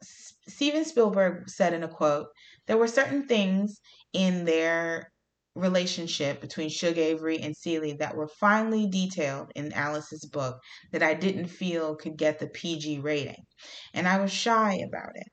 Steven 0.48 0.84
Spielberg 0.84 1.48
said 1.48 1.72
in 1.72 1.82
a 1.82 1.88
quote, 1.88 2.28
there 2.66 2.76
were 2.76 2.88
certain 2.88 3.26
things 3.26 3.80
in 4.12 4.44
their 4.44 5.11
relationship 5.54 6.40
between 6.40 6.68
Shug 6.70 6.96
Avery 6.98 7.38
and 7.38 7.56
Celie 7.56 7.92
that 7.94 8.16
were 8.16 8.28
finely 8.28 8.88
detailed 8.88 9.52
in 9.54 9.72
Alice's 9.72 10.24
book 10.24 10.58
that 10.92 11.02
I 11.02 11.14
didn't 11.14 11.48
feel 11.48 11.94
could 11.94 12.16
get 12.16 12.38
the 12.38 12.48
PG 12.48 13.00
rating. 13.00 13.44
And 13.92 14.08
I 14.08 14.18
was 14.18 14.32
shy 14.32 14.74
about 14.74 15.12
it. 15.14 15.26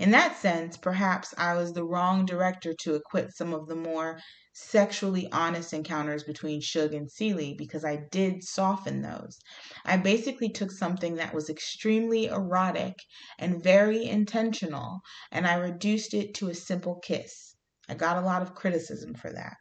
In 0.00 0.10
that 0.12 0.36
sense, 0.36 0.76
perhaps 0.76 1.34
I 1.36 1.54
was 1.54 1.72
the 1.72 1.84
wrong 1.84 2.24
director 2.24 2.74
to 2.80 2.94
equip 2.94 3.30
some 3.32 3.52
of 3.52 3.68
the 3.68 3.76
more 3.76 4.18
sexually 4.54 5.30
honest 5.30 5.72
encounters 5.72 6.24
between 6.24 6.60
Shug 6.60 6.92
and 6.92 7.10
Celie 7.10 7.54
because 7.54 7.84
I 7.84 8.00
did 8.10 8.42
soften 8.42 9.02
those. 9.02 9.38
I 9.84 9.98
basically 9.98 10.48
took 10.48 10.72
something 10.72 11.16
that 11.16 11.34
was 11.34 11.48
extremely 11.48 12.26
erotic 12.26 12.94
and 13.38 13.62
very 13.62 14.04
intentional 14.04 15.00
and 15.30 15.46
I 15.46 15.54
reduced 15.54 16.14
it 16.14 16.34
to 16.34 16.48
a 16.48 16.54
simple 16.54 16.98
kiss. 17.04 17.54
I 17.88 17.94
got 17.94 18.16
a 18.16 18.26
lot 18.26 18.42
of 18.42 18.54
criticism 18.54 19.14
for 19.14 19.30
that. 19.32 19.56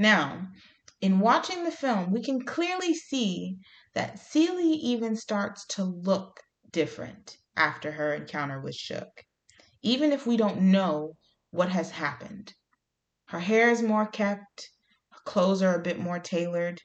Now, 0.00 0.46
in 1.00 1.18
watching 1.18 1.64
the 1.64 1.72
film, 1.72 2.12
we 2.12 2.22
can 2.22 2.44
clearly 2.44 2.94
see 2.94 3.58
that 3.94 4.20
Celie 4.20 4.74
even 4.74 5.16
starts 5.16 5.66
to 5.70 5.82
look 5.82 6.38
different 6.70 7.36
after 7.56 7.90
her 7.90 8.14
encounter 8.14 8.60
with 8.60 8.76
Shug, 8.76 9.08
even 9.82 10.12
if 10.12 10.24
we 10.24 10.36
don't 10.36 10.70
know 10.70 11.16
what 11.50 11.70
has 11.70 11.90
happened. 11.90 12.54
Her 13.26 13.40
hair 13.40 13.70
is 13.70 13.82
more 13.82 14.06
kept, 14.06 14.70
her 15.10 15.18
clothes 15.24 15.62
are 15.62 15.74
a 15.74 15.82
bit 15.82 15.98
more 15.98 16.20
tailored, 16.20 16.80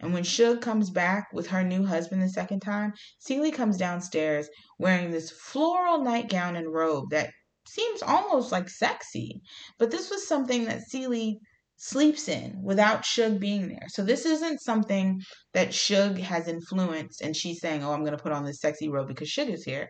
and 0.00 0.12
when 0.12 0.24
Shug 0.24 0.60
comes 0.60 0.90
back 0.90 1.28
with 1.32 1.46
her 1.46 1.62
new 1.62 1.86
husband 1.86 2.22
the 2.22 2.28
second 2.28 2.58
time, 2.58 2.92
Celie 3.20 3.52
comes 3.52 3.76
downstairs 3.76 4.48
wearing 4.80 5.12
this 5.12 5.30
floral 5.30 6.02
nightgown 6.02 6.56
and 6.56 6.72
robe 6.72 7.10
that 7.10 7.30
seems 7.68 8.02
almost 8.02 8.50
like 8.50 8.68
sexy. 8.68 9.42
But 9.78 9.92
this 9.92 10.10
was 10.10 10.26
something 10.26 10.64
that 10.64 10.88
Celie 10.88 11.38
sleeps 11.78 12.28
in 12.28 12.60
without 12.62 13.04
Shug 13.04 13.38
being 13.40 13.68
there. 13.68 13.86
So 13.88 14.02
this 14.02 14.26
isn't 14.26 14.60
something 14.60 15.22
that 15.54 15.72
Shug 15.72 16.18
has 16.18 16.48
influenced 16.48 17.20
and 17.22 17.34
she's 17.34 17.60
saying, 17.60 17.82
Oh, 17.82 17.92
I'm 17.92 18.04
going 18.04 18.16
to 18.16 18.22
put 18.22 18.32
on 18.32 18.44
this 18.44 18.60
sexy 18.60 18.88
robe 18.88 19.08
because 19.08 19.28
Shug 19.28 19.48
is 19.48 19.64
here. 19.64 19.88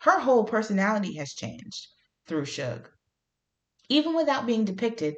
Her 0.00 0.18
whole 0.18 0.44
personality 0.44 1.14
has 1.16 1.34
changed 1.34 1.88
through 2.26 2.46
Shug. 2.46 2.88
Even 3.88 4.16
without 4.16 4.46
being 4.46 4.64
depicted, 4.64 5.14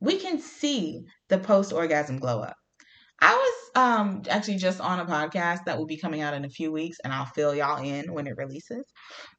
we 0.00 0.18
can 0.18 0.38
see 0.38 1.02
the 1.28 1.38
post 1.38 1.72
orgasm 1.72 2.18
glow 2.18 2.40
up. 2.40 2.56
I 3.20 3.34
was 3.34 3.70
um 3.74 4.22
actually 4.28 4.56
just 4.58 4.80
on 4.80 5.00
a 5.00 5.06
podcast 5.06 5.64
that 5.64 5.78
will 5.78 5.86
be 5.86 5.98
coming 5.98 6.20
out 6.20 6.34
in 6.34 6.44
a 6.44 6.50
few 6.50 6.72
weeks 6.72 6.98
and 7.02 7.12
I'll 7.12 7.26
fill 7.26 7.54
y'all 7.54 7.82
in 7.82 8.12
when 8.12 8.26
it 8.26 8.36
releases. 8.36 8.84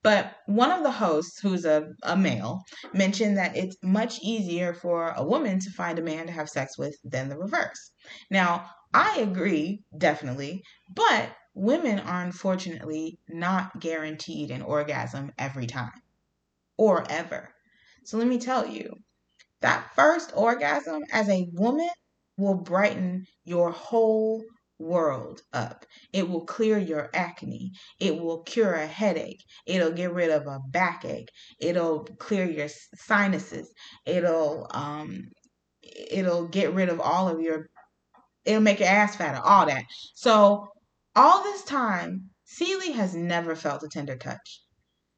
But 0.03 0.35
one 0.47 0.71
of 0.71 0.83
the 0.83 0.91
hosts, 0.91 1.39
who's 1.39 1.65
a, 1.65 1.87
a 2.03 2.17
male, 2.17 2.61
mentioned 2.93 3.37
that 3.37 3.55
it's 3.55 3.77
much 3.83 4.19
easier 4.21 4.73
for 4.73 5.11
a 5.15 5.23
woman 5.23 5.59
to 5.59 5.71
find 5.71 5.99
a 5.99 6.03
man 6.03 6.27
to 6.27 6.33
have 6.33 6.49
sex 6.49 6.77
with 6.77 6.95
than 7.03 7.29
the 7.29 7.37
reverse. 7.37 7.91
Now, 8.31 8.69
I 8.93 9.19
agree, 9.19 9.83
definitely, 9.97 10.63
but 10.95 11.31
women 11.53 11.99
are 11.99 12.23
unfortunately 12.23 13.19
not 13.29 13.79
guaranteed 13.79 14.51
an 14.51 14.61
orgasm 14.61 15.31
every 15.37 15.67
time 15.67 16.01
or 16.77 17.05
ever. 17.09 17.53
So 18.05 18.17
let 18.17 18.27
me 18.27 18.39
tell 18.39 18.65
you, 18.67 18.93
that 19.61 19.91
first 19.95 20.31
orgasm 20.35 21.03
as 21.11 21.29
a 21.29 21.47
woman 21.53 21.89
will 22.37 22.55
brighten 22.55 23.25
your 23.45 23.71
whole 23.71 24.43
world 24.79 25.41
up. 25.53 25.85
It 26.13 26.29
will 26.29 26.45
clear 26.45 26.77
your 26.77 27.09
acne. 27.13 27.71
It 27.99 28.19
will 28.19 28.43
cure 28.43 28.73
a 28.73 28.85
headache. 28.85 29.43
It'll 29.65 29.91
get 29.91 30.13
rid 30.13 30.29
of 30.29 30.45
a 30.45 30.59
backache. 30.69 31.29
It'll 31.59 32.03
clear 32.19 32.45
your 32.45 32.69
sinuses. 32.95 33.71
It'll 34.05 34.67
um 34.71 35.29
it'll 35.81 36.47
get 36.47 36.73
rid 36.73 36.89
of 36.89 36.99
all 36.99 37.27
of 37.27 37.41
your 37.41 37.69
it'll 38.45 38.61
make 38.61 38.79
your 38.79 38.89
ass 38.89 39.15
fatter, 39.15 39.41
all 39.43 39.65
that. 39.65 39.83
So 40.15 40.67
all 41.15 41.43
this 41.43 41.63
time, 41.63 42.29
Celie 42.45 42.93
has 42.93 43.15
never 43.15 43.55
felt 43.55 43.83
a 43.83 43.89
tender 43.89 44.15
touch. 44.15 44.61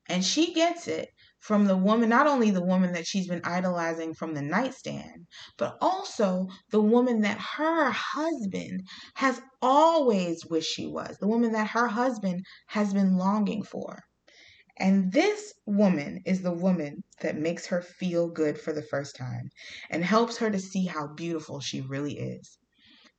And 0.07 0.25
she 0.25 0.53
gets 0.53 0.87
it 0.87 1.09
from 1.39 1.65
the 1.65 1.77
woman, 1.77 2.09
not 2.09 2.27
only 2.27 2.51
the 2.51 2.63
woman 2.63 2.93
that 2.93 3.07
she's 3.07 3.27
been 3.27 3.41
idolizing 3.43 4.13
from 4.13 4.33
the 4.33 4.41
nightstand, 4.41 5.27
but 5.57 5.77
also 5.81 6.47
the 6.71 6.81
woman 6.81 7.21
that 7.21 7.39
her 7.39 7.91
husband 7.91 8.87
has 9.15 9.41
always 9.61 10.45
wished 10.45 10.71
she 10.71 10.85
was, 10.87 11.17
the 11.19 11.27
woman 11.27 11.51
that 11.53 11.69
her 11.69 11.87
husband 11.87 12.45
has 12.67 12.93
been 12.93 13.17
longing 13.17 13.63
for. 13.63 14.03
And 14.77 15.11
this 15.11 15.53
woman 15.65 16.21
is 16.25 16.41
the 16.43 16.53
woman 16.53 17.03
that 17.21 17.37
makes 17.37 17.65
her 17.67 17.81
feel 17.81 18.29
good 18.29 18.59
for 18.61 18.71
the 18.71 18.83
first 18.83 19.15
time 19.15 19.49
and 19.89 20.05
helps 20.05 20.37
her 20.37 20.51
to 20.51 20.59
see 20.59 20.85
how 20.85 21.07
beautiful 21.07 21.59
she 21.59 21.81
really 21.81 22.19
is. 22.19 22.58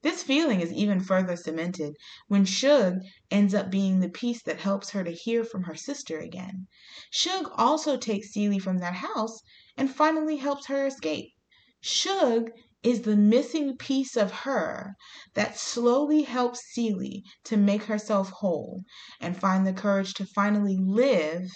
This 0.03 0.23
feeling 0.23 0.63
is 0.63 0.73
even 0.73 1.01
further 1.01 1.37
cemented 1.37 1.95
when 2.27 2.47
Shug 2.47 3.01
ends 3.31 3.53
up 3.53 3.71
being 3.71 4.01
the 4.01 4.09
piece 4.09 4.43
that 4.45 4.61
helps 4.61 4.91
her 4.91 5.05
to 5.05 5.11
hear 5.11 5.45
from 5.45 5.65
her 5.65 5.75
sister 5.75 6.19
again. 6.19 6.69
Shug 7.11 7.53
also 7.55 7.99
takes 7.99 8.33
Celie 8.33 8.59
from 8.59 8.79
that 8.79 8.95
house 8.95 9.41
and 9.77 9.95
finally 9.95 10.39
helps 10.39 10.69
her 10.69 10.87
escape. 10.87 11.35
Shug 11.83 12.51
is 12.83 13.03
the 13.03 13.15
missing 13.15 13.77
piece 13.77 14.17
of 14.17 14.33
her 14.33 14.95
that 15.35 15.59
slowly 15.59 16.23
helps 16.23 16.63
Celie 16.73 17.23
to 17.45 17.59
make 17.59 17.83
herself 17.83 18.31
whole 18.31 18.85
and 19.21 19.39
find 19.39 19.67
the 19.67 19.75
courage 19.75 20.15
to 20.15 20.25
finally 20.25 20.79
live 20.81 21.51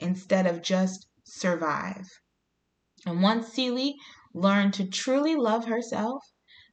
instead 0.00 0.44
of 0.44 0.60
just 0.60 1.06
survive. 1.24 2.08
And 3.06 3.22
once 3.22 3.52
Celie 3.52 3.94
learned 4.34 4.74
to 4.74 4.88
truly 4.88 5.36
love 5.36 5.66
herself, 5.66 6.24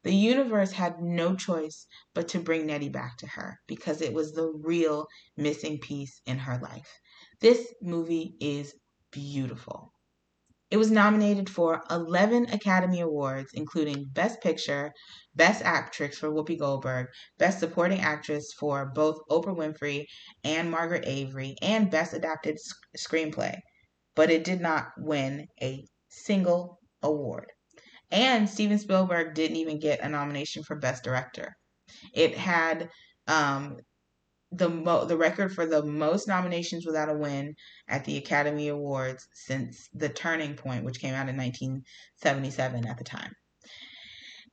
the 0.04 0.14
universe 0.14 0.72
had 0.72 1.00
no 1.00 1.36
choice 1.36 1.88
but 2.14 2.28
to 2.28 2.40
bring 2.40 2.66
Nettie 2.66 2.90
back 2.90 3.18
to 3.18 3.28
her 3.28 3.58
because 3.68 4.02
it 4.02 4.14
was 4.14 4.34
the 4.34 4.52
real 4.64 5.08
missing 5.38 5.80
piece 5.80 6.22
in 6.26 6.40
her 6.40 6.60
life. 6.60 7.00
This 7.40 7.74
movie 7.82 8.36
is 8.40 8.76
beautiful. 9.12 9.94
It 10.70 10.78
was 10.78 10.90
nominated 10.90 11.50
for 11.50 11.84
11 11.92 12.50
Academy 12.52 13.00
Awards, 13.00 13.52
including 13.54 14.10
Best 14.12 14.42
Picture, 14.42 14.92
Best 15.36 15.62
Actress 15.62 16.18
for 16.18 16.32
Whoopi 16.32 16.58
Goldberg, 16.58 17.08
Best 17.38 17.60
Supporting 17.60 18.02
Actress 18.02 18.52
for 18.60 18.92
both 18.94 19.20
Oprah 19.30 19.56
Winfrey 19.56 20.06
and 20.44 20.72
Margaret 20.72 21.04
Avery, 21.06 21.56
and 21.62 21.92
Best 21.92 22.14
Adapted 22.14 22.58
Screenplay. 22.98 23.60
But 24.16 24.32
it 24.32 24.44
did 24.44 24.62
not 24.62 24.88
win 24.98 25.48
a 25.62 25.86
single 26.10 26.80
award. 27.04 27.52
And 28.14 28.48
Steven 28.48 28.78
Spielberg 28.78 29.34
didn't 29.34 29.58
even 29.58 29.80
get 29.80 30.02
a 30.02 30.08
nomination 30.08 30.64
for 30.64 30.76
Best 30.76 31.04
Director. 31.04 31.58
It 32.14 32.38
had 32.38 32.90
um, 33.28 33.78
the 34.52 34.70
mo- 34.70 35.06
the 35.06 35.18
record 35.18 35.52
for 35.52 35.66
the 35.66 35.84
most 35.84 36.28
nominations 36.28 36.86
without 36.86 37.10
a 37.10 37.18
win 37.18 37.56
at 37.88 38.06
the 38.06 38.18
Academy 38.18 38.68
Awards 38.68 39.28
since 39.34 39.90
The 39.96 40.10
Turning 40.10 40.54
Point, 40.56 40.86
which 40.86 41.00
came 41.00 41.16
out 41.16 41.28
in 41.28 41.36
1977 41.38 42.86
at 42.86 42.98
the 43.00 43.04
time. 43.04 43.34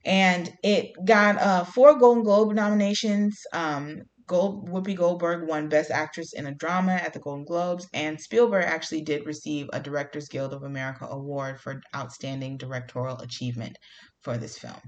And 0.06 0.50
it 0.64 0.92
got 1.04 1.36
uh, 1.36 1.64
four 1.64 1.98
Golden 1.98 2.22
Globe 2.22 2.54
nominations, 2.54 3.42
um, 3.52 4.04
Gold, 4.30 4.68
Whoopi 4.68 4.94
Goldberg 4.94 5.48
won 5.48 5.68
Best 5.68 5.90
Actress 5.90 6.34
in 6.34 6.46
a 6.46 6.54
Drama 6.54 6.92
at 6.92 7.12
the 7.12 7.18
Golden 7.18 7.44
Globes, 7.44 7.88
and 7.92 8.20
Spielberg 8.20 8.64
actually 8.64 9.02
did 9.02 9.26
receive 9.26 9.68
a 9.72 9.80
Directors 9.80 10.28
Guild 10.28 10.52
of 10.52 10.62
America 10.62 11.04
award 11.04 11.60
for 11.60 11.82
outstanding 11.96 12.56
directorial 12.56 13.18
achievement 13.18 13.76
for 14.20 14.38
this 14.38 14.56
film. 14.56 14.80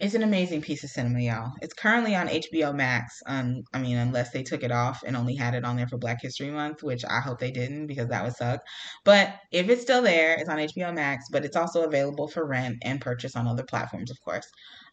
It's 0.00 0.14
an 0.14 0.22
amazing 0.22 0.62
piece 0.62 0.82
of 0.82 0.90
cinema, 0.90 1.20
y'all. 1.20 1.52
It's 1.60 1.74
currently 1.74 2.16
on 2.16 2.28
HBO 2.28 2.74
Max. 2.74 3.20
Um, 3.26 3.62
I 3.74 3.78
mean, 3.78 3.98
unless 3.98 4.30
they 4.30 4.42
took 4.42 4.62
it 4.62 4.72
off 4.72 5.02
and 5.06 5.16
only 5.16 5.34
had 5.34 5.54
it 5.54 5.64
on 5.66 5.76
there 5.76 5.86
for 5.86 5.98
Black 5.98 6.22
History 6.22 6.50
Month, 6.50 6.82
which 6.82 7.04
I 7.04 7.20
hope 7.20 7.38
they 7.38 7.50
didn't 7.50 7.88
because 7.88 8.08
that 8.08 8.24
would 8.24 8.34
suck. 8.34 8.60
But 9.04 9.34
if 9.52 9.68
it's 9.68 9.82
still 9.82 10.00
there, 10.00 10.34
it's 10.34 10.48
on 10.48 10.56
HBO 10.56 10.94
Max, 10.94 11.26
but 11.30 11.44
it's 11.44 11.56
also 11.56 11.84
available 11.84 12.26
for 12.26 12.46
rent 12.46 12.78
and 12.82 13.02
purchase 13.02 13.36
on 13.36 13.46
other 13.46 13.64
platforms, 13.64 14.10
of 14.10 14.18
course. 14.22 14.46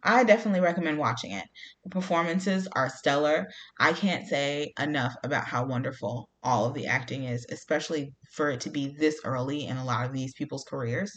I 0.03 0.23
definitely 0.23 0.59
recommend 0.61 0.97
watching 0.99 1.31
it. 1.31 1.45
The 1.83 1.89
performances 1.89 2.67
are 2.73 2.89
stellar. 2.89 3.47
I 3.79 3.93
can't 3.93 4.27
say 4.27 4.73
enough 4.79 5.15
about 5.23 5.45
how 5.47 5.65
wonderful 5.65 6.29
all 6.43 6.65
of 6.65 6.73
the 6.73 6.87
acting 6.87 7.23
is, 7.23 7.45
especially 7.49 8.13
for 8.33 8.49
it 8.51 8.61
to 8.61 8.69
be 8.69 8.95
this 8.97 9.19
early 9.23 9.65
in 9.65 9.77
a 9.77 9.85
lot 9.85 10.05
of 10.05 10.13
these 10.13 10.33
people's 10.33 10.63
careers. 10.63 11.11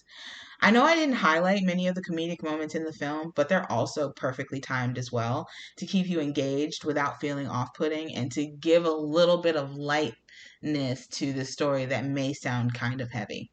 I 0.60 0.70
know 0.72 0.84
I 0.84 0.94
didn't 0.96 1.16
highlight 1.16 1.62
many 1.62 1.88
of 1.88 1.94
the 1.94 2.02
comedic 2.04 2.42
moments 2.42 2.74
in 2.74 2.84
the 2.84 2.92
film, 2.92 3.32
but 3.36 3.48
they're 3.48 3.70
also 3.70 4.12
perfectly 4.12 4.60
timed 4.60 4.98
as 4.98 5.12
well 5.12 5.46
to 5.78 5.86
keep 5.86 6.06
you 6.08 6.20
engaged 6.20 6.84
without 6.84 7.20
feeling 7.20 7.48
off 7.48 7.70
putting 7.76 8.14
and 8.14 8.32
to 8.32 8.46
give 8.46 8.84
a 8.86 8.90
little 8.90 9.38
bit 9.38 9.56
of 9.56 9.74
lightness 9.76 11.06
to 11.08 11.32
the 11.32 11.44
story 11.44 11.86
that 11.86 12.04
may 12.04 12.32
sound 12.34 12.74
kind 12.74 13.00
of 13.00 13.10
heavy. 13.12 13.50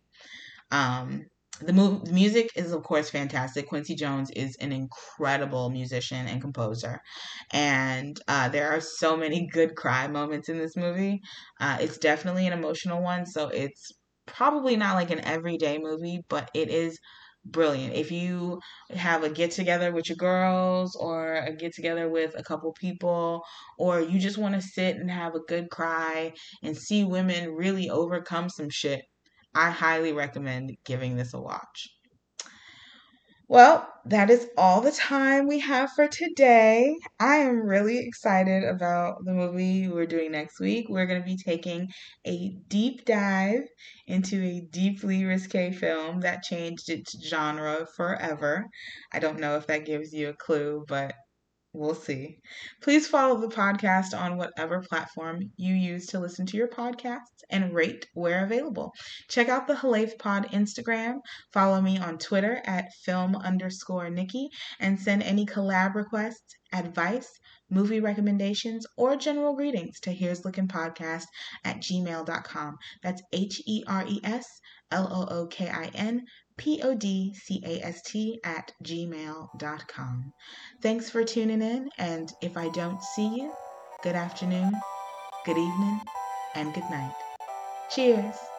Um, 0.71 1.25
the, 1.65 1.73
mu- 1.73 1.99
the 2.03 2.11
music 2.13 2.49
is 2.55 2.71
of 2.71 2.83
course 2.83 3.09
fantastic. 3.09 3.67
Quincy 3.67 3.95
Jones 3.95 4.29
is 4.31 4.55
an 4.57 4.71
incredible 4.71 5.69
musician 5.69 6.27
and 6.27 6.41
composer. 6.41 6.99
And 7.51 8.19
uh, 8.27 8.49
there 8.49 8.69
are 8.71 8.81
so 8.81 9.15
many 9.17 9.47
good 9.47 9.75
cry 9.75 10.07
moments 10.07 10.49
in 10.49 10.57
this 10.57 10.75
movie. 10.75 11.21
Uh, 11.59 11.77
it's 11.79 11.97
definitely 11.97 12.47
an 12.47 12.53
emotional 12.53 13.01
one 13.01 13.25
so 13.25 13.47
it's 13.49 13.91
probably 14.25 14.75
not 14.75 14.95
like 14.95 15.11
an 15.11 15.19
everyday 15.25 15.77
movie, 15.77 16.21
but 16.29 16.49
it 16.53 16.69
is 16.69 16.97
brilliant. 17.45 17.95
If 17.95 18.11
you 18.11 18.59
have 18.91 19.23
a 19.23 19.29
get 19.29 19.51
together 19.51 19.91
with 19.91 20.09
your 20.09 20.15
girls 20.17 20.95
or 20.95 21.35
a 21.35 21.55
get 21.55 21.73
together 21.73 22.09
with 22.09 22.33
a 22.37 22.43
couple 22.43 22.71
people, 22.73 23.43
or 23.77 23.99
you 23.99 24.19
just 24.19 24.37
want 24.37 24.55
to 24.55 24.61
sit 24.61 24.95
and 24.97 25.09
have 25.09 25.35
a 25.35 25.39
good 25.47 25.69
cry 25.69 26.33
and 26.63 26.77
see 26.77 27.03
women 27.03 27.49
really 27.51 27.89
overcome 27.89 28.49
some 28.49 28.69
shit, 28.69 29.01
I 29.55 29.69
highly 29.71 30.13
recommend 30.13 30.77
giving 30.85 31.15
this 31.17 31.33
a 31.33 31.41
watch. 31.41 31.89
Well, 33.47 33.87
that 34.05 34.29
is 34.31 34.49
all 34.57 34.81
the 34.81 34.91
time 34.91 35.45
we 35.47 35.59
have 35.59 35.91
for 35.91 36.07
today. 36.07 36.95
I 37.19 37.35
am 37.37 37.61
really 37.67 37.99
excited 37.99 38.63
about 38.63 39.25
the 39.25 39.33
movie 39.33 39.87
we're 39.89 40.05
doing 40.07 40.31
next 40.31 40.59
week. 40.59 40.87
We're 40.89 41.05
going 41.05 41.21
to 41.21 41.25
be 41.25 41.37
taking 41.37 41.89
a 42.25 42.55
deep 42.67 43.05
dive 43.05 43.67
into 44.07 44.41
a 44.41 44.61
deeply 44.61 45.25
risque 45.25 45.71
film 45.71 46.21
that 46.21 46.43
changed 46.43 46.89
its 46.89 47.15
genre 47.27 47.85
forever. 47.95 48.65
I 49.11 49.19
don't 49.19 49.39
know 49.39 49.55
if 49.57 49.67
that 49.67 49.85
gives 49.85 50.13
you 50.13 50.29
a 50.29 50.33
clue, 50.33 50.85
but 50.87 51.13
We'll 51.73 51.95
see. 51.95 52.39
Please 52.81 53.07
follow 53.07 53.39
the 53.39 53.47
podcast 53.47 54.13
on 54.13 54.35
whatever 54.35 54.81
platform 54.81 55.51
you 55.55 55.73
use 55.73 56.07
to 56.07 56.19
listen 56.19 56.45
to 56.47 56.57
your 56.57 56.67
podcasts 56.67 57.45
and 57.49 57.73
rate 57.73 58.07
where 58.13 58.43
available. 58.43 58.93
Check 59.29 59.47
out 59.47 59.67
the 59.67 59.75
Halef 59.75 60.19
Pod 60.19 60.47
Instagram. 60.51 61.19
Follow 61.53 61.79
me 61.79 61.97
on 61.97 62.17
Twitter 62.17 62.61
at 62.65 62.93
film 63.05 63.37
underscore 63.37 64.09
Nikki 64.09 64.49
and 64.81 64.99
send 64.99 65.23
any 65.23 65.45
collab 65.45 65.95
requests, 65.95 66.55
advice, 66.73 67.39
movie 67.69 68.01
recommendations, 68.01 68.85
or 68.97 69.15
general 69.15 69.55
greetings 69.55 70.01
to 70.01 70.11
Here's 70.11 70.43
Looking 70.43 70.67
Podcast 70.67 71.23
at 71.63 71.77
gmail.com. 71.77 72.77
That's 73.01 73.21
H 73.31 73.61
E 73.65 73.83
R 73.87 74.03
E 74.05 74.19
S 74.25 74.45
L 74.91 75.07
O 75.09 75.35
O 75.35 75.47
K 75.47 75.69
I 75.69 75.89
N 75.95 76.25
podcast 76.57 78.37
at 78.43 78.71
gmail.com. 78.83 80.33
Thanks 80.81 81.09
for 81.09 81.23
tuning 81.23 81.61
in, 81.61 81.89
and 81.97 82.31
if 82.41 82.57
I 82.57 82.69
don't 82.69 83.01
see 83.01 83.27
you, 83.27 83.53
good 84.03 84.15
afternoon, 84.15 84.73
good 85.45 85.57
evening, 85.57 86.01
and 86.55 86.73
good 86.73 86.89
night. 86.89 87.13
Cheers. 87.89 88.50